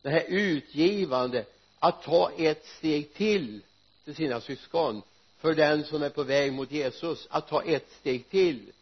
Den 0.03 0.12
här 0.12 0.25
utgivande 0.29 1.45
att 1.79 2.03
ta 2.03 2.31
ett 2.38 2.66
steg 2.66 3.14
till 3.14 3.62
till 4.05 4.14
sina 4.14 4.40
syskon 4.40 5.03
för 5.38 5.55
den 5.55 5.85
som 5.85 6.03
är 6.03 6.11
på 6.11 6.23
väg 6.23 6.53
mot 6.53 6.73
Jesus 6.73 7.27
att 7.31 7.49
ta 7.49 7.62
ett 7.62 7.90
steg 8.01 8.29
till. 8.29 8.73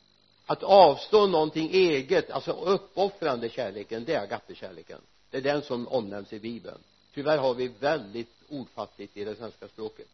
Att 0.46 0.62
avstå 0.62 1.26
någonting 1.26 1.70
eget 1.72 2.30
alltså 2.30 2.52
uppoffrande 2.52 3.48
kärleken 3.48 4.04
det 4.04 4.14
är 4.14 4.22
agapekärleken. 4.22 5.00
Det 5.30 5.36
är 5.36 5.42
den 5.42 5.62
som 5.62 5.88
omnämns 5.88 6.32
i 6.32 6.38
bibeln. 6.38 6.78
Tyvärr 7.14 7.38
har 7.38 7.54
vi 7.54 7.68
väldigt 7.68 8.34
ordfattigt 8.48 9.16
i 9.16 9.24
det 9.24 9.34
svenska 9.34 9.68
språket. 9.68 10.06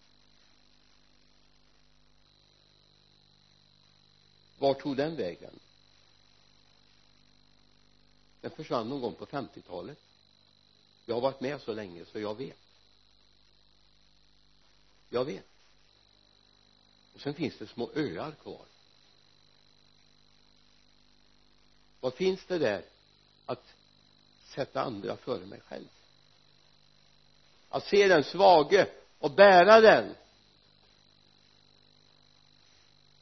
Var 4.58 4.74
tog 4.74 4.96
den 4.96 5.16
vägen? 5.16 5.58
Den 8.40 8.50
försvann 8.50 8.88
någon 8.88 9.00
gång 9.00 9.14
på 9.14 9.26
50-talet 9.26 9.98
jag 11.06 11.14
har 11.14 11.20
varit 11.20 11.40
med 11.40 11.60
så 11.60 11.72
länge 11.72 12.04
så 12.04 12.20
jag 12.20 12.34
vet. 12.34 12.58
Jag 15.10 15.24
vet. 15.24 15.46
Och 17.14 17.20
sen 17.20 17.34
finns 17.34 17.58
det 17.58 17.66
små 17.66 17.90
öar 17.94 18.32
kvar. 18.42 18.66
Vad 22.00 22.14
finns 22.14 22.46
det 22.46 22.58
där 22.58 22.84
att 23.46 23.74
sätta 24.44 24.82
andra 24.82 25.16
före 25.16 25.46
mig 25.46 25.60
själv? 25.60 25.88
Att 27.68 27.86
se 27.86 28.08
den 28.08 28.24
svage 28.24 28.88
och 29.18 29.30
bära 29.30 29.80
den? 29.80 30.14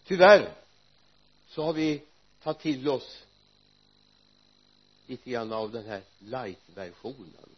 Tyvärr 0.05 0.64
så 1.55 1.63
har 1.63 1.73
vi 1.73 2.03
tagit 2.43 2.61
till 2.61 2.89
oss 2.89 3.23
lite 5.07 5.31
grann 5.31 5.53
av 5.53 5.73
den 5.73 5.87
här 5.87 6.03
light-versionen. 6.19 7.49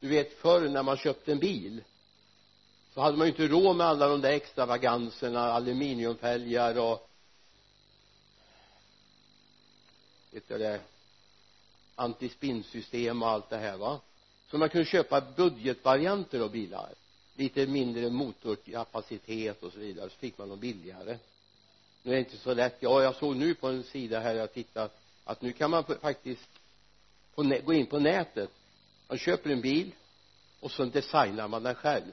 Du 0.00 0.08
vet 0.08 0.32
förr 0.32 0.68
när 0.68 0.82
man 0.82 0.96
köpte 0.96 1.32
en 1.32 1.38
bil 1.38 1.82
så 2.94 3.00
hade 3.00 3.16
man 3.16 3.26
ju 3.26 3.30
inte 3.30 3.48
råd 3.48 3.76
med 3.76 3.86
alla 3.86 4.08
de 4.08 4.20
där 4.20 4.32
extravaganserna 4.32 5.40
aluminiumfälgar 5.40 6.78
och 6.78 7.10
vet 10.30 10.48
du 10.48 10.58
det 10.58 10.80
antispinnsystem 11.94 13.22
och 13.22 13.28
allt 13.28 13.50
det 13.50 13.58
här 13.58 13.76
va? 13.76 14.00
Så 14.50 14.58
man 14.58 14.68
kunde 14.68 14.86
köpa 14.86 15.20
budgetvarianter 15.20 16.40
av 16.40 16.50
bilar. 16.50 16.94
Lite 17.34 17.66
mindre 17.66 18.10
motorkapacitet 18.10 19.62
och 19.62 19.72
så 19.72 19.78
vidare 19.78 20.10
så 20.10 20.16
fick 20.16 20.38
man 20.38 20.48
dem 20.48 20.60
billigare 20.60 21.18
nu 22.02 22.12
är 22.12 22.14
det 22.14 22.20
inte 22.20 22.36
så 22.36 22.54
lätt. 22.54 22.76
Ja 22.80 23.02
jag 23.02 23.14
såg 23.14 23.36
nu 23.36 23.54
på 23.54 23.68
en 23.68 23.82
sida 23.82 24.20
här 24.20 24.34
jag 24.34 24.52
tittade 24.52 24.88
att 25.24 25.42
nu 25.42 25.52
kan 25.52 25.70
man 25.70 25.84
faktiskt 25.84 26.48
gå 27.64 27.72
in 27.72 27.86
på 27.86 27.98
nätet. 27.98 28.50
Man 29.08 29.18
köper 29.18 29.50
en 29.50 29.60
bil 29.60 29.92
och 30.60 30.70
så 30.70 30.84
designar 30.84 31.48
man 31.48 31.62
den 31.62 31.74
själv. 31.74 32.12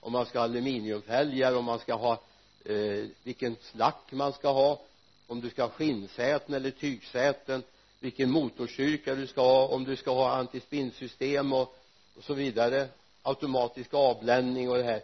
Om 0.00 0.12
man 0.12 0.26
ska 0.26 0.38
ha 0.38 0.44
aluminiumfälgar 0.44 1.56
om 1.56 1.64
man 1.64 1.78
ska 1.78 1.94
ha 1.94 2.20
eh, 2.64 3.04
vilken 3.22 3.56
slack 3.60 4.12
man 4.12 4.32
ska 4.32 4.52
ha 4.52 4.82
om 5.26 5.40
du 5.40 5.50
ska 5.50 5.62
ha 5.62 5.70
skinnsäten 5.70 6.54
eller 6.54 6.70
tygsäten 6.70 7.62
vilken 8.00 8.30
motorstyrka 8.30 9.14
du 9.14 9.26
ska 9.26 9.40
ha 9.40 9.66
om 9.66 9.84
du 9.84 9.96
ska 9.96 10.10
ha 10.10 10.30
antispinnsystem 10.36 11.52
och, 11.52 11.76
och 12.16 12.24
så 12.24 12.34
vidare. 12.34 12.88
Automatisk 13.22 13.94
avbländning 13.94 14.70
och 14.70 14.76
det 14.76 14.82
här. 14.82 15.02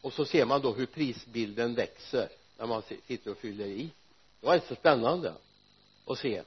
Och 0.00 0.12
så 0.12 0.24
ser 0.24 0.44
man 0.44 0.60
då 0.60 0.72
hur 0.72 0.86
prisbilden 0.86 1.74
växer 1.74 2.28
när 2.58 2.66
man 2.66 2.82
sitter 3.06 3.30
och 3.30 3.38
fyller 3.38 3.66
i. 3.66 3.90
Det 4.40 4.46
var 4.46 4.54
inte 4.54 4.68
så 4.68 4.74
spännande 4.74 5.34
att 6.06 6.18
se. 6.18 6.42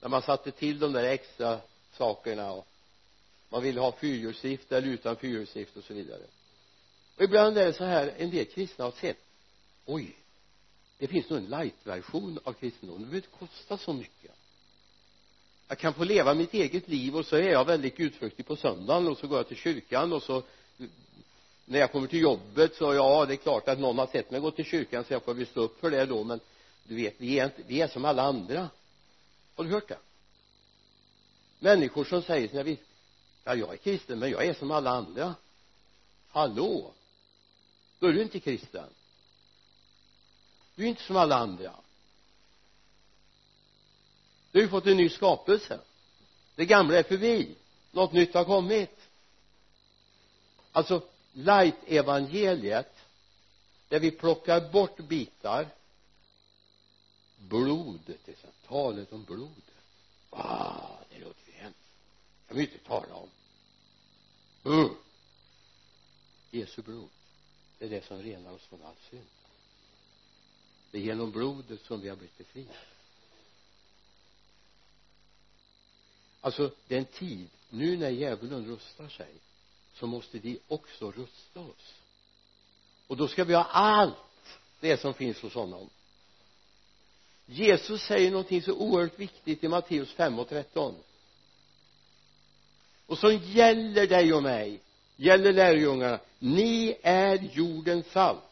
När 0.00 0.08
man 0.08 0.22
satte 0.22 0.50
till 0.50 0.78
de 0.78 0.92
där 0.92 1.04
extra 1.04 1.60
sakerna 1.92 2.52
och 2.52 2.66
man 3.48 3.62
ville 3.62 3.80
ha 3.80 3.92
fyrhjulsdrift 3.92 4.72
eller 4.72 4.88
utan 4.88 5.16
fyrhjulsdrift 5.16 5.76
och 5.76 5.84
så 5.84 5.94
vidare. 5.94 6.22
Och 7.16 7.22
ibland 7.22 7.58
är 7.58 7.66
det 7.66 7.72
så 7.72 7.84
här 7.84 8.14
en 8.16 8.30
del 8.30 8.44
kristna 8.44 8.84
har 8.84 8.92
sett 8.92 9.18
oj 9.84 10.16
det 10.98 11.06
finns 11.06 11.30
nog 11.30 11.38
en 11.38 11.46
light-version 11.46 12.38
av 12.44 12.52
kristendomen. 12.52 13.02
Det 13.02 13.06
behöver 13.06 13.26
inte 13.26 13.38
kosta 13.38 13.78
så 13.78 13.92
mycket. 13.92 14.30
Jag 15.68 15.78
kan 15.78 15.94
få 15.94 16.04
leva 16.04 16.34
mitt 16.34 16.54
eget 16.54 16.88
liv 16.88 17.16
och 17.16 17.26
så 17.26 17.36
är 17.36 17.50
jag 17.50 17.64
väldigt 17.64 17.96
gudfruktig 17.96 18.46
på 18.46 18.56
söndagen 18.56 19.08
och 19.08 19.18
så 19.18 19.26
går 19.26 19.38
jag 19.38 19.48
till 19.48 19.56
kyrkan 19.56 20.12
och 20.12 20.22
så 20.22 20.42
när 21.68 21.78
jag 21.78 21.92
kommer 21.92 22.06
till 22.06 22.20
jobbet 22.20 22.74
så 22.74 22.94
ja 22.94 23.26
det 23.26 23.34
är 23.34 23.36
klart 23.36 23.68
att 23.68 23.78
någon 23.78 23.98
har 23.98 24.06
sett 24.06 24.30
mig 24.30 24.40
gå 24.40 24.50
till 24.50 24.64
kyrkan 24.64 25.04
så 25.04 25.12
jag 25.12 25.22
får 25.22 25.34
väl 25.34 25.46
stå 25.46 25.60
upp 25.60 25.80
för 25.80 25.90
det 25.90 26.06
då 26.06 26.24
men 26.24 26.40
du 26.84 26.96
vet 26.96 27.14
vi 27.18 27.38
är 27.38 27.44
inte 27.44 27.62
vi 27.66 27.80
är 27.80 27.88
som 27.88 28.04
alla 28.04 28.22
andra. 28.22 28.70
Har 29.54 29.64
du 29.64 29.70
hört 29.70 29.88
det? 29.88 29.98
Människor 31.58 32.04
som 32.04 32.22
säger 32.22 32.48
sina 32.48 32.62
vi 32.62 32.78
ja 33.44 33.54
jag 33.54 33.72
är 33.72 33.76
kristen 33.76 34.18
men 34.18 34.30
jag 34.30 34.46
är 34.46 34.54
som 34.54 34.70
alla 34.70 34.90
andra. 34.90 35.34
Hallå? 36.28 36.92
Då 37.98 38.06
är 38.06 38.12
du 38.12 38.22
inte 38.22 38.40
kristen. 38.40 38.88
Du 40.74 40.84
är 40.84 40.88
inte 40.88 41.02
som 41.02 41.16
alla 41.16 41.36
andra. 41.36 41.72
Du 44.50 44.58
har 44.58 44.62
ju 44.62 44.68
fått 44.68 44.86
en 44.86 44.96
ny 44.96 45.08
skapelse. 45.08 45.80
Det 46.54 46.66
gamla 46.66 46.98
är 46.98 47.02
förbi. 47.02 47.54
Något 47.92 48.12
nytt 48.12 48.34
har 48.34 48.44
kommit. 48.44 49.00
Alltså 50.72 51.02
light-evangeliet 51.36 52.96
där 53.88 54.00
vi 54.00 54.10
plockar 54.10 54.72
bort 54.72 54.96
bitar. 54.96 55.68
Blodet 57.38 58.24
till 58.24 58.32
exempel 58.32 58.68
talet 58.68 59.12
om 59.12 59.24
blodet 59.24 59.64
ah, 60.30 60.98
det 61.10 61.18
låter 61.18 61.46
ju 61.46 61.52
hemskt. 61.52 61.78
Det 62.40 62.48
kan 62.48 62.56
vi 62.56 62.62
inte 62.62 62.78
tala 62.78 63.14
om. 63.14 63.30
Uh. 64.66 64.90
Jesu 66.50 66.82
blod 66.82 67.08
det 67.78 67.84
är 67.84 67.90
det 67.90 68.06
som 68.06 68.22
renar 68.22 68.52
oss 68.52 68.62
från 68.62 68.82
all 68.82 68.94
synd. 69.10 69.26
Det 70.90 70.98
är 70.98 71.02
genom 71.02 71.30
blodet 71.30 71.80
som 71.80 72.00
vi 72.00 72.08
har 72.08 72.16
blivit 72.16 72.38
befriade. 72.38 72.78
Alltså 76.40 76.70
den 76.88 77.04
tid 77.04 77.48
nu 77.70 77.96
när 77.96 78.10
djävulen 78.10 78.66
rustar 78.66 79.08
sig 79.08 79.34
så 79.98 80.06
måste 80.06 80.38
vi 80.38 80.58
också 80.68 81.10
rusta 81.10 81.60
oss. 81.60 81.94
Och 83.06 83.16
då 83.16 83.28
ska 83.28 83.44
vi 83.44 83.54
ha 83.54 83.64
allt 83.64 84.16
det 84.80 85.00
som 85.00 85.14
finns 85.14 85.40
hos 85.42 85.54
honom. 85.54 85.90
Jesus 87.46 88.02
säger 88.02 88.30
någonting 88.30 88.62
så 88.62 88.72
oerhört 88.72 89.18
viktigt 89.18 89.64
i 89.64 89.68
Matteus 89.68 90.12
5 90.12 90.38
och 90.38 90.48
13 90.48 90.94
och 93.06 93.18
som 93.18 93.36
gäller 93.36 94.06
dig 94.06 94.32
och 94.34 94.42
mig 94.42 94.80
gäller 95.16 95.52
lärjungarna. 95.52 96.18
Ni 96.38 96.96
är 97.02 97.48
jordens 97.52 98.06
salt. 98.06 98.42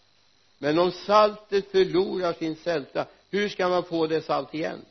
Men 0.58 0.78
om 0.78 0.92
saltet 0.92 1.70
förlorar 1.70 2.32
sin 2.32 2.56
sälta 2.56 3.06
hur 3.30 3.48
ska 3.48 3.68
man 3.68 3.84
få 3.84 4.06
det 4.06 4.22
salt 4.22 4.54
igen? 4.54 4.84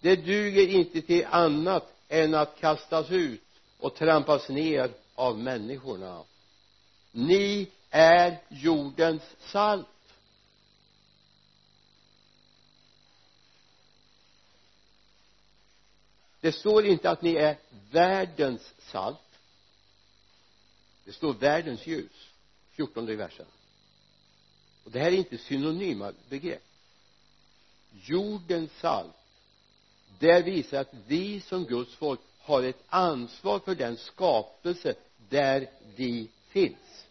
Det 0.00 0.16
duger 0.16 0.68
inte 0.68 1.02
till 1.02 1.26
annat 1.30 1.94
än 2.08 2.34
att 2.34 2.60
kastas 2.60 3.10
ut 3.10 3.42
och 3.78 3.94
trampas 3.94 4.48
ner 4.48 4.90
av 5.14 5.38
människorna. 5.38 6.24
Ni 7.12 7.70
är 7.90 8.42
jordens 8.48 9.22
salt. 9.40 9.86
Det 16.40 16.52
står 16.52 16.86
inte 16.86 17.10
att 17.10 17.22
ni 17.22 17.34
är 17.34 17.58
världens 17.90 18.74
salt. 18.78 19.18
Det 21.04 21.12
står 21.12 21.34
världens 21.34 21.86
ljus 21.86 22.30
14 22.70 23.16
versen. 23.16 23.46
Och 24.84 24.90
det 24.90 24.98
här 24.98 25.06
är 25.06 25.16
inte 25.16 25.38
synonyma 25.38 26.12
begrepp. 26.28 26.64
Jordens 27.92 28.70
salt 28.80 29.16
det 30.22 30.42
visar 30.42 30.80
att 30.80 30.94
vi 31.06 31.40
som 31.40 31.64
Guds 31.64 31.94
folk 31.94 32.20
har 32.42 32.62
ett 32.62 32.82
ansvar 32.88 33.58
för 33.58 33.74
den 33.74 33.96
skapelse 33.96 34.94
där 35.28 35.68
vi 35.96 36.28
finns. 36.48 37.04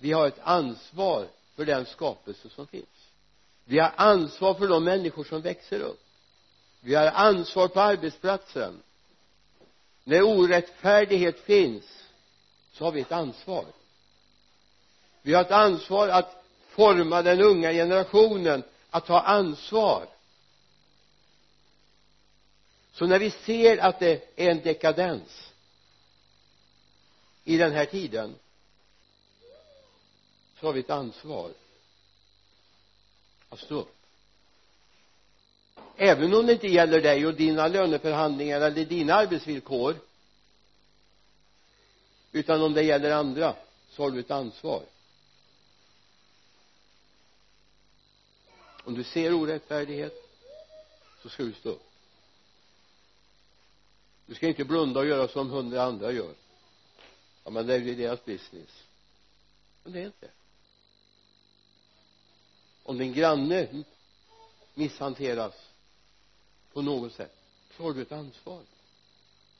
Vi 0.00 0.12
har 0.12 0.26
ett 0.26 0.40
ansvar 0.42 1.26
för 1.56 1.64
den 1.64 1.86
skapelse 1.86 2.48
som 2.48 2.66
finns. 2.66 2.84
Vi 3.64 3.78
har 3.78 3.92
ansvar 3.96 4.54
för 4.54 4.68
de 4.68 4.84
människor 4.84 5.24
som 5.24 5.40
växer 5.40 5.80
upp. 5.80 6.00
Vi 6.80 6.94
har 6.94 7.06
ansvar 7.06 7.68
på 7.68 7.80
arbetsplatsen. 7.80 8.82
När 10.04 10.22
orättfärdighet 10.22 11.40
finns 11.40 11.84
så 12.72 12.84
har 12.84 12.92
vi 12.92 13.00
ett 13.00 13.12
ansvar. 13.12 13.64
Vi 15.22 15.34
har 15.34 15.40
ett 15.42 15.50
ansvar 15.50 16.08
att 16.08 16.44
forma 16.68 17.22
den 17.22 17.40
unga 17.40 17.72
generationen 17.72 18.62
att 18.90 19.06
ta 19.06 19.20
ansvar 19.20 20.06
så 22.94 23.06
när 23.06 23.18
vi 23.18 23.30
ser 23.30 23.78
att 23.78 24.00
det 24.00 24.12
är 24.36 24.50
en 24.50 24.62
dekadens 24.62 25.52
i 27.44 27.56
den 27.56 27.72
här 27.72 27.86
tiden 27.86 28.34
så 30.60 30.66
har 30.66 30.72
vi 30.72 30.80
ett 30.80 30.90
ansvar 30.90 31.50
att 33.48 33.60
stå 33.60 33.74
upp. 33.74 33.96
Även 35.96 36.34
om 36.34 36.46
det 36.46 36.52
inte 36.52 36.68
gäller 36.68 37.00
dig 37.00 37.26
och 37.26 37.34
dina 37.34 37.68
löneförhandlingar 37.68 38.60
eller 38.60 38.84
dina 38.84 39.14
arbetsvillkor 39.14 39.96
utan 42.32 42.62
om 42.62 42.74
det 42.74 42.82
gäller 42.82 43.10
andra 43.10 43.56
så 43.90 44.02
har 44.02 44.10
du 44.10 44.20
ett 44.20 44.30
ansvar. 44.30 44.82
Om 48.84 48.94
du 48.94 49.04
ser 49.04 49.34
orättfärdighet 49.34 50.14
så 51.22 51.28
ska 51.28 51.42
du 51.42 51.52
stå 51.52 51.68
upp 51.68 51.93
du 54.26 54.34
ska 54.34 54.48
inte 54.48 54.64
blunda 54.64 55.00
och 55.00 55.06
göra 55.06 55.28
som 55.28 55.50
hundra 55.50 55.82
andra 55.82 56.12
gör. 56.12 56.34
Ja 57.44 57.50
men 57.50 57.66
det 57.66 57.74
är 57.74 57.78
ju 57.78 57.94
deras 57.94 58.24
business. 58.24 58.82
Men 59.82 59.92
det 59.92 60.00
är 60.00 60.06
inte 60.06 60.28
om 62.84 62.98
din 62.98 63.12
granne 63.12 63.68
misshanteras 64.74 65.54
på 66.72 66.82
något 66.82 67.12
sätt 67.12 67.36
så 67.76 67.82
har 67.82 67.92
du 67.92 68.02
ett 68.02 68.12
ansvar. 68.12 68.60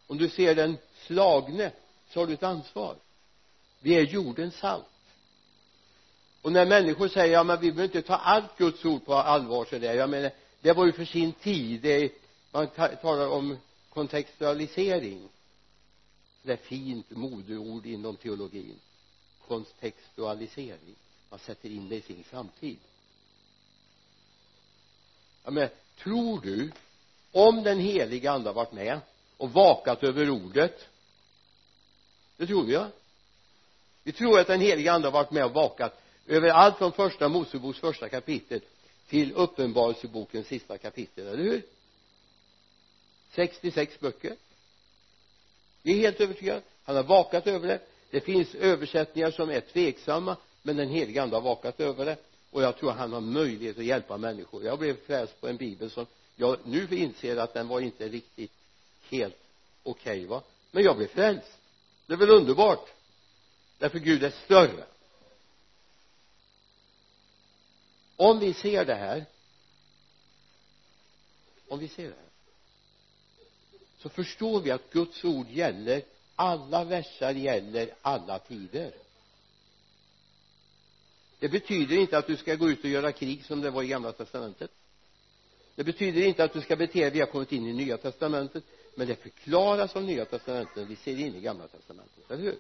Om 0.07 0.19
du 0.19 0.29
ser 0.29 0.55
den 0.55 0.77
slagne 1.07 1.73
så 2.11 2.21
har 2.21 2.27
du 2.27 2.33
ett 2.33 2.43
ansvar. 2.43 2.97
Vi 3.81 3.95
är 3.95 4.03
jordens 4.03 4.55
salt. 4.55 4.85
Och 6.43 6.53
när 6.53 6.67
människor 6.67 7.09
säger 7.09 7.33
ja 7.33 7.45
men 7.45 7.61
vi 7.61 7.73
behöver 7.73 7.97
inte 7.97 8.09
ta 8.09 8.15
allt 8.15 8.59
Guds 8.59 8.85
ord 8.85 9.05
på 9.05 9.15
allvar 9.15 9.65
så 9.65 9.79
där. 9.79 9.95
Jag 9.95 10.11
menar 10.11 10.31
det 10.61 10.73
var 10.73 10.87
ju 10.87 10.93
för 10.93 11.05
sin 11.05 11.33
tid. 11.33 11.81
Det 11.81 12.05
är, 12.05 12.11
man 12.51 12.69
talar 13.03 13.29
om 13.29 13.59
kontextualisering. 13.95 15.29
Det 16.43 16.53
är 16.53 16.57
fint 16.57 17.11
modeord 17.11 17.87
inom 17.87 18.17
teologin. 18.17 18.81
Kontextualisering. 19.49 20.97
Man 21.31 21.39
sätter 21.39 21.69
in 21.69 21.89
det 21.89 21.97
i 21.97 22.03
sin 22.03 22.25
samtid 22.31 22.79
ja 25.45 25.51
men 25.51 25.69
tror 25.99 26.41
du 26.41 26.73
om 27.33 27.63
den 27.63 27.79
heliga 27.79 28.33
ande 28.33 28.49
har 28.49 28.55
varit 28.55 28.73
med 28.73 29.01
och 29.37 29.53
vakat 29.53 30.03
över 30.03 30.31
ordet 30.31 30.89
det 32.37 32.47
tror 32.47 32.65
vi 32.65 32.73
ja. 32.73 32.89
Vi 34.03 34.13
tror 34.13 34.39
att 34.39 34.47
den 34.47 34.61
heliga 34.61 34.93
ande 34.93 35.07
har 35.09 35.13
varit 35.13 35.31
med 35.31 35.45
och 35.45 35.55
vakat 35.55 36.03
över 36.27 36.49
allt 36.49 36.77
från 36.79 36.93
första 36.93 37.29
Moseboks 37.29 37.79
första 37.79 38.09
kapitel 38.09 38.61
till 39.09 39.33
uppenbarelsebokens 39.33 40.47
sista 40.47 40.79
kapitel, 40.79 41.27
eller 41.27 41.43
hur? 41.43 41.63
66 43.35 44.01
böcker. 44.01 44.37
Vi 45.83 45.93
är 45.93 45.99
helt 45.99 46.21
övertygade. 46.21 46.63
Han 46.85 46.97
har 46.97 47.03
vakat 47.03 47.47
över 47.47 47.69
det. 47.69 47.81
Det 48.11 48.21
finns 48.21 48.55
översättningar 48.55 49.31
som 49.31 49.51
är 49.51 49.61
tveksamma 49.61 50.37
men 50.63 50.77
den 50.77 50.89
helige 50.89 51.23
ande 51.23 51.37
har 51.37 51.41
vakat 51.41 51.81
över 51.81 52.05
det. 52.05 52.17
Och 52.51 52.63
jag 52.63 52.77
tror 52.77 52.91
han 52.91 53.13
har 53.13 53.21
möjlighet 53.21 53.79
att 53.79 53.85
hjälpa 53.85 54.17
människor. 54.17 54.65
Jag 54.65 54.79
blev 54.79 55.07
frälst 55.07 55.41
på 55.41 55.49
en 55.49 55.57
bibel 55.57 55.91
som 55.91 56.07
jag 56.37 56.59
nu 56.65 56.89
inser 56.91 57.37
att 57.37 57.55
den 57.55 57.69
var 57.69 57.81
inte 57.81 58.09
riktigt 58.09 58.53
helt 59.11 59.37
okej 59.83 60.13
okay, 60.13 60.27
va? 60.27 60.43
Men 60.71 60.83
jag 60.83 60.97
blev 60.97 61.07
frälst. 61.07 61.59
Det 62.07 62.13
är 62.13 62.17
väl 62.17 62.31
underbart. 62.31 62.89
Därför 63.79 63.99
Gud 63.99 64.25
är 64.25 64.31
större. 64.31 64.85
Om 68.17 68.39
vi 68.39 68.55
ser 68.55 68.85
det 68.85 68.95
här 68.95 69.25
om 71.69 71.79
vi 71.79 71.89
ser 71.89 72.03
det 72.03 72.15
här 72.15 72.34
så 74.05 74.11
förstår 74.11 74.61
vi 74.61 74.71
att 74.71 74.93
Guds 74.93 75.25
ord 75.25 75.51
gäller 75.51 76.03
alla 76.37 76.85
versar 76.85 77.33
gäller 77.33 77.95
alla 78.03 78.39
tider. 78.39 78.93
Det 81.39 81.49
betyder 81.49 81.97
inte 81.97 82.19
att 82.19 82.27
du 82.27 82.37
ska 82.37 82.55
gå 82.55 82.71
ut 82.71 82.85
och 82.85 82.91
göra 82.91 83.13
krig 83.13 83.45
som 83.45 83.61
det 83.61 83.71
var 83.71 83.83
i 83.83 83.87
gamla 83.87 84.13
testamentet. 84.13 84.71
Det 85.75 85.85
betyder 85.85 86.23
inte 86.23 86.45
att 86.45 86.53
du 86.53 86.61
ska 86.61 86.77
bete 86.77 87.01
dig 87.01 87.11
vi 87.11 87.21
har 87.21 87.27
kommit 87.27 87.53
in 87.53 87.67
i 87.67 87.73
nya 87.73 87.97
testamentet 87.97 88.65
men 88.95 89.07
det 89.07 89.15
förklaras 89.15 89.97
av 89.97 90.05
nya 90.05 90.25
testamentet 90.25 90.89
vi 90.89 90.97
ser 90.97 91.19
in 91.19 91.35
i 91.35 91.41
gamla 91.41 91.69
testamentet, 91.69 92.31
eller 92.31 92.43
hur? 92.43 92.59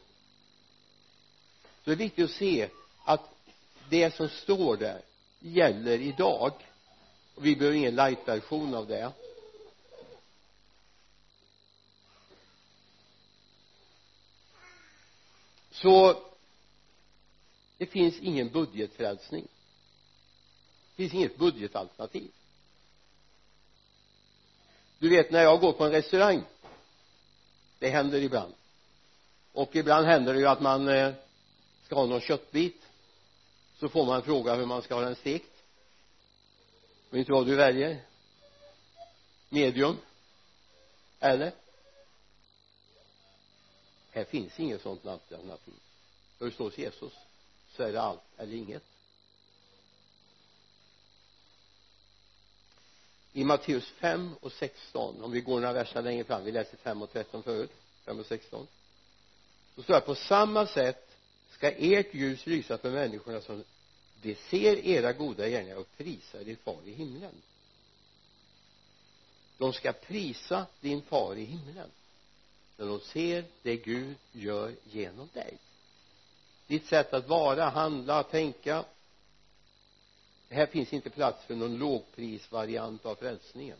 Så 1.84 1.90
det 1.90 1.92
är 1.92 1.96
viktigt 1.96 2.24
att 2.24 2.30
se 2.30 2.68
att 3.04 3.34
det 3.88 4.14
som 4.14 4.28
står 4.28 4.76
där 4.76 5.00
gäller 5.40 5.98
idag. 5.98 6.52
Och 7.34 7.46
vi 7.46 7.56
behöver 7.56 7.76
ingen 7.76 7.94
light-version 7.94 8.74
av 8.74 8.86
det. 8.86 9.12
Så 15.84 16.22
det 17.78 17.86
finns 17.86 18.18
ingen 18.20 18.48
budgetfrälsning. 18.48 19.48
Det 20.88 20.96
finns 20.96 21.14
inget 21.14 21.36
budgetalternativ. 21.36 22.30
Du 24.98 25.08
vet 25.08 25.30
när 25.30 25.42
jag 25.42 25.60
går 25.60 25.72
på 25.72 25.84
en 25.84 25.90
restaurang 25.90 26.42
det 27.78 27.88
händer 27.88 28.18
ibland. 28.18 28.54
Och 29.52 29.76
ibland 29.76 30.06
händer 30.06 30.34
det 30.34 30.40
ju 30.40 30.46
att 30.46 30.60
man 30.60 30.88
eh, 30.88 31.12
ska 31.82 31.94
ha 31.94 32.06
någon 32.06 32.20
köttbit. 32.20 32.82
Så 33.78 33.88
får 33.88 34.06
man 34.06 34.22
fråga 34.22 34.54
hur 34.54 34.66
man 34.66 34.82
ska 34.82 34.94
ha 34.94 35.02
den 35.02 35.16
stekt. 35.16 35.62
Vet 37.10 37.26
du 37.26 37.32
vad 37.32 37.46
du 37.46 37.54
väljer? 37.54 37.98
Medium? 39.48 39.96
Eller? 41.20 41.63
Här 44.14 44.24
finns 44.24 44.60
inget 44.60 44.82
sådant 44.82 45.06
alternativ. 45.06 45.74
För 46.38 46.50
hos 46.50 46.78
Jesus 46.78 47.12
så 47.76 47.82
är 47.82 47.92
det 47.92 48.00
allt 48.00 48.22
eller 48.36 48.56
inget. 48.56 48.82
I 53.32 53.44
Matteus 53.44 53.88
5 53.88 54.34
och 54.40 54.52
16 54.52 55.22
om 55.22 55.32
vi 55.32 55.40
går 55.40 55.60
några 55.60 55.72
verser 55.72 56.02
längre 56.02 56.24
fram 56.24 56.44
vi 56.44 56.52
läste 56.52 56.76
5 56.76 57.02
och 57.02 57.12
13 57.12 57.42
förut 57.42 57.70
5 58.04 58.18
och 58.18 58.26
16 58.26 58.66
så 59.74 59.82
står 59.82 59.94
det 59.94 60.00
på 60.00 60.14
samma 60.14 60.66
sätt 60.66 61.16
ska 61.50 61.70
ert 61.70 62.14
ljus 62.14 62.46
lysa 62.46 62.78
för 62.78 62.90
människorna 62.90 63.40
som 63.40 63.64
de 64.22 64.34
ser 64.34 64.86
era 64.86 65.12
goda 65.12 65.48
gärningar 65.48 65.76
och 65.76 65.96
prisar 65.96 66.44
din 66.44 66.56
far 66.56 66.80
i 66.84 66.92
himlen. 66.92 67.34
De 69.58 69.72
ska 69.72 69.92
prisa 69.92 70.66
din 70.80 71.02
far 71.02 71.36
i 71.36 71.44
himlen 71.44 71.90
när 72.76 72.86
de 72.86 73.00
ser 73.00 73.44
det 73.62 73.76
Gud 73.76 74.16
gör 74.32 74.74
genom 74.84 75.28
dig. 75.32 75.58
Ditt 76.66 76.86
sätt 76.86 77.14
att 77.14 77.28
vara, 77.28 77.68
handla, 77.68 78.22
tänka. 78.22 78.84
Här 80.48 80.66
finns 80.66 80.92
inte 80.92 81.10
plats 81.10 81.44
för 81.44 81.54
någon 81.54 81.76
lågprisvariant 81.76 83.06
av 83.06 83.14
frälsningen. 83.14 83.78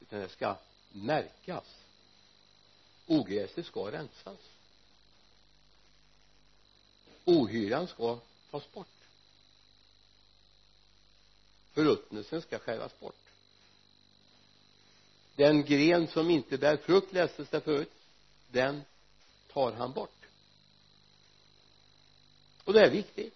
Utan 0.00 0.20
det 0.20 0.28
ska 0.28 0.56
märkas. 0.92 1.64
Ogräset 3.06 3.66
ska 3.66 3.92
rensas. 3.92 4.38
Ohyran 7.24 7.86
ska 7.86 8.18
tas 8.50 8.72
bort. 8.72 8.86
Förruttnelsen 11.72 12.42
ska 12.42 12.58
skäras 12.58 13.00
bort 13.00 13.25
den 15.36 15.64
gren 15.64 16.06
som 16.06 16.30
inte 16.30 16.58
bär 16.58 16.76
frukt 16.76 17.12
lästes 17.12 17.48
det 17.48 17.60
förut 17.60 17.92
den 18.48 18.82
tar 19.52 19.72
han 19.72 19.92
bort. 19.92 20.26
Och 22.64 22.72
det 22.72 22.80
är 22.80 22.90
viktigt. 22.90 23.34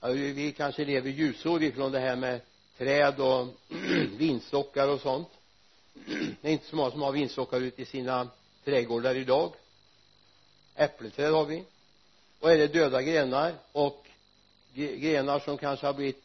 Ja, 0.00 0.08
vi 0.08 0.52
kanske 0.56 0.84
lever 0.84 1.10
ljusår 1.10 1.62
ifrån 1.62 1.92
det 1.92 2.00
här 2.00 2.16
med 2.16 2.40
träd 2.78 3.20
och 3.20 3.48
vinstockar 4.18 4.88
och 4.88 5.00
sånt. 5.00 5.28
Det 6.40 6.48
är 6.48 6.52
inte 6.52 6.66
så 6.66 6.76
många 6.76 6.90
som 6.90 7.02
har 7.02 7.12
vinstockar 7.12 7.60
ute 7.60 7.82
i 7.82 7.84
sina 7.84 8.28
trädgårdar 8.64 9.14
idag. 9.14 9.52
Äppelträd 10.74 11.32
har 11.32 11.44
vi. 11.44 11.64
Och 12.40 12.52
är 12.52 12.58
det 12.58 12.66
döda 12.66 13.02
grenar 13.02 13.54
och 13.72 14.06
grenar 14.74 15.38
som 15.38 15.58
kanske 15.58 15.86
har 15.86 15.94
blivit 15.94 16.24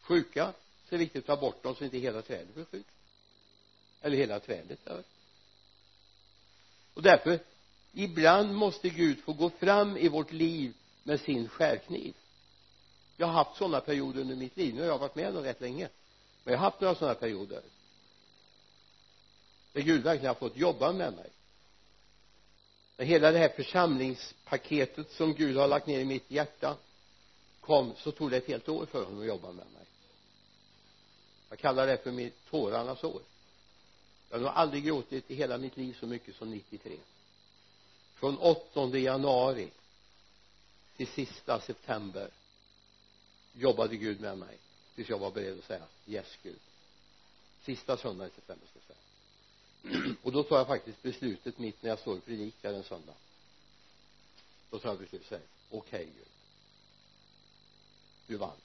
sjuka 0.00 0.52
så 0.88 0.94
är 0.94 0.98
det 0.98 1.04
viktigt 1.04 1.22
att 1.22 1.26
ta 1.26 1.36
bort 1.36 1.62
dem 1.62 1.74
så 1.74 1.84
inte 1.84 1.98
hela 1.98 2.22
trädet 2.22 2.54
blir 2.54 2.64
sjukt 2.64 2.90
eller 4.02 4.16
hela 4.16 4.40
trädet 4.40 4.84
dör 4.84 5.02
och 6.94 7.02
därför 7.02 7.38
ibland 7.92 8.54
måste 8.54 8.88
Gud 8.88 9.18
få 9.20 9.32
gå 9.32 9.50
fram 9.50 9.96
i 9.96 10.08
vårt 10.08 10.32
liv 10.32 10.74
med 11.02 11.20
sin 11.20 11.48
skärkniv. 11.48 12.14
Jag 13.16 13.26
har 13.26 13.34
haft 13.34 13.58
sådana 13.58 13.80
perioder 13.80 14.20
under 14.20 14.36
mitt 14.36 14.56
liv. 14.56 14.74
Nu 14.74 14.80
har 14.80 14.88
jag 14.88 14.98
varit 14.98 15.14
med 15.14 15.36
om 15.36 15.42
rätt 15.42 15.60
länge. 15.60 15.88
Men 16.44 16.52
jag 16.52 16.58
har 16.58 16.64
haft 16.70 16.80
några 16.80 16.94
sådana 16.94 17.14
perioder. 17.14 17.62
Där 19.72 19.80
Gud 19.80 20.02
verkligen 20.02 20.28
har 20.28 20.34
fått 20.34 20.56
jobba 20.56 20.92
med 20.92 21.12
mig. 21.12 21.30
När 22.96 23.04
hela 23.04 23.30
det 23.30 23.38
här 23.38 23.48
församlingspaketet 23.48 25.10
som 25.12 25.34
Gud 25.34 25.56
har 25.56 25.68
lagt 25.68 25.86
ner 25.86 26.00
i 26.00 26.04
mitt 26.04 26.30
hjärta 26.30 26.76
kom 27.60 27.92
så 27.96 28.12
tog 28.12 28.30
det 28.30 28.36
ett 28.36 28.48
helt 28.48 28.68
år 28.68 28.86
för 28.86 29.04
honom 29.04 29.20
att 29.20 29.26
jobba 29.26 29.46
med 29.46 29.66
mig. 29.66 29.84
Jag 31.48 31.58
kallar 31.58 31.86
det 31.86 31.96
för 31.96 32.12
mitt 32.12 32.50
tårarnas 32.50 33.04
år 33.04 33.22
jag 34.30 34.38
har 34.38 34.44
nog 34.44 34.52
aldrig 34.54 34.84
gråtit 34.84 35.30
i 35.30 35.34
hela 35.34 35.58
mitt 35.58 35.76
liv 35.76 35.96
så 36.00 36.06
mycket 36.06 36.36
som 36.36 36.50
93 36.50 36.98
från 38.14 38.38
8 38.38 38.98
januari 38.98 39.70
till 40.96 41.06
sista 41.06 41.60
september 41.60 42.30
jobbade 43.52 43.96
Gud 43.96 44.20
med 44.20 44.38
mig 44.38 44.58
tills 44.94 45.08
jag 45.08 45.18
var 45.18 45.30
beredd 45.30 45.58
att 45.58 45.64
säga 45.64 45.84
yes 46.06 46.38
Gud. 46.42 46.58
Sista 47.62 47.96
söndagen 47.96 48.32
i 48.32 48.34
september 48.34 48.66
ska 48.66 48.78
jag 48.78 48.96
säga. 48.96 50.14
Och 50.22 50.32
då 50.32 50.42
tar 50.42 50.58
jag 50.58 50.66
faktiskt 50.66 51.02
beslutet 51.02 51.58
mitt 51.58 51.82
när 51.82 51.90
jag 51.90 51.98
står 51.98 52.16
och 52.16 52.24
predikar 52.24 52.72
en 52.72 52.84
söndag. 52.84 53.14
Då 54.70 54.78
tar 54.78 54.88
jag 54.88 54.98
beslutet 54.98 55.20
och 55.20 55.28
säger 55.28 55.46
okej 55.70 56.00
okay, 56.00 56.04
Gud. 56.04 56.28
Du 58.26 58.36
vann. 58.36 58.56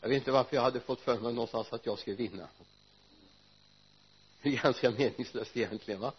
Jag 0.00 0.08
vet 0.08 0.16
inte 0.16 0.32
varför 0.32 0.56
jag 0.56 0.62
hade 0.62 0.80
fått 0.80 1.00
för 1.00 1.20
mig 1.20 1.32
någonstans 1.32 1.72
att 1.72 1.86
jag 1.86 1.98
skulle 1.98 2.16
vinna 2.16 2.48
det 4.44 4.50
är 4.50 4.62
ganska 4.62 4.90
meningslöst 4.90 5.56
egentligen 5.56 6.00
va? 6.00 6.12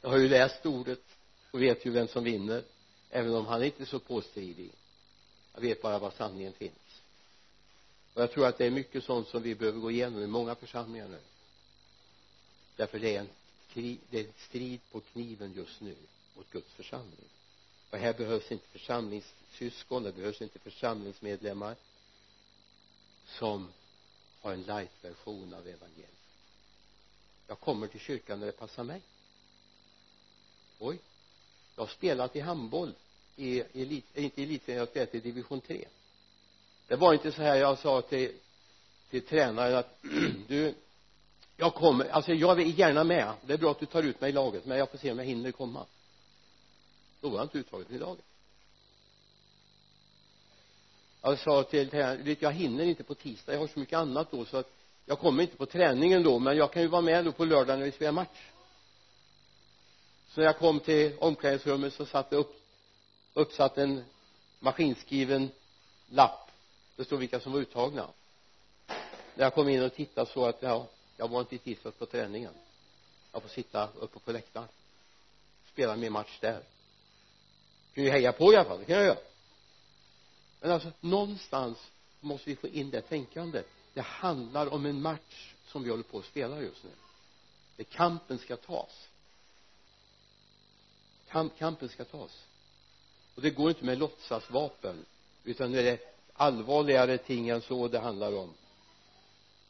Jag 0.00 0.08
har 0.08 0.18
ju 0.18 0.28
läst 0.28 0.66
ordet 0.66 1.02
och 1.50 1.62
vet 1.62 1.86
ju 1.86 1.90
vem 1.90 2.08
som 2.08 2.24
vinner 2.24 2.64
även 3.10 3.34
om 3.34 3.46
han 3.46 3.64
inte 3.64 3.82
är 3.82 3.86
så 3.86 3.98
påstridig. 3.98 4.72
Jag 5.54 5.60
vet 5.60 5.82
bara 5.82 5.98
var 5.98 6.10
sanningen 6.10 6.52
finns. 6.52 7.02
Och 8.14 8.22
jag 8.22 8.32
tror 8.32 8.46
att 8.46 8.58
det 8.58 8.66
är 8.66 8.70
mycket 8.70 9.04
sånt 9.04 9.28
som 9.28 9.42
vi 9.42 9.54
behöver 9.54 9.80
gå 9.80 9.90
igenom 9.90 10.22
i 10.22 10.26
många 10.26 10.54
församlingar 10.54 11.08
nu. 11.08 11.20
Därför 12.76 12.98
det 12.98 13.16
är 13.16 13.20
en 13.20 13.28
krig, 13.68 14.00
det 14.10 14.20
är 14.20 14.24
en 14.24 14.32
strid 14.36 14.80
på 14.90 15.00
kniven 15.00 15.52
just 15.52 15.80
nu 15.80 15.96
mot 16.36 16.50
Guds 16.50 16.72
församling. 16.72 17.28
Och 17.90 17.98
här 17.98 18.12
behövs 18.12 18.52
inte 18.52 18.68
församlingssyskon 18.68 20.02
det 20.02 20.12
behövs 20.12 20.42
inte 20.42 20.58
församlingsmedlemmar 20.58 21.76
som 23.26 23.68
har 24.40 24.52
en 24.52 24.62
light-version 24.62 25.54
av 25.54 25.68
evangeliet 25.68 26.23
jag 27.46 27.60
kommer 27.60 27.86
till 27.86 28.00
kyrkan 28.00 28.40
när 28.40 28.46
det 28.46 28.52
passar 28.52 28.84
mig. 28.84 29.00
Oj. 30.78 30.98
Jag 31.76 31.82
har 31.82 31.88
spelat 31.88 32.36
i 32.36 32.40
handboll 32.40 32.94
i 33.36 33.60
elit, 33.60 34.16
inte 34.16 34.42
elitserien, 34.42 34.76
jag 34.76 34.86
har 34.86 34.90
spelat 34.90 35.14
i 35.14 35.20
division 35.20 35.60
3 35.60 35.84
det 36.88 36.96
var 36.96 37.12
inte 37.12 37.32
så 37.32 37.42
här 37.42 37.56
jag 37.56 37.78
sa 37.78 38.02
till 38.02 38.32
till 39.10 39.22
tränaren 39.22 39.76
att 39.76 39.98
du 40.48 40.74
jag 41.56 41.74
kommer, 41.74 42.08
alltså 42.08 42.32
jag 42.32 42.60
är 42.60 42.64
gärna 42.64 43.04
med. 43.04 43.34
Det 43.46 43.52
är 43.52 43.58
bra 43.58 43.70
att 43.70 43.80
du 43.80 43.86
tar 43.86 44.02
ut 44.02 44.20
mig 44.20 44.30
i 44.30 44.32
laget 44.32 44.66
men 44.66 44.78
jag 44.78 44.90
får 44.90 44.98
se 44.98 45.12
om 45.12 45.18
jag 45.18 45.26
hinner 45.26 45.52
komma. 45.52 45.86
Då 47.20 47.28
var 47.28 47.36
jag 47.36 47.44
inte 47.44 47.58
uttagen 47.58 47.94
i 47.94 47.98
laget. 47.98 48.24
Jag 51.22 51.38
sa 51.38 51.62
till 51.62 51.90
tränaren 51.90 52.36
jag 52.40 52.52
hinner 52.52 52.84
inte 52.84 53.04
på 53.04 53.14
tisdag. 53.14 53.52
Jag 53.52 53.60
har 53.60 53.66
så 53.66 53.78
mycket 53.78 53.98
annat 53.98 54.30
då 54.30 54.44
så 54.44 54.56
att 54.56 54.72
jag 55.06 55.18
kommer 55.18 55.42
inte 55.42 55.56
på 55.56 55.66
träningen 55.66 56.22
då 56.22 56.38
men 56.38 56.56
jag 56.56 56.72
kan 56.72 56.82
ju 56.82 56.88
vara 56.88 57.02
med 57.02 57.24
då 57.24 57.32
på 57.32 57.44
lördag 57.44 57.78
när 57.78 57.84
vi 57.84 57.92
spelar 57.92 58.12
match. 58.12 58.50
Så 60.28 60.40
när 60.40 60.46
jag 60.46 60.58
kom 60.58 60.80
till 60.80 61.16
omklädningsrummet 61.18 61.94
så 61.94 62.06
satt 62.06 62.30
det 62.30 62.36
upp 62.36 62.60
uppsatt 63.34 63.78
en 63.78 64.04
maskinskriven 64.60 65.50
lapp. 66.08 66.50
Det 66.96 67.04
stod 67.04 67.18
vilka 67.18 67.40
som 67.40 67.52
var 67.52 67.60
uttagna. 67.60 68.08
När 69.34 69.44
jag 69.44 69.54
kom 69.54 69.68
in 69.68 69.82
och 69.82 69.94
tittade 69.94 70.30
så 70.30 70.46
att 70.46 70.62
ja, 70.62 70.86
jag 71.16 71.28
var 71.28 71.40
inte 71.40 71.54
i 71.54 71.58
tisdags 71.58 71.96
på 71.96 72.06
träningen. 72.06 72.54
Jag 73.32 73.42
får 73.42 73.48
sitta 73.48 73.88
uppe 74.00 74.18
på 74.18 74.32
läktaren. 74.32 74.68
Spela 75.72 75.96
min 75.96 76.12
match 76.12 76.38
där. 76.40 76.62
Kan 77.94 78.04
ju 78.04 78.10
heja 78.10 78.32
på 78.32 78.52
i 78.52 78.56
alla 78.56 78.68
fall 78.68 78.78
det 78.78 78.84
kan 78.84 78.96
jag 78.96 79.04
göra. 79.04 79.18
Men 80.60 80.70
alltså 80.70 80.92
någonstans 81.00 81.78
måste 82.20 82.50
vi 82.50 82.56
få 82.56 82.68
in 82.68 82.90
det 82.90 83.00
tänkandet 83.00 83.68
det 83.94 84.00
handlar 84.02 84.72
om 84.72 84.86
en 84.86 85.02
match 85.02 85.54
som 85.66 85.82
vi 85.82 85.90
håller 85.90 86.02
på 86.02 86.18
att 86.18 86.24
spela 86.24 86.60
just 86.60 86.84
nu. 86.84 86.90
Där 87.76 87.84
kampen 87.84 88.38
ska 88.38 88.56
tas. 88.56 89.08
Kamp, 91.28 91.58
kampen 91.58 91.88
ska 91.88 92.04
tas. 92.04 92.44
Och 93.34 93.42
det 93.42 93.50
går 93.50 93.68
inte 93.68 93.84
med 93.84 93.98
låtsasvapen 93.98 95.04
utan 95.44 95.72
det 95.72 95.90
är 95.90 95.98
allvarligare 96.32 97.18
ting 97.18 97.48
än 97.48 97.62
så 97.62 97.88
det 97.88 97.98
handlar 97.98 98.36
om. 98.36 98.54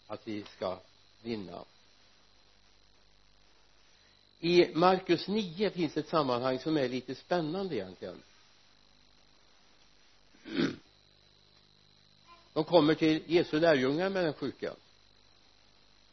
Att 0.06 0.28
vi 0.28 0.44
ska 0.56 0.78
vinna. 1.22 1.64
I 4.40 4.74
Markus 4.74 5.28
9 5.28 5.70
finns 5.70 5.96
ett 5.96 6.08
sammanhang 6.08 6.58
som 6.58 6.76
är 6.76 6.88
lite 6.88 7.14
spännande 7.14 7.74
egentligen. 7.74 8.22
De 12.54 12.64
kommer 12.64 12.94
till 12.94 13.22
Jesu 13.26 13.60
lärjungar 13.60 14.10
med 14.10 14.24
den 14.24 14.32
sjuka. 14.32 14.72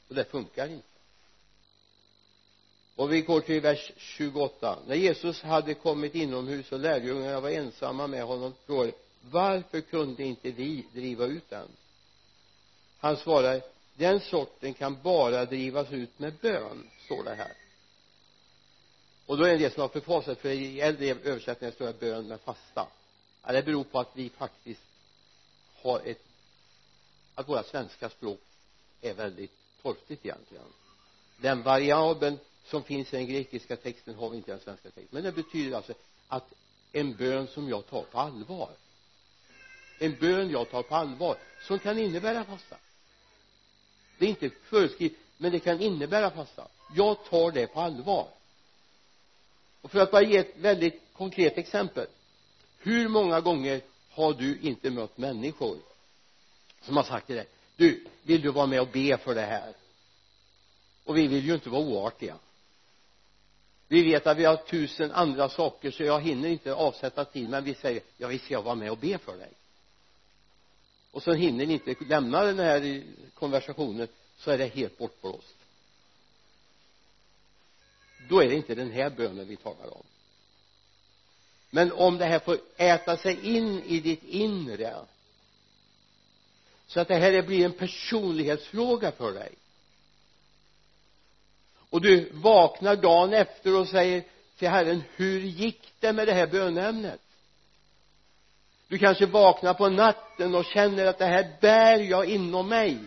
Och 0.10 0.16
det 0.16 0.24
funkar 0.24 0.68
inte. 0.68 0.88
Och 2.96 3.14
vi 3.14 3.22
går 3.22 3.42
till 3.42 3.62
vers 3.62 3.92
28 3.98 4.80
när 4.88 4.96
Jesus 4.96 5.42
hade 5.42 5.74
kommit 5.74 6.16
inomhus 6.16 6.72
och 6.72 6.80
lärjungarna 6.80 7.40
var 7.40 7.50
ensamma 7.50 8.08
med 8.08 8.24
honom 8.24 8.54
frågade 8.66 8.92
varför 9.22 9.82
kunde 9.82 10.24
inte 10.24 10.52
vi 10.52 10.86
driva 10.94 11.26
ut 11.26 11.50
den? 11.50 11.68
Han 13.00 13.18
svarade 13.18 13.62
den 13.96 14.20
sorten 14.20 14.74
kan 14.74 15.02
bara 15.02 15.46
drivas 15.46 15.92
ut 15.92 16.20
med 16.20 16.34
bön 16.42 16.90
står 17.06 17.24
det 17.24 17.36
här. 17.36 17.54
Och 19.26 19.38
då 19.38 19.44
är 19.44 19.48
det 19.48 19.54
en 19.54 19.62
del 19.62 19.72
som 19.72 19.82
har 19.82 19.88
förfasat 19.88 20.40
för 20.40 20.50
i 20.50 20.82
äldre 20.82 21.06
översättningar 21.24 21.72
står 21.72 21.88
det 21.88 22.00
bön 22.00 22.28
med 22.28 22.42
fasta. 22.42 22.88
Ja, 23.44 23.52
det 23.52 23.64
beror 23.64 23.84
på 23.84 24.00
att 24.00 24.12
vi 24.14 24.30
faktiskt 24.30 24.82
har 25.82 26.02
ett 26.06 26.31
att 27.42 27.50
våra 27.50 27.64
svenska 27.64 28.10
språk 28.10 28.40
är 29.02 29.14
väldigt 29.14 29.52
torftigt 29.82 30.26
egentligen. 30.26 30.66
Den 31.38 31.64
variabeln 31.64 32.40
som 32.66 32.84
finns 32.84 33.14
i 33.14 33.18
den 33.18 33.28
grekiska 33.28 33.76
texten 33.76 34.16
har 34.16 34.30
vi 34.30 34.38
inte 34.38 34.52
i 34.52 34.54
den 34.54 34.64
svenska 34.64 34.90
texten. 34.90 35.08
Men 35.12 35.24
det 35.24 35.32
betyder 35.32 35.78
alltså 35.78 35.94
att 36.28 36.54
en 36.92 37.16
bön 37.16 37.48
som 37.48 37.70
jag 37.70 37.88
tar 37.88 38.04
på 38.04 38.20
allvar 38.20 38.70
en 40.02 40.16
bön 40.20 40.50
jag 40.50 40.70
tar 40.70 40.84
på 40.84 40.96
allvar 40.96 41.38
som 41.68 41.80
kan 41.80 41.98
innebära 41.98 42.44
fasta. 42.44 42.76
Det 44.18 44.26
är 44.26 44.30
inte 44.30 44.50
föreskrivet 44.50 45.18
men 45.38 45.52
det 45.52 45.60
kan 45.60 45.82
innebära 45.82 46.32
fasta. 46.32 46.68
Jag 46.96 47.26
tar 47.26 47.52
det 47.52 47.68
på 47.68 47.80
allvar. 47.82 48.28
Och 49.82 49.92
för 49.92 50.00
att 50.00 50.12
bara 50.12 50.24
ge 50.24 50.38
ett 50.38 50.58
väldigt 50.58 51.02
konkret 51.14 51.58
exempel. 51.58 52.08
Hur 52.78 53.08
många 53.08 53.42
gånger 53.42 53.82
har 54.10 54.34
du 54.34 54.60
inte 54.60 54.90
mött 54.90 55.18
människor 55.18 55.78
som 56.82 56.98
har 56.98 57.04
sagt 57.04 57.28
till 57.28 57.36
dig 57.36 57.48
du 57.82 58.04
vill 58.24 58.42
du 58.42 58.52
vara 58.52 58.66
med 58.66 58.82
och 58.82 58.88
be 58.88 59.18
för 59.18 59.36
det 59.36 59.42
här? 59.42 59.74
Och 61.04 61.18
vi 61.18 61.28
vill 61.28 61.46
ju 61.46 61.54
inte 61.54 61.70
vara 61.70 61.82
oartiga. 61.82 62.38
Vi 63.88 64.04
vet 64.04 64.28
att 64.28 64.38
vi 64.38 64.46
har 64.46 64.56
tusen 64.56 65.12
andra 65.12 65.50
saker 65.50 65.92
så 65.92 66.04
jag 66.04 66.22
hinner 66.22 66.50
inte 66.50 66.74
avsätta 66.74 67.26
tid 67.26 67.50
men 67.50 67.64
vi 67.64 67.74
säger 67.74 68.02
ja 68.18 68.28
visst 68.28 68.46
ska 68.46 68.54
jag 68.54 68.62
vara 68.62 68.76
med 68.76 68.92
och 68.92 68.98
be 68.98 69.18
för 69.18 69.38
dig. 69.38 69.52
Och 71.12 71.24
så 71.24 71.34
hinner 71.34 71.66
ni 71.66 71.74
inte 71.74 71.96
lämna 72.06 72.44
den 72.44 72.60
här 72.60 73.04
konversationen 73.34 74.08
så 74.38 74.52
är 74.52 74.58
det 74.58 74.68
helt 74.68 74.98
bortblåst. 74.98 75.56
Då 78.30 78.44
är 78.44 78.50
det 78.50 78.56
inte 78.56 78.76
den 78.76 78.92
här 78.92 79.10
bönen 79.10 79.48
vi 79.48 79.56
talar 79.56 79.98
om. 79.98 80.04
Men 81.70 81.92
om 81.92 82.18
det 82.18 82.26
här 82.26 82.40
får 82.40 82.58
äta 82.78 83.18
sig 83.18 83.56
in 83.56 83.84
i 83.84 84.00
ditt 84.00 84.24
inre 84.24 84.96
så 86.92 87.00
att 87.00 87.08
det 87.08 87.16
här 87.16 87.42
blir 87.42 87.66
en 87.66 87.74
personlighetsfråga 87.74 89.12
för 89.12 89.34
dig. 89.34 89.52
Och 91.90 92.02
du 92.02 92.30
vaknar 92.34 92.96
dagen 92.96 93.34
efter 93.34 93.76
och 93.76 93.88
säger 93.88 94.24
till 94.58 94.70
Herren 94.70 95.04
hur 95.16 95.40
gick 95.40 95.94
det 96.00 96.14
med 96.14 96.28
det 96.28 96.34
här 96.34 96.48
bönämnet 96.48 97.22
du 98.92 98.98
kanske 98.98 99.26
vaknar 99.26 99.74
på 99.74 99.90
natten 99.90 100.56
och 100.56 100.66
känner 100.66 101.06
att 101.06 101.18
det 101.18 101.26
här 101.26 101.58
bär 101.62 102.00
jag 102.00 102.26
inom 102.26 102.70
mig. 102.70 102.98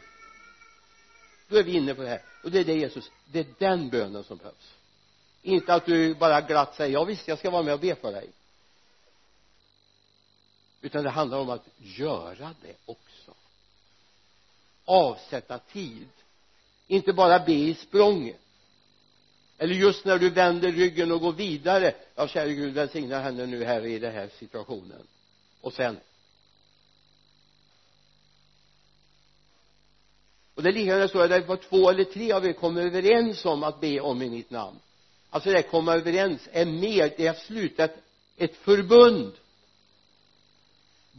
Då 1.49 1.57
är 1.57 1.63
vi 1.63 1.73
inne 1.73 1.95
på 1.95 2.03
det 2.03 2.09
här. 2.09 2.23
Och 2.45 2.51
det 2.51 2.61
är 2.61 2.65
det 2.65 2.75
Jesus 2.75 3.11
det 3.33 3.39
är 3.39 3.47
den 3.59 3.89
bönen 3.89 4.25
som 4.25 4.37
behövs. 4.37 4.75
Inte 5.43 5.75
att 5.75 5.87
du 5.87 6.15
bara 6.15 6.41
glatt 6.41 6.75
säger 6.77 6.93
ja 6.93 7.05
visst 7.05 7.29
jag 7.29 7.39
ska 7.39 7.51
vara 7.51 7.63
med 7.63 7.75
och 7.75 7.81
be 7.81 7.95
för 7.95 8.13
dig. 8.13 8.29
Utan 10.81 11.05
det 11.05 11.11
handlar 11.11 11.39
om 11.39 11.51
att 11.51 11.69
göra 11.79 12.55
det 12.63 12.75
också 12.87 13.14
avsätta 14.85 15.59
tid. 15.59 16.09
Inte 16.87 17.13
bara 17.13 17.39
be 17.39 17.53
i 17.53 17.75
språnget. 17.75 18.41
Eller 19.59 19.75
just 19.75 20.05
när 20.05 20.19
du 20.19 20.31
vänder 20.31 20.73
ryggen 20.73 21.13
och 21.13 21.21
går 21.21 21.33
vidare. 21.33 21.95
Ja 22.15 22.29
käre 22.29 22.53
Gud 22.53 22.75
välsigna 22.75 23.21
henne 23.21 23.47
nu 23.47 23.65
här 23.65 23.87
i 23.87 23.99
den 23.99 24.13
här 24.13 24.31
situationen. 24.39 25.07
Och 25.61 25.73
sen. 25.73 25.97
Och 30.55 30.63
det 30.63 30.69
är 30.69 30.73
likadant, 30.73 31.11
så 31.11 31.21
att 31.21 31.31
det 31.31 31.41
var 31.41 31.57
två 31.57 31.91
eller 31.91 32.05
tre 32.05 32.33
av 32.33 32.47
er 32.47 32.53
kommer 32.53 32.83
överens 32.83 33.45
om 33.45 33.63
att 33.63 33.81
be 33.81 34.01
om 34.01 34.23
i 34.23 34.31
mitt 34.31 34.51
namn. 34.51 34.79
Alltså 35.31 35.51
det 35.51 35.63
komma 35.63 35.95
överens 35.95 36.49
är 36.53 36.67
mer 36.67 37.15
det 37.17 37.27
har 37.27 37.35
slutat 37.35 37.91
ett 38.37 38.57
förbund 38.57 39.33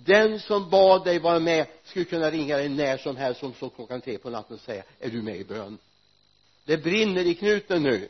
den 0.03 0.39
som 0.39 0.69
bad 0.69 1.03
dig 1.03 1.19
vara 1.19 1.39
med 1.39 1.67
skulle 1.83 2.05
kunna 2.05 2.31
ringa 2.31 2.57
dig 2.57 2.69
när 2.69 2.97
som 2.97 3.17
helst 3.17 3.39
som 3.39 3.53
så 3.53 3.69
klockan 3.69 4.01
tre 4.01 4.17
på 4.17 4.29
natten 4.29 4.55
och 4.55 4.61
säga 4.61 4.83
är 4.99 5.09
du 5.09 5.21
med 5.21 5.37
i 5.37 5.43
bön? 5.43 5.77
Det 6.65 6.77
brinner 6.77 7.25
i 7.25 7.35
knuten 7.35 7.83
nu. 7.83 8.09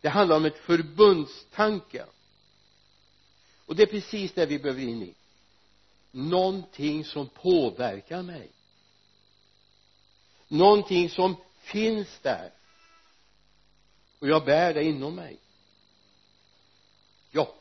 Det 0.00 0.08
handlar 0.08 0.36
om 0.36 0.44
ett 0.44 0.58
förbundstanke. 0.58 2.06
Och 3.66 3.76
det 3.76 3.82
är 3.82 3.86
precis 3.86 4.32
det 4.32 4.46
vi 4.46 4.58
behöver 4.58 4.82
in 4.82 5.02
i. 5.02 5.14
Någonting 6.10 7.04
som 7.04 7.28
påverkar 7.28 8.22
mig. 8.22 8.48
Någonting 10.48 11.10
som 11.10 11.36
finns 11.60 12.18
där. 12.22 12.50
Och 14.18 14.28
jag 14.28 14.44
bär 14.44 14.74
det 14.74 14.84
inom 14.84 15.14
mig 15.14 15.38
ja 17.34 17.54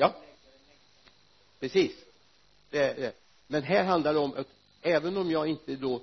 ja. 0.00 0.14
Precis. 1.60 1.92
Det, 2.70 2.94
det. 2.94 3.16
men 3.46 3.62
här 3.62 3.84
handlar 3.84 4.12
det 4.12 4.18
om 4.18 4.34
att 4.34 4.48
även 4.82 5.16
om 5.16 5.30
jag 5.30 5.48
inte 5.48 5.76
då 5.76 6.00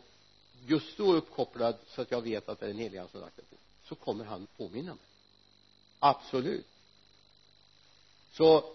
just 0.65 0.93
står 0.93 1.15
uppkopplad 1.15 1.75
så 1.87 2.01
att 2.01 2.11
jag 2.11 2.21
vet 2.21 2.49
att 2.49 2.59
det 2.59 2.65
är 2.65 2.69
en 2.69 2.77
helig 2.77 3.01
som 3.11 3.21
lagt 3.21 3.35
det 3.35 3.41
på 3.41 3.55
så 3.83 3.95
kommer 3.95 4.25
han 4.25 4.47
påminna 4.57 4.91
mig. 4.91 5.05
Absolut. 5.99 6.67
Så 8.31 8.73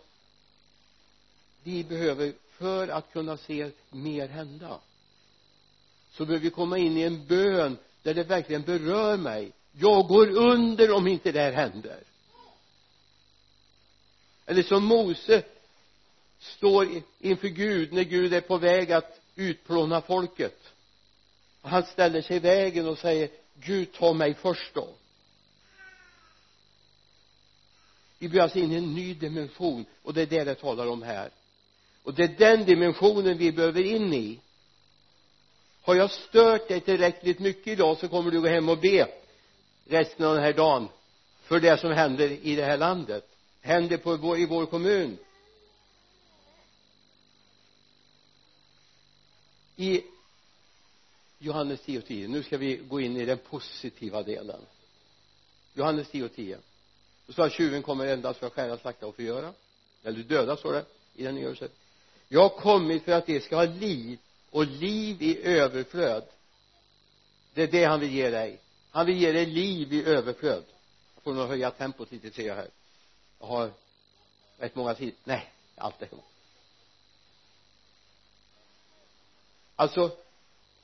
vi 1.63 1.85
behöver 1.85 2.33
för 2.51 2.89
att 2.89 3.13
kunna 3.13 3.37
se 3.37 3.71
mer 3.91 4.29
hända 4.29 4.81
så 6.13 6.25
behöver 6.25 6.45
vi 6.45 6.51
komma 6.51 6.79
in 6.79 6.97
i 6.97 7.03
en 7.03 7.27
bön 7.27 7.77
där 8.03 8.15
det 8.15 8.25
verkligen 8.25 8.63
berör 8.63 9.17
mig. 9.17 9.53
Jag 9.73 10.07
går 10.07 10.31
under 10.31 10.93
om 10.93 11.07
inte 11.07 11.33
det 11.33 11.41
här 11.41 11.53
händer 11.53 12.03
eller 14.47 14.63
som 14.63 14.85
Mose 14.85 15.43
står 16.39 16.89
inför 17.19 17.49
Gud 17.49 17.93
när 17.93 18.03
Gud 18.03 18.35
är 18.35 18.41
på 18.41 18.59
väg 18.59 18.93
att 18.93 19.21
utplåna 19.35 20.01
folket. 20.01 20.59
Och 21.63 21.71
han 21.71 21.83
ställer 21.83 22.23
sig 22.23 22.37
i 22.37 22.41
vägen 22.41 22.87
och 22.87 22.99
säger 22.99 23.29
Gud 23.55 23.93
ta 23.93 24.13
mig 24.13 24.35
först 24.35 24.75
då. 24.75 24.89
Vi 28.19 28.29
blir 28.29 28.41
alltså 28.41 28.59
in 28.59 28.73
i 28.73 28.77
en 28.77 28.95
ny 28.95 29.15
dimension 29.15 29.85
och 30.03 30.15
det 30.15 30.23
är 30.23 30.27
det 30.27 30.45
det 30.45 30.55
talar 30.55 30.87
om 30.87 31.03
här. 31.03 31.31
Och 32.03 32.15
det 32.15 32.23
är 32.23 32.29
den 32.29 32.65
dimensionen 32.65 33.39
vi 33.39 33.53
behöver 33.53 33.83
in 33.83 34.15
i. 34.15 34.39
Har 35.83 35.95
jag 35.95 36.11
stört 36.11 36.69
dig 36.69 36.81
tillräckligt 36.81 37.39
mycket 37.39 37.67
idag 37.67 37.99
så 37.99 38.09
kommer 38.09 38.31
du 38.31 38.41
gå 38.41 38.49
hem 38.49 38.69
och 38.69 38.79
be 38.79 39.09
resten 39.89 40.27
av 40.27 40.35
den 40.35 40.45
här 40.45 40.53
dagen 40.53 40.89
för 41.43 41.61
det 41.61 41.81
som 41.81 41.93
händer 41.93 42.31
i 42.31 42.57
det 42.57 42.65
här 42.65 42.79
landet 42.79 43.32
händer 43.63 43.97
på 43.97 44.17
vår, 44.17 44.39
i 44.39 44.47
vår 44.47 44.67
kommun. 44.67 45.19
I 49.77 50.03
Johannes 51.39 51.81
10 51.81 51.99
och 51.99 52.05
10 52.05 52.29
nu 52.29 52.43
ska 52.43 52.59
vi 52.59 52.77
gå 52.77 53.01
in 53.01 53.17
i 53.17 53.25
den 53.25 53.39
positiva 53.39 54.23
delen. 54.23 54.61
Johannes 55.75 56.09
10 56.11 56.25
och 56.25 56.35
10 56.35 56.59
då 57.27 57.33
står 57.33 57.49
tjuven 57.49 57.83
kommer 57.83 58.07
endast 58.07 58.39
för 58.39 58.47
att 58.47 58.53
stjäla, 58.53 58.79
slakta 58.79 59.07
och 59.07 59.17
förgöra. 59.17 59.53
Eller 60.03 60.23
döda 60.23 60.57
står 60.57 60.73
det 60.73 60.85
i 61.15 61.25
den 61.25 61.35
nya 61.35 61.47
översättningen 61.47 61.83
jag 62.33 62.41
har 62.41 62.49
kommit 62.49 63.05
för 63.05 63.13
att 63.13 63.27
de 63.27 63.41
ska 63.41 63.57
ha 63.57 63.65
liv 63.65 64.19
och 64.51 64.67
liv 64.67 65.23
i 65.23 65.43
överflöd. 65.43 66.25
Det 67.55 67.63
är 67.63 67.67
det 67.67 67.85
han 67.85 68.01
vill 68.01 68.13
ge 68.13 68.31
dig. 68.31 68.59
Han 68.91 69.07
vill 69.07 69.17
ge 69.17 69.33
dig 69.33 69.47
liv 69.47 69.93
i 69.93 70.05
överflöd. 70.05 70.65
Jag 71.15 71.23
får 71.25 71.35
nog 71.35 71.49
höja 71.49 71.71
tempot 71.71 72.13
lite 72.13 72.31
ser 72.31 72.47
jag 72.47 72.55
här 72.55 72.69
jag 73.43 73.49
har 73.49 73.71
rätt 74.59 74.75
många 74.75 74.95
sidor. 74.95 75.15
Nej 75.25 75.53
allt 75.77 76.03
är 76.03 76.07
bra 76.07 76.23
alltså 79.83 80.11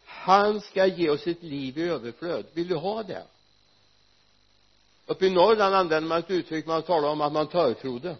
han 0.05 0.61
ska 0.61 0.87
ge 0.87 1.11
oss 1.11 1.27
ett 1.27 1.43
liv 1.43 1.79
i 1.79 1.83
överflöd. 1.83 2.47
Vill 2.53 2.69
du 2.69 2.75
ha 2.75 3.03
det? 3.03 3.27
Uppe 5.07 5.27
i 5.27 5.31
Norrland 5.31 5.75
använder 5.75 6.09
man 6.09 6.19
ett 6.19 6.31
uttryck 6.31 6.67
man 6.67 6.83
talar 6.83 7.09
om 7.09 7.21
att 7.21 7.33
man 7.33 7.47
törtrodde. 7.47 8.17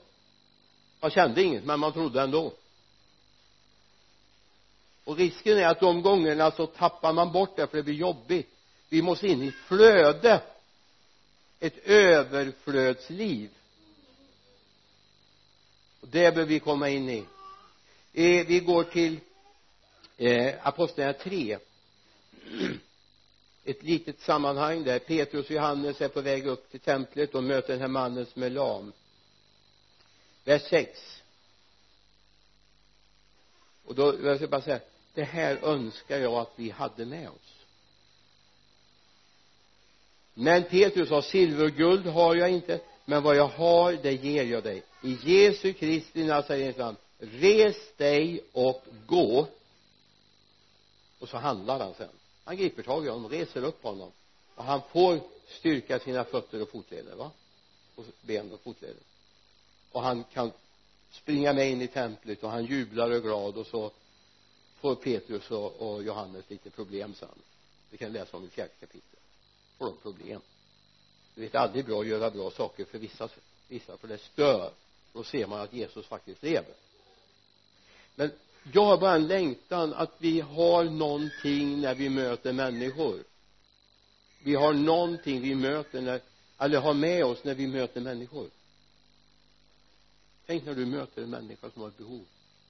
Man 1.01 1.11
kände 1.11 1.43
inget 1.43 1.65
men 1.65 1.81
man 1.81 1.93
trodde 1.93 2.23
ändå. 2.23 2.53
Och 5.05 5.17
risken 5.17 5.59
är 5.59 5.67
att 5.67 5.81
de 5.81 6.03
gångerna 6.03 6.51
så 6.51 6.67
tappar 6.67 7.13
man 7.13 7.33
bort 7.33 7.57
det 7.57 7.67
för 7.67 7.77
det 7.77 7.83
blir 7.83 7.95
jobbigt. 7.95 8.51
Vi 8.89 9.03
måste 9.03 9.27
in 9.27 9.43
i 9.43 9.51
flöde. 9.51 10.43
Ett 11.61 11.79
överflödsliv 11.79 13.51
det 16.11 16.35
behöver 16.35 16.45
vi 16.45 16.61
komma 16.61 16.89
in 16.89 17.09
i. 17.09 17.25
Eh, 18.13 18.47
vi 18.47 18.61
går 18.61 18.85
till 18.85 19.21
eh, 20.17 20.67
apostlagärningarna 20.67 21.19
3 21.25 21.59
ett 23.65 23.83
litet 23.83 24.21
sammanhang 24.21 24.85
där 24.85 24.99
Petrus 24.99 25.47
och 25.47 25.51
Johannes 25.51 26.01
är 26.01 26.09
på 26.09 26.21
väg 26.21 26.47
upp 26.47 26.71
till 26.71 26.81
templet 26.81 27.35
och 27.35 27.45
möter 27.45 27.73
den 27.73 27.81
här 27.81 27.89
mannen 27.89 28.27
som 28.27 28.43
är 28.43 28.51
lam. 28.51 28.93
Vers 30.45 30.63
6 30.63 31.23
och 33.85 33.95
då 33.95 34.15
jag 34.23 34.37
ska 34.37 34.47
bara 34.47 34.63
säga 34.63 34.81
det 35.15 35.25
här 35.25 35.57
önskar 35.65 36.19
jag 36.19 36.35
att 36.35 36.53
vi 36.57 36.71
hade 36.71 37.07
med 37.07 37.29
oss. 37.29 37.65
Men 40.35 40.65
Petrus 40.65 41.09
sa 41.09 41.23
silver 41.23 41.65
och 41.65 41.71
guld 41.71 42.07
har 42.07 42.35
jag 42.35 42.51
inte 42.51 42.81
men 43.09 43.23
vad 43.23 43.37
jag 43.37 43.49
har 43.49 43.93
det 43.93 44.13
ger 44.13 44.45
jag 44.45 44.63
dig. 44.63 44.83
I 45.03 45.19
Jesu 45.23 45.73
Kristi 45.73 46.25
Nazarens 46.25 46.77
namn 46.77 46.97
res 47.19 47.77
dig 47.97 48.45
och 48.53 48.85
gå. 49.07 49.47
Och 51.19 51.29
så 51.29 51.37
handlar 51.37 51.79
han 51.79 51.95
sen. 51.95 52.09
Han 52.45 52.57
griper 52.57 52.83
tag 52.83 53.07
i 53.07 53.09
honom 53.09 53.31
reser 53.31 53.65
upp 53.65 53.83
honom. 53.83 54.13
Och 54.55 54.65
han 54.65 54.81
får 54.93 55.21
styrka 55.49 55.99
sina 55.99 56.25
fötter 56.25 56.63
och 56.63 56.69
fotleder 56.69 57.17
va? 57.17 57.31
Och 57.95 58.05
ben 58.23 58.53
och 58.53 58.61
fotleder. 58.61 59.03
Och 59.93 60.03
han 60.03 60.25
kan 60.25 60.53
springa 61.11 61.53
med 61.53 61.71
in 61.71 61.83
i 61.83 61.89
templet 61.89 62.43
och 62.43 62.51
han 62.51 62.65
jublar 62.65 63.11
och 63.11 63.17
är 63.17 63.21
glad. 63.21 63.57
Och 63.57 63.67
så 63.67 63.91
får 64.81 64.95
Petrus 64.95 65.51
och, 65.51 65.73
och 65.77 66.03
Johannes 66.03 66.51
lite 66.51 66.71
problem 66.71 67.15
sen. 67.15 67.29
Vi 67.91 67.97
kan 67.97 68.13
läsa 68.13 68.37
om 68.37 68.45
i 68.45 68.49
fjärde 68.49 68.73
kapitlet. 68.81 69.23
Får 69.79 69.87
de 69.87 69.97
problem? 69.97 70.41
Det 71.39 71.55
är 71.55 71.59
aldrig 71.59 71.85
bra 71.85 72.01
att 72.01 72.07
göra 72.07 72.31
bra 72.31 72.51
saker 72.51 72.85
för 72.85 72.99
vissa, 72.99 73.29
vissa 73.69 73.97
för 73.97 74.09
det 74.09 74.19
stör. 74.19 74.73
Då 75.13 75.25
ser 75.25 75.47
man 75.47 75.61
att 75.61 75.73
Jesus 75.73 76.07
faktiskt 76.07 76.43
lever. 76.43 76.75
Men 78.15 78.31
jag 78.73 78.85
har 78.85 78.99
bara 78.99 79.15
en 79.15 79.27
längtan 79.27 79.93
att 79.95 80.15
vi 80.19 80.41
har 80.41 80.85
någonting 80.85 81.81
när 81.81 81.95
vi 81.95 82.09
möter 82.09 82.53
människor. 82.53 83.25
Vi 84.43 84.55
har 84.55 84.73
någonting 84.73 85.41
vi 85.41 85.55
möter 85.55 86.01
när 86.01 86.21
eller 86.59 86.81
har 86.81 86.95
med 86.95 87.25
oss 87.25 87.45
när 87.45 87.55
vi 87.55 87.67
möter 87.67 88.01
människor. 88.01 88.51
Tänk 90.47 90.65
när 90.65 90.75
du 90.75 90.87
möter 90.87 91.23
en 91.23 91.31
människa 91.31 91.71
som 91.71 91.83
har 91.83 91.89
ett 91.89 91.99
behov 91.99 92.25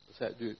och 0.09 0.15
säger 0.15 0.35
du 0.39 0.57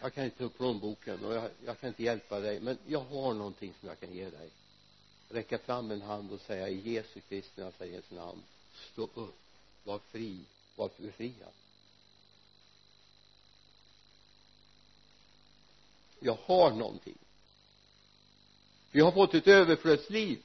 jag 0.00 0.14
kan 0.14 0.24
inte 0.24 0.38
ta 0.38 0.44
upp 0.44 0.56
plånboken 0.56 1.24
och 1.24 1.34
jag, 1.34 1.50
jag 1.64 1.80
kan 1.80 1.88
inte 1.88 2.02
hjälpa 2.02 2.40
dig 2.40 2.60
men 2.60 2.78
jag 2.86 3.00
har 3.00 3.34
någonting 3.34 3.74
som 3.80 3.88
jag 3.88 4.00
kan 4.00 4.12
ge 4.12 4.30
dig 4.30 4.50
räcka 5.34 5.58
fram 5.58 5.90
en 5.90 6.02
hand 6.02 6.32
och 6.32 6.40
säga 6.40 6.68
i 6.68 6.92
Jesu 6.92 7.20
Kristi 7.28 7.60
Nazarens 7.60 8.10
namn 8.10 8.42
stå 8.92 9.02
upp 9.02 9.34
var 9.84 9.98
fri 9.98 10.40
var 10.76 10.90
befriad. 10.96 11.52
Jag 16.20 16.38
har 16.44 16.70
någonting. 16.70 17.18
Vi 18.90 19.00
har 19.00 19.12
fått 19.12 19.34
ett 19.34 19.48
överflödsliv. 19.48 20.38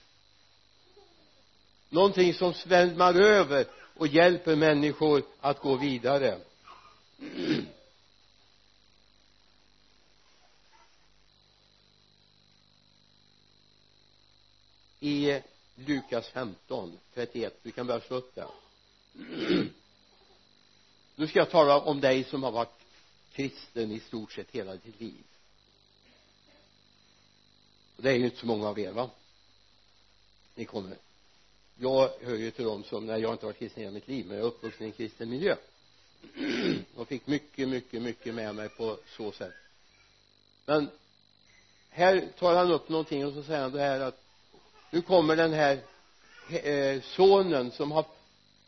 Någonting 1.89 2.33
som 2.33 2.53
svämmar 2.53 3.13
över 3.13 3.67
och 3.97 4.07
hjälper 4.07 4.55
människor 4.55 5.23
att 5.39 5.59
gå 5.59 5.75
vidare. 5.75 6.39
i 14.99 15.41
Lukas 15.75 16.27
15 16.27 16.99
31 17.13 17.59
du 17.63 17.71
kan 17.71 17.87
börja 17.87 18.01
slå 18.01 18.17
upp 18.17 18.35
det 18.35 18.47
nu 21.15 21.27
ska 21.27 21.39
jag 21.39 21.49
tala 21.49 21.79
om 21.79 22.01
dig 22.01 22.23
som 22.23 22.43
har 22.43 22.51
varit 22.51 22.79
kristen 23.31 23.91
i 23.91 23.99
stort 23.99 24.31
sett 24.31 24.51
hela 24.51 24.75
ditt 24.75 24.99
liv. 24.99 25.23
Och 27.95 28.03
det 28.03 28.09
är 28.09 28.15
ju 28.15 28.25
inte 28.25 28.37
så 28.37 28.45
många 28.45 28.67
av 28.67 28.79
er 28.79 28.91
va? 28.91 29.09
Ni 30.55 30.65
kommer. 30.65 30.97
Jag 31.77 32.09
hör 32.21 32.35
ju 32.35 32.51
till 32.51 32.65
dem 32.65 32.83
som, 32.83 33.05
när 33.05 33.17
jag 33.17 33.33
inte 33.33 33.45
varit 33.45 33.59
kristen 33.59 33.83
hela 33.83 33.93
mitt 33.93 34.07
liv 34.07 34.25
men 34.25 34.37
jag 34.37 34.45
är 34.45 34.47
uppvuxen 34.47 34.83
i 34.83 34.89
en 34.89 34.91
kristen 34.91 35.29
miljö. 35.29 35.55
Och 36.95 37.07
fick 37.07 37.27
mycket, 37.27 37.69
mycket, 37.69 38.01
mycket 38.01 38.35
med 38.35 38.55
mig 38.55 38.69
på 38.69 38.97
så 39.17 39.31
sätt. 39.31 39.53
Men 40.65 40.89
här 41.89 42.27
tar 42.37 42.55
han 42.55 42.71
upp 42.71 42.89
någonting 42.89 43.25
och 43.25 43.33
så 43.33 43.43
säger 43.43 43.61
han 43.61 43.71
det 43.71 43.81
här 43.81 43.99
att 43.99 44.28
nu 44.89 45.01
kommer 45.01 45.35
den 45.35 45.53
här 45.53 45.79
eh, 46.49 47.01
sonen 47.01 47.71
som 47.71 47.91
har 47.91 48.05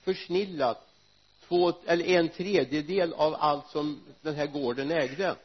försnillat 0.04 0.88
två 1.48 1.74
eller 1.86 2.06
en 2.06 2.30
tredjedel 2.30 3.14
av 3.14 3.36
allt 3.40 3.70
som 3.70 4.02
den 4.22 4.36
här 4.36 4.48
gården 4.48 4.92
ägde. 4.92 5.36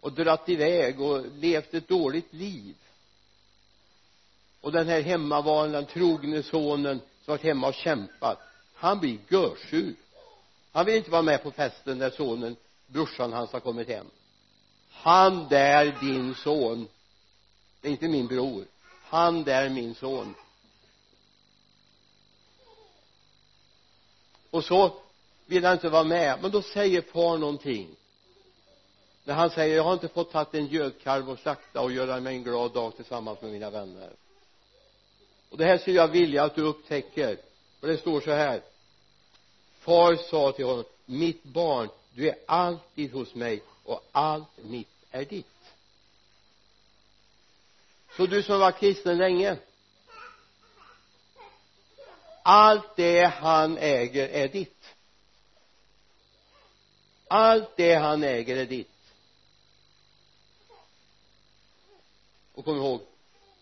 Och 0.00 0.12
dratt 0.12 0.48
iväg 0.48 1.00
och 1.00 1.26
levt 1.34 1.74
ett 1.74 1.88
dåligt 1.88 2.32
liv. 2.32 2.74
Och 4.60 4.72
den 4.72 4.88
här 4.88 5.00
hemmavarande, 5.00 5.78
den 5.78 5.86
trogne 5.86 6.42
sonen 6.42 6.98
som 6.98 7.32
varit 7.32 7.42
hemma 7.42 7.68
och 7.68 7.74
kämpat 7.74 8.38
han 8.84 9.00
blir 9.00 9.18
görsur. 9.28 9.94
Han 10.72 10.86
vill 10.86 10.96
inte 10.96 11.10
vara 11.10 11.22
med 11.22 11.42
på 11.42 11.50
festen 11.50 11.98
när 11.98 12.10
sonen 12.10 12.56
brorsan 12.86 13.32
hans 13.32 13.52
har 13.52 13.60
kommit 13.60 13.88
hem. 13.88 14.06
Han 14.90 15.48
där 15.48 15.96
din 16.00 16.34
son 16.34 16.88
det 17.80 17.88
är 17.88 17.92
inte 17.92 18.08
min 18.08 18.26
bror 18.26 18.64
han 19.14 19.44
där 19.44 19.68
min 19.68 19.94
son. 19.94 20.34
Och 24.50 24.64
så 24.64 24.92
vill 25.46 25.64
han 25.64 25.72
inte 25.72 25.88
vara 25.88 26.04
med. 26.04 26.42
Men 26.42 26.50
då 26.50 26.62
säger 26.62 27.02
far 27.02 27.38
någonting. 27.38 27.88
När 29.24 29.34
han 29.34 29.50
säger 29.50 29.76
jag 29.76 29.84
har 29.84 29.92
inte 29.92 30.08
fått 30.08 30.32
tagit 30.32 30.54
en 30.54 30.66
gödkalv 30.66 31.30
och 31.30 31.38
slakta 31.38 31.80
och 31.80 31.92
göra 31.92 32.20
mig 32.20 32.36
en 32.36 32.42
glad 32.42 32.72
dag 32.72 32.96
tillsammans 32.96 33.42
med 33.42 33.52
mina 33.52 33.70
vänner. 33.70 34.10
Och 35.50 35.58
det 35.58 35.64
här 35.64 35.78
skulle 35.78 35.96
jag 35.96 36.08
vilja 36.08 36.44
att 36.44 36.54
du 36.54 36.62
upptäcker. 36.62 37.36
För 37.80 37.88
det 37.88 37.98
står 37.98 38.20
så 38.20 38.30
här. 38.30 38.62
Far 39.78 40.16
sa 40.30 40.52
till 40.52 40.64
honom 40.64 40.84
mitt 41.06 41.44
barn 41.44 41.88
du 42.14 42.28
är 42.28 42.36
alltid 42.46 43.12
hos 43.12 43.34
mig 43.34 43.62
och 43.84 44.04
allt 44.12 44.64
mitt 44.64 44.88
är 45.10 45.24
ditt 45.24 45.63
så 48.16 48.26
du 48.26 48.42
som 48.42 48.60
var 48.60 48.72
kristen 48.72 49.18
länge 49.18 49.58
allt 52.46 52.96
det 52.96 53.24
han 53.24 53.78
äger 53.78 54.28
är 54.28 54.48
ditt. 54.48 54.94
Allt 57.28 57.76
det 57.76 57.94
han 57.94 58.22
äger 58.22 58.56
är 58.56 58.66
ditt. 58.66 58.88
Och 62.54 62.64
kom 62.64 62.76
ihåg 62.76 63.00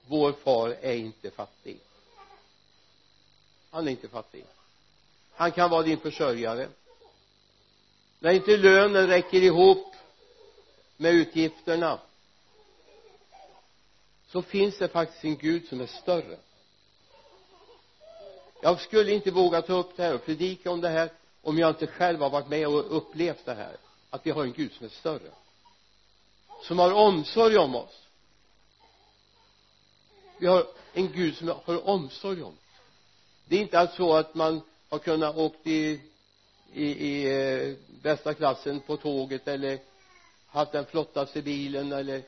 vår 0.06 0.32
far 0.32 0.76
är 0.80 0.94
inte 0.94 1.30
fattig. 1.30 1.78
Han 3.70 3.86
är 3.86 3.90
inte 3.90 4.08
fattig. 4.08 4.44
Han 5.34 5.52
kan 5.52 5.70
vara 5.70 5.82
din 5.82 6.00
försörjare. 6.00 6.68
När 8.18 8.30
inte 8.32 8.56
lönen 8.56 9.06
räcker 9.06 9.42
ihop 9.42 9.94
med 10.96 11.14
utgifterna 11.14 11.98
så 14.32 14.42
finns 14.42 14.78
det 14.78 14.88
faktiskt 14.88 15.24
en 15.24 15.36
Gud 15.36 15.68
som 15.68 15.80
är 15.80 15.86
större. 15.86 16.38
Jag 18.62 18.80
skulle 18.80 19.12
inte 19.12 19.30
våga 19.30 19.62
ta 19.62 19.72
upp 19.72 19.96
det 19.96 20.02
här 20.02 20.14
och 20.14 20.24
predika 20.24 20.70
om 20.70 20.80
det 20.80 20.88
här 20.88 21.10
om 21.42 21.58
jag 21.58 21.70
inte 21.70 21.86
själv 21.86 22.20
har 22.20 22.30
varit 22.30 22.48
med 22.48 22.66
och 22.66 22.96
upplevt 22.96 23.44
det 23.44 23.54
här 23.54 23.76
att 24.10 24.26
vi 24.26 24.30
har 24.30 24.42
en 24.42 24.52
Gud 24.52 24.72
som 24.72 24.86
är 24.86 24.90
större. 24.90 25.30
Som 26.62 26.78
har 26.78 26.92
omsorg 26.92 27.56
om 27.58 27.74
oss. 27.74 28.06
Vi 30.38 30.46
har 30.46 30.66
en 30.92 31.12
Gud 31.12 31.36
som 31.36 31.48
har 31.48 31.88
omsorg 31.88 32.42
om 32.42 32.52
oss. 32.52 32.58
Det 33.44 33.56
är 33.56 33.60
inte 33.60 33.78
alls 33.78 33.94
så 33.96 34.14
att 34.14 34.34
man 34.34 34.60
har 34.88 34.98
kunnat 34.98 35.36
åkt 35.36 35.66
i 35.66 36.00
i, 36.72 36.84
i 36.84 37.32
eh, 37.32 37.74
bästa 38.02 38.34
klassen 38.34 38.80
på 38.80 38.96
tåget 38.96 39.48
eller 39.48 39.78
haft 40.46 40.72
den 40.72 40.84
flottaste 40.84 41.42
bilen 41.42 41.92
eller 41.92 42.22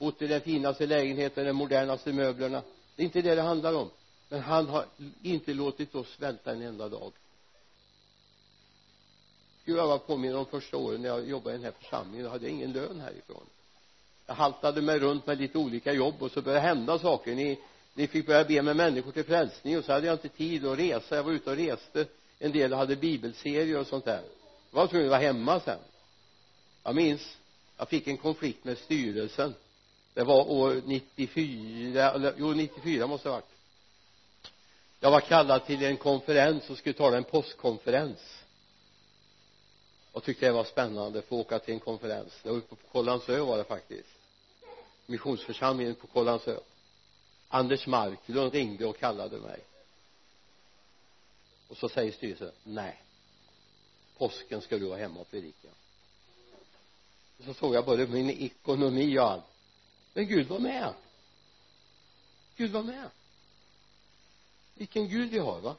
bott 0.00 0.22
i 0.22 0.26
den 0.26 0.40
finaste 0.40 0.86
lägenheten 0.86 1.46
de 1.46 1.52
modernaste 1.52 2.12
möblerna. 2.12 2.62
Det 2.96 3.02
är 3.02 3.04
inte 3.04 3.22
det 3.22 3.34
det 3.34 3.42
handlar 3.42 3.74
om. 3.74 3.90
Men 4.28 4.40
han 4.40 4.68
har 4.68 4.84
inte 5.22 5.54
låtit 5.54 5.94
oss 5.94 6.16
vänta 6.18 6.52
en 6.52 6.62
enda 6.62 6.88
dag. 6.88 7.12
Gud 9.64 9.76
jag 9.76 9.86
var 9.86 9.98
påminner 9.98 10.36
om 10.36 10.46
första 10.46 10.76
åren 10.76 11.02
när 11.02 11.08
jag 11.08 11.28
jobbade 11.28 11.54
i 11.54 11.58
den 11.58 11.64
här 11.64 11.72
församlingen 11.80 12.24
då 12.24 12.30
hade 12.30 12.44
jag 12.44 12.52
ingen 12.52 12.72
lön 12.72 13.00
härifrån. 13.00 13.46
Jag 14.26 14.34
haltade 14.34 14.82
mig 14.82 14.98
runt 14.98 15.26
med 15.26 15.38
lite 15.38 15.58
olika 15.58 15.92
jobb 15.92 16.14
och 16.18 16.30
så 16.30 16.42
började 16.42 16.62
det 16.62 16.68
hända 16.68 16.98
saker. 16.98 17.34
Ni, 17.34 17.58
ni 17.94 18.06
fick 18.06 18.26
börja 18.26 18.44
be 18.44 18.62
med 18.62 18.76
människor 18.76 19.12
till 19.12 19.24
frälsning 19.24 19.78
och 19.78 19.84
så 19.84 19.92
hade 19.92 20.06
jag 20.06 20.14
inte 20.14 20.28
tid 20.28 20.66
att 20.66 20.78
resa. 20.78 21.16
Jag 21.16 21.22
var 21.22 21.32
ute 21.32 21.50
och 21.50 21.56
reste. 21.56 22.06
En 22.38 22.52
del 22.52 22.72
hade 22.72 22.96
bibelserier 22.96 23.78
och 23.78 23.86
sånt 23.86 24.04
där. 24.04 24.22
Jag 24.70 24.80
var 24.80 24.86
tvungen 24.86 25.06
att 25.06 25.10
vara 25.10 25.20
hemma 25.20 25.60
sen. 25.60 25.78
Jag 26.82 26.94
minns 26.94 27.36
jag 27.80 27.88
fick 27.88 28.06
en 28.06 28.16
konflikt 28.16 28.64
med 28.64 28.78
styrelsen 28.78 29.54
det 30.14 30.24
var 30.24 30.50
år 30.50 30.82
94 30.86 32.10
eller 32.10 32.34
jo 32.38 32.52
94 32.52 33.06
måste 33.06 33.28
det 33.28 33.32
ha 33.32 33.36
varit. 33.36 33.54
Jag 35.00 35.10
var 35.10 35.20
kallad 35.20 35.66
till 35.66 35.84
en 35.84 35.96
konferens 35.96 36.70
och 36.70 36.78
skulle 36.78 36.92
tala 36.92 37.16
en 37.16 37.24
påskkonferens 37.24 38.44
och 40.12 40.24
tyckte 40.24 40.46
det 40.46 40.52
var 40.52 40.64
spännande 40.64 41.18
att 41.18 41.24
få 41.24 41.36
åka 41.36 41.58
till 41.58 41.74
en 41.74 41.80
konferens. 41.80 42.40
Det 42.42 42.50
var 42.50 42.56
uppe 42.56 42.76
på 42.76 42.86
Kållandsö 42.92 43.40
var 43.40 43.58
det 43.58 43.64
faktiskt. 43.64 44.08
Missionsförsamlingen 45.06 45.94
på 45.94 46.06
Kållandsö 46.06 46.58
Anders 47.48 47.86
Marklund 47.86 48.52
ringde 48.52 48.86
och 48.86 48.98
kallade 48.98 49.36
mig. 49.36 49.60
Och 51.68 51.76
så 51.76 51.88
säger 51.88 52.12
styrelsen 52.12 52.52
nej 52.62 53.02
påsken 54.18 54.60
ska 54.60 54.78
du 54.78 54.86
vara 54.86 54.98
hemma 54.98 55.20
och 55.20 55.30
predika 55.30 55.68
och 57.38 57.44
så 57.44 57.54
såg 57.54 57.74
jag 57.74 57.84
både 57.84 58.06
min 58.06 58.30
ekonomi 58.30 59.18
och 59.18 59.24
allt 59.24 59.44
men 60.20 60.28
Gud 60.28 60.46
var 60.46 60.58
med. 60.58 60.94
Gud 62.56 62.70
var 62.70 62.82
med. 62.82 63.10
Vilken 64.74 65.08
Gud 65.08 65.30
vi 65.30 65.38
har 65.38 65.60
va? 65.60 65.76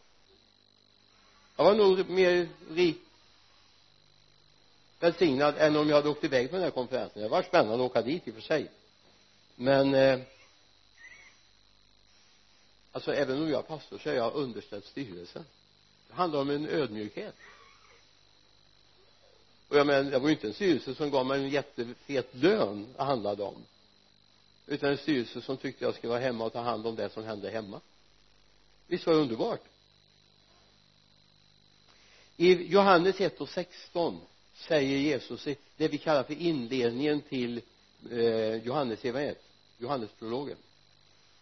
Jag 1.55 1.63
var 1.63 1.75
nog 1.75 2.09
mer 2.09 2.49
rik 2.69 3.01
välsignad 4.99 5.55
än 5.57 5.75
om 5.75 5.89
jag 5.89 5.95
hade 5.95 6.09
åkt 6.09 6.23
iväg 6.23 6.49
på 6.49 6.55
den 6.55 6.63
här 6.63 6.71
konferensen. 6.71 7.21
Det 7.21 7.29
var 7.29 7.43
spännande 7.43 7.85
att 7.85 7.91
åka 7.91 8.01
dit 8.01 8.27
i 8.27 8.31
och 8.31 8.35
för 8.35 8.41
sig. 8.41 8.71
Men 9.55 9.93
eh, 9.93 10.19
alltså 12.91 13.13
även 13.13 13.41
om 13.41 13.49
jag 13.49 13.59
är 13.59 13.63
pastor 13.63 13.97
så 13.97 14.09
är 14.09 14.13
jag 14.13 14.33
underställd 14.33 14.85
styrelsen. 14.85 15.45
Det 16.07 16.13
handlar 16.13 16.41
om 16.41 16.49
en 16.49 16.67
ödmjukhet. 16.67 17.35
Och 19.67 19.77
jag 19.77 19.87
menar 19.87 20.11
det 20.11 20.19
var 20.19 20.27
ju 20.27 20.35
inte 20.35 20.47
en 20.47 20.53
styrelse 20.53 20.95
som 20.95 21.11
gav 21.11 21.25
mig 21.25 21.39
en 21.39 21.49
jättefet 21.49 22.35
lön 22.35 22.93
det 22.97 23.03
handlade 23.03 23.43
om 23.43 23.65
utan 24.71 24.89
en 24.89 24.97
styrelse 24.97 25.41
som 25.41 25.57
tyckte 25.57 25.85
jag 25.85 25.95
skulle 25.95 26.09
vara 26.09 26.19
hemma 26.19 26.45
och 26.45 26.53
ta 26.53 26.61
hand 26.61 26.87
om 26.87 26.95
det 26.95 27.09
som 27.09 27.23
hände 27.23 27.49
hemma. 27.49 27.81
Visst 28.87 29.05
var 29.05 29.13
det 29.13 29.19
underbart? 29.19 29.61
I 32.37 32.53
Johannes 32.53 33.21
1 33.21 33.41
och 33.41 33.49
16 33.49 34.21
säger 34.53 34.97
Jesus 34.97 35.47
det 35.77 35.87
vi 35.87 35.97
kallar 35.97 36.23
för 36.23 36.33
inledningen 36.33 37.21
till 37.21 37.61
eh, 38.11 38.55
Johannes 38.55 39.05
evangeliet 39.05 39.43
Johannesprologen. 39.77 40.57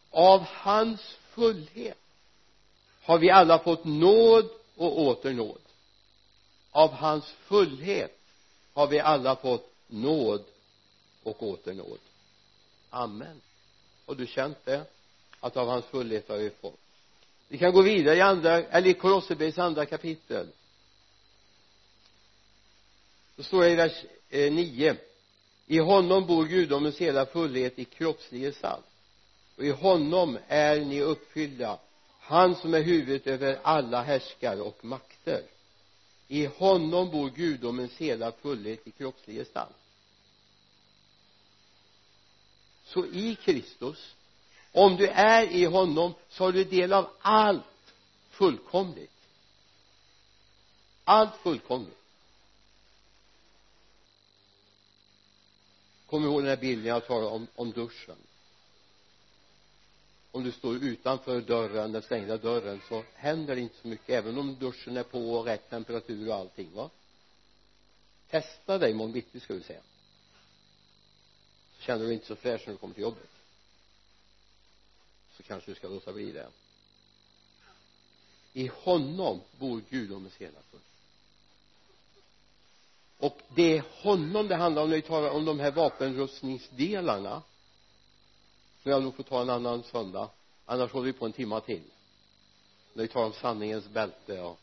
Av 0.09 0.41
hans 0.41 1.01
fullhet 1.29 1.97
har 3.01 3.19
vi 3.19 3.29
alla 3.29 3.59
fått 3.59 3.85
nåd 3.85 4.49
och 4.75 5.01
åter 5.01 5.33
nåd. 5.33 5.61
Av 6.71 6.91
hans 6.91 7.25
fullhet 7.25 8.19
har 8.73 8.87
vi 8.87 8.99
alla 8.99 9.35
fått 9.35 9.73
nåd 9.87 10.43
och 11.23 11.43
åter 11.43 11.73
nåd 11.73 11.99
amen. 12.89 13.41
Har 14.05 14.15
du 14.15 14.27
känt 14.27 14.65
det 14.65 14.85
att 15.39 15.57
av 15.57 15.67
hans 15.67 15.85
fullhet 15.85 16.29
har 16.29 16.37
vi 16.37 16.49
fått. 16.49 16.79
Vi 17.47 17.57
kan 17.57 17.73
gå 17.73 17.81
vidare 17.81 18.15
i 18.15 18.21
andra 18.21 18.63
eller 18.63 18.89
i 18.89 18.93
Kolosserbrevets 18.93 19.57
andra 19.57 19.85
kapitel. 19.85 20.47
Då 23.35 23.43
står 23.43 23.63
det 23.63 23.69
i 23.69 23.75
vers 23.75 24.05
eh, 24.29 24.53
9 24.53 24.97
i 25.67 25.79
honom 25.79 26.25
bor 26.25 26.45
gudomens 26.45 26.97
hela 26.97 27.25
fullhet 27.25 27.79
i 27.79 27.85
kroppslig 27.85 28.41
gestalt 28.41 28.85
och 29.57 29.63
i 29.63 29.69
honom 29.69 30.37
är 30.47 30.79
ni 30.79 31.01
uppfyllda 31.01 31.79
han 32.19 32.55
som 32.55 32.73
är 32.73 32.81
huvudet 32.81 33.27
över 33.27 33.59
alla 33.63 34.01
härskare 34.01 34.61
och 34.61 34.85
makter. 34.85 35.41
I 36.27 36.45
honom 36.45 37.09
bor 37.09 37.29
gudomens 37.29 37.91
hela 37.97 38.31
fullhet 38.31 38.87
i 38.87 38.91
kroppslig 38.91 39.37
gestalt 39.37 39.75
så 42.89 43.05
i 43.05 43.35
Kristus 43.35 44.15
om 44.71 44.95
du 44.95 45.07
är 45.07 45.51
i 45.51 45.65
honom 45.65 46.13
så 46.29 46.43
har 46.43 46.51
du 46.51 46.63
del 46.63 46.93
av 46.93 47.09
allt 47.19 47.63
fullkomligt. 48.29 49.11
Allt 51.03 51.35
fullkomligt. 51.35 51.97
Kom 56.05 56.23
ihåg 56.23 56.41
den 56.41 56.49
här 56.49 56.57
bilden 56.57 56.85
jag 56.85 57.07
talade 57.07 57.27
om, 57.27 57.47
om 57.55 57.71
duschen. 57.71 58.15
Om 60.31 60.43
du 60.43 60.51
står 60.51 60.75
utanför 60.75 61.41
dörren, 61.41 61.91
den 61.91 62.01
stängda 62.01 62.37
dörren 62.37 62.81
så 62.89 63.03
händer 63.13 63.55
det 63.55 63.61
inte 63.61 63.75
så 63.81 63.87
mycket 63.87 64.09
även 64.09 64.37
om 64.37 64.55
duschen 64.59 64.97
är 64.97 65.03
på 65.03 65.33
och 65.33 65.45
rätt 65.45 65.69
temperatur 65.69 66.29
och 66.29 66.35
allting 66.35 66.73
va? 66.73 66.89
Testa 68.29 68.77
dig 68.77 68.91
imorgon 68.91 69.11
bitti 69.11 69.39
ska 69.39 69.53
vi 69.53 69.63
säga 69.63 69.81
känner 71.79 71.99
du 71.99 72.05
dig 72.05 72.13
inte 72.13 72.27
så 72.27 72.35
fräsch 72.35 72.61
när 72.65 72.73
du 72.73 72.77
kommer 72.77 72.93
till 72.93 73.03
jobbet 73.03 73.29
så 75.37 75.43
kanske 75.43 75.71
du 75.71 75.75
ska 75.75 75.87
låta 75.87 76.13
bli 76.13 76.31
det. 76.31 76.47
I 78.53 78.67
honom 78.67 79.41
bor 79.57 79.81
gudomens 79.89 80.35
hela 80.35 80.59
full 80.71 80.79
och 83.19 83.41
det 83.55 83.77
är 83.77 83.83
honom 84.03 84.47
det 84.47 84.55
handlar 84.55 84.83
om 84.83 84.89
när 84.89 84.95
vi 84.95 85.01
talar 85.01 85.29
om 85.29 85.45
de 85.45 85.59
här 85.59 85.71
vapenrustningsdelarna. 85.71 87.41
Som 88.83 88.91
jag 88.91 89.03
nog 89.03 89.15
får 89.15 89.23
ta 89.23 89.41
en 89.41 89.49
annan 89.49 89.83
söndag. 89.83 90.29
Annars 90.65 90.91
håller 90.91 91.05
vi 91.05 91.13
på 91.13 91.25
en 91.25 91.33
timma 91.33 91.61
till. 91.61 91.83
När 92.93 93.03
vi 93.03 93.07
talar 93.07 93.25
om 93.25 93.33
sanningens 93.33 93.87
bälte 93.87 94.41
och 94.41 94.59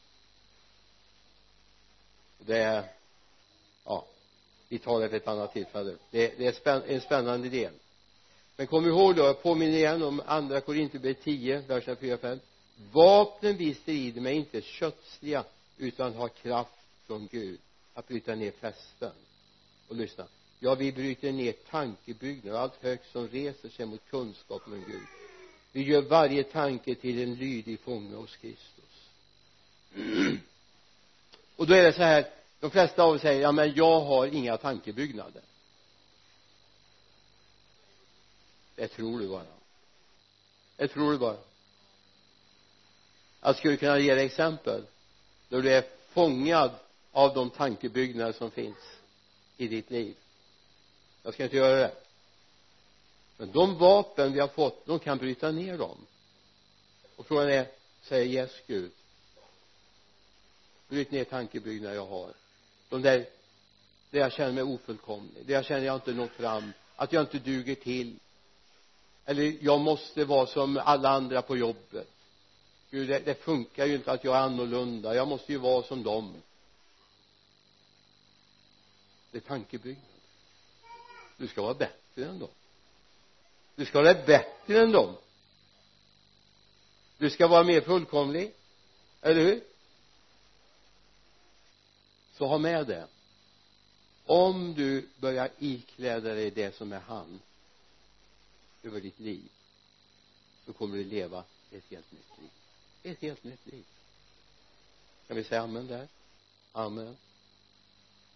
det 2.39 2.59
är 2.59 2.93
ja 3.85 4.07
vi 4.69 4.79
tar 4.79 5.01
det 5.01 5.09
vid 5.09 5.23
ett 5.23 5.29
annat 5.29 5.53
tillfälle. 5.53 5.97
Det, 6.11 6.39
det 6.39 6.47
är 6.47 6.53
spänn, 6.53 6.83
en 6.87 7.01
spännande 7.01 7.49
del 7.49 7.73
men 8.57 8.67
kom 8.67 8.87
ihåg 8.87 9.17
då, 9.17 9.23
jag 9.23 9.43
påminner 9.43 9.77
igen 9.77 10.03
om 10.03 10.23
andra 10.27 10.61
Korinthierbrevet 10.61 11.23
10, 11.23 11.61
verserna 11.61 11.97
4 11.97 12.19
5 12.19 12.41
vapnen 12.93 13.57
vi 13.57 13.75
strider 13.75 14.21
med 14.21 14.33
är 14.33 14.37
inte 14.37 14.61
kötsliga 14.61 15.45
utan 15.77 16.15
har 16.15 16.29
kraft 16.29 16.71
från 17.07 17.29
Gud 17.33 17.61
att 17.95 18.09
bryta 18.09 18.35
ner 18.35 18.51
fästen. 18.51 19.13
Och 19.89 19.97
lyssna. 19.97 20.27
Ja 20.59 20.75
vi 20.75 20.93
bryter 20.93 21.33
ner 21.33 21.53
tankebyggnader. 21.53 22.59
Allt 22.59 22.83
högt 22.83 23.13
som 23.13 23.29
reser 23.29 23.69
sig 23.69 23.87
mot 23.87 24.11
kunskapen 24.11 24.73
om 24.73 24.85
Gud. 24.87 25.03
Vi 25.73 25.83
gör 25.83 26.03
varje 26.03 26.43
tanke 26.43 26.95
till 26.95 27.23
en 27.23 27.35
lydig 27.35 27.81
fånge 27.81 28.17
hos 28.17 28.37
Kristus. 28.37 29.11
Och 31.57 31.67
då 31.67 31.75
är 31.75 31.83
det 31.83 31.93
så 31.93 32.03
här 32.03 32.27
de 32.67 32.71
flesta 32.71 33.03
av 33.03 33.11
oss 33.11 33.23
säger 33.23 33.43
ja 33.43 33.53
men 33.53 33.75
jag 33.75 34.01
har 34.01 34.27
inga 34.27 34.57
tankebyggnader. 34.57 35.43
Det 38.75 38.89
tror 38.89 39.19
du 39.19 39.29
bara. 39.29 39.47
Det 40.77 40.89
tror 40.89 41.13
du 41.13 41.19
bara. 41.19 41.37
Jag 43.41 43.57
skulle 43.57 43.77
kunna 43.77 43.99
ge 43.99 44.15
dig 44.15 44.27
exempel 44.27 44.87
när 45.49 45.63
du 45.63 45.73
är 45.73 45.85
fångad 46.09 46.71
av 47.13 47.35
de 47.35 47.51
tankebyggnader 47.51 48.33
som 48.33 48.51
finns 48.51 48.99
i 49.57 49.69
ditt 49.69 49.91
liv. 49.91 50.17
Jag 51.23 51.35
ska 51.35 51.45
inte 51.45 51.57
göra 51.57 51.77
det. 51.77 51.95
Men 53.37 53.53
de 53.53 53.79
vapen 53.79 54.33
vi 54.33 54.41
har 54.41 54.49
fått 54.49 54.87
de 54.87 54.99
kan 54.99 55.19
bryta 55.19 55.51
ner 55.51 55.79
dem. 55.79 56.07
Och 57.17 57.27
frågan 57.27 57.49
är 57.49 57.69
säger 58.03 58.27
yes 58.27 58.53
Gud 58.67 58.93
bryt 60.89 61.11
ner 61.11 61.25
tankebyggnader 61.25 61.95
jag 61.95 62.07
har 62.07 62.46
de 62.89 63.03
där 63.03 63.27
där 64.11 64.21
jag 64.21 64.33
känner 64.33 64.53
mig 64.53 64.63
ofullkomlig 64.63 65.47
där 65.47 65.55
jag 65.55 65.65
känner 65.65 65.87
jag 65.87 65.97
inte 65.97 66.13
nått 66.13 66.31
fram 66.31 66.73
att 66.97 67.13
jag 67.13 67.23
inte 67.23 67.39
duger 67.39 67.75
till. 67.75 68.19
Eller 69.25 69.57
jag 69.61 69.81
måste 69.81 70.25
vara 70.25 70.47
som 70.47 70.77
alla 70.77 71.09
andra 71.09 71.43
på 71.43 71.57
jobbet. 71.57 72.11
Gud 72.91 73.09
det, 73.09 73.19
det 73.19 73.35
funkar 73.35 73.87
ju 73.87 73.95
inte 73.95 74.13
att 74.13 74.25
jag 74.25 74.37
är 74.37 74.41
annorlunda. 74.41 75.15
Jag 75.15 75.29
måste 75.29 75.53
ju 75.53 75.59
vara 75.59 75.83
som 75.83 76.03
dem. 76.03 76.35
Det 79.31 79.39
är 79.39 79.43
tankebyggnad. 79.43 80.05
Du 81.37 81.47
ska 81.49 81.63
vara 81.63 81.75
bättre 81.75 82.25
än 82.25 82.39
dem. 82.39 82.49
Du 83.75 83.85
ska 83.85 84.03
vara 84.03 84.15
bättre 84.15 84.83
än 84.83 84.93
dem. 84.93 85.17
Du 87.19 87.31
ska 87.31 87.47
vara 87.47 87.63
mer 87.65 87.81
fullkomlig. 87.81 88.53
Eller 89.23 89.41
hur? 89.45 89.61
Så 92.39 92.47
ha 92.47 92.59
med 92.59 92.87
det. 92.87 93.07
Om 94.25 94.75
du 94.75 95.09
börjar 95.19 95.51
ikläda 95.59 96.35
dig 96.35 96.51
det 96.51 96.77
som 96.77 96.93
är 96.93 97.01
han 97.01 97.41
över 98.83 99.01
ditt 99.01 99.21
liv 99.21 99.49
så 100.67 100.73
kommer 100.73 100.97
du 100.97 101.05
leva 101.05 101.45
ett 101.73 101.85
helt 101.91 102.13
nytt 102.13 102.39
liv. 102.39 102.51
Ett 103.03 103.21
helt 103.21 103.45
nytt 103.45 103.67
liv. 103.67 103.85
Kan 105.29 105.37
vi 105.37 105.45
säga 105.45 105.63
amen 105.63 105.87
där? 105.87 106.09
Amen. 106.73 107.17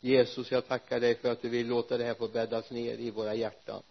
Jesus 0.01 0.51
jag 0.51 0.69
tackar 0.69 1.01
dig 1.01 1.15
för 1.15 1.33
att 1.33 1.43
du 1.43 1.49
vill 1.49 1.67
låta 1.67 1.99
det 1.99 2.05
här 2.05 2.15
få 2.15 2.29
bäddas 2.29 2.71
ner 2.71 2.99
i 2.99 3.11
våra 3.11 3.35
hjärtan. 3.35 3.83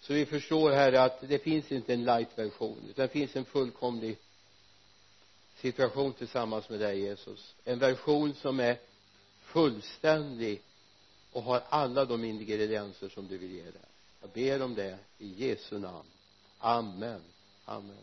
Så 0.00 0.12
vi 0.12 0.26
förstår 0.26 0.70
här 0.70 0.92
att 0.92 1.28
det 1.28 1.38
finns 1.38 1.72
inte 1.72 1.94
en 1.94 2.04
light 2.04 2.38
version 2.38 2.78
utan 2.90 3.06
det 3.06 3.12
finns 3.12 3.36
en 3.36 3.44
fullkomlig 3.44 4.18
situation 5.56 6.12
tillsammans 6.12 6.68
med 6.68 6.80
dig 6.80 7.00
Jesus. 7.00 7.54
En 7.64 7.78
version 7.78 8.34
som 8.34 8.60
är 8.60 8.78
fullständig 9.46 10.62
och 11.32 11.42
har 11.42 11.62
alla 11.68 12.04
de 12.04 12.24
ingredienser 12.24 13.08
som 13.08 13.28
du 13.28 13.38
vill 13.38 13.50
ge 13.50 13.62
det 13.62 13.86
jag 14.20 14.30
ber 14.30 14.62
om 14.62 14.74
det 14.74 14.98
i 15.18 15.46
Jesu 15.46 15.78
namn. 15.78 16.06
Amen. 16.58 17.20
Amen. 17.64 17.96